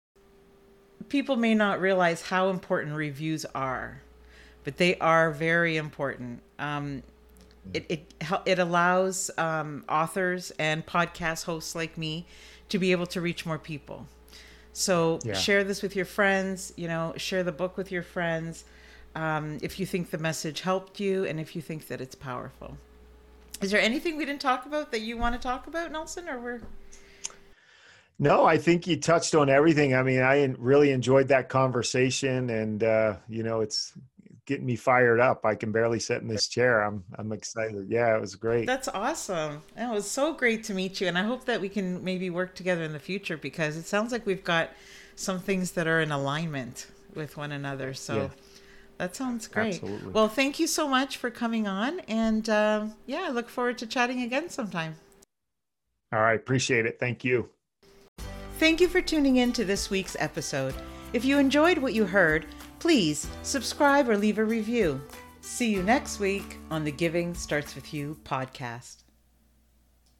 People 1.07 1.37
may 1.37 1.55
not 1.55 1.79
realize 1.79 2.21
how 2.21 2.49
important 2.49 2.93
reviews 2.93 3.45
are, 3.55 4.01
but 4.65 4.75
they 4.75 4.97
are 4.97 5.31
very 5.31 5.77
important. 5.77 6.41
Um, 6.59 7.03
it 7.73 7.85
it 7.89 8.13
it 8.45 8.59
allows 8.59 9.31
um, 9.37 9.83
authors 9.89 10.51
and 10.59 10.85
podcast 10.85 11.45
hosts 11.45 11.75
like 11.75 11.97
me 11.97 12.25
to 12.69 12.79
be 12.79 12.91
able 12.91 13.05
to 13.07 13.21
reach 13.21 13.45
more 13.45 13.57
people. 13.57 14.07
So 14.73 15.19
yeah. 15.23 15.33
share 15.33 15.63
this 15.63 15.81
with 15.81 15.95
your 15.95 16.05
friends. 16.05 16.73
You 16.75 16.87
know, 16.87 17.13
share 17.17 17.43
the 17.43 17.51
book 17.51 17.77
with 17.77 17.91
your 17.91 18.03
friends. 18.03 18.65
Um, 19.15 19.57
if 19.61 19.79
you 19.79 19.85
think 19.85 20.11
the 20.11 20.19
message 20.19 20.61
helped 20.61 20.99
you, 20.99 21.25
and 21.25 21.39
if 21.39 21.55
you 21.55 21.61
think 21.61 21.87
that 21.87 22.01
it's 22.01 22.15
powerful. 22.15 22.77
Is 23.61 23.71
there 23.71 23.81
anything 23.81 24.17
we 24.17 24.25
didn't 24.25 24.41
talk 24.41 24.67
about 24.67 24.91
that 24.91 25.01
you 25.01 25.17
want 25.17 25.33
to 25.33 25.41
talk 25.41 25.65
about, 25.65 25.91
Nelson, 25.91 26.29
or 26.29 26.39
we're? 26.39 26.61
No, 28.19 28.45
I 28.45 28.57
think 28.57 28.85
you 28.87 28.99
touched 28.99 29.35
on 29.35 29.49
everything. 29.49 29.95
I 29.95 30.03
mean, 30.03 30.21
I 30.21 30.53
really 30.57 30.91
enjoyed 30.91 31.27
that 31.29 31.49
conversation, 31.49 32.49
and 32.49 32.83
uh, 32.83 33.15
you 33.27 33.43
know, 33.43 33.61
it's 33.61 33.93
getting 34.47 34.65
me 34.65 34.75
fired 34.75 35.19
up. 35.19 35.45
I 35.45 35.53
can 35.53 35.71
barely 35.71 35.99
sit 35.99 36.21
in 36.23 36.27
this 36.27 36.47
chair. 36.47 36.81
I'm 36.81 37.03
I'm 37.19 37.31
excited. 37.31 37.87
Yeah, 37.89 38.15
it 38.15 38.21
was 38.21 38.33
great. 38.33 38.65
That's 38.65 38.87
awesome. 38.87 39.61
It 39.75 39.91
was 39.91 40.09
so 40.09 40.33
great 40.33 40.63
to 40.65 40.73
meet 40.73 40.99
you, 40.99 41.07
and 41.07 41.17
I 41.17 41.23
hope 41.23 41.45
that 41.45 41.61
we 41.61 41.69
can 41.69 42.03
maybe 42.03 42.31
work 42.31 42.55
together 42.55 42.83
in 42.83 42.93
the 42.93 42.99
future 42.99 43.37
because 43.37 43.77
it 43.77 43.85
sounds 43.85 44.11
like 44.11 44.25
we've 44.25 44.43
got 44.43 44.71
some 45.15 45.39
things 45.39 45.73
that 45.73 45.85
are 45.85 46.01
in 46.01 46.11
alignment 46.11 46.87
with 47.13 47.37
one 47.37 47.51
another. 47.51 47.93
So. 47.93 48.15
Yeah. 48.15 48.29
That 48.97 49.15
sounds 49.15 49.47
great. 49.47 49.75
Absolutely. 49.75 50.11
Well, 50.11 50.27
thank 50.27 50.59
you 50.59 50.65
so 50.65 50.87
much 50.87 51.17
for 51.17 51.29
coming 51.29 51.67
on. 51.67 51.99
And 52.07 52.49
uh, 52.49 52.87
yeah, 53.05 53.25
I 53.27 53.29
look 53.29 53.47
forward 53.47 53.77
to 53.77 53.85
chatting 53.85 54.23
again 54.23 54.49
sometime. 54.49 54.95
All 56.11 56.19
right. 56.19 56.33
Appreciate 56.39 56.87
it. 56.87 56.99
Thank 56.99 57.23
you. 57.23 57.47
Thank 58.57 58.81
you 58.81 58.87
for 58.87 58.99
tuning 58.99 59.35
in 59.35 59.53
to 59.53 59.65
this 59.65 59.91
week's 59.91 60.17
episode. 60.17 60.73
If 61.13 61.23
you 61.23 61.37
enjoyed 61.37 61.77
what 61.77 61.93
you 61.93 62.07
heard, 62.07 62.47
Please 62.79 63.27
subscribe 63.43 64.07
or 64.07 64.17
leave 64.17 64.37
a 64.37 64.45
review. 64.45 65.01
See 65.41 65.69
you 65.71 65.81
next 65.81 66.19
week 66.19 66.57
on 66.69 66.83
the 66.83 66.91
Giving 66.91 67.33
Starts 67.33 67.73
With 67.73 67.93
You 67.93 68.17
podcast. 68.23 69.06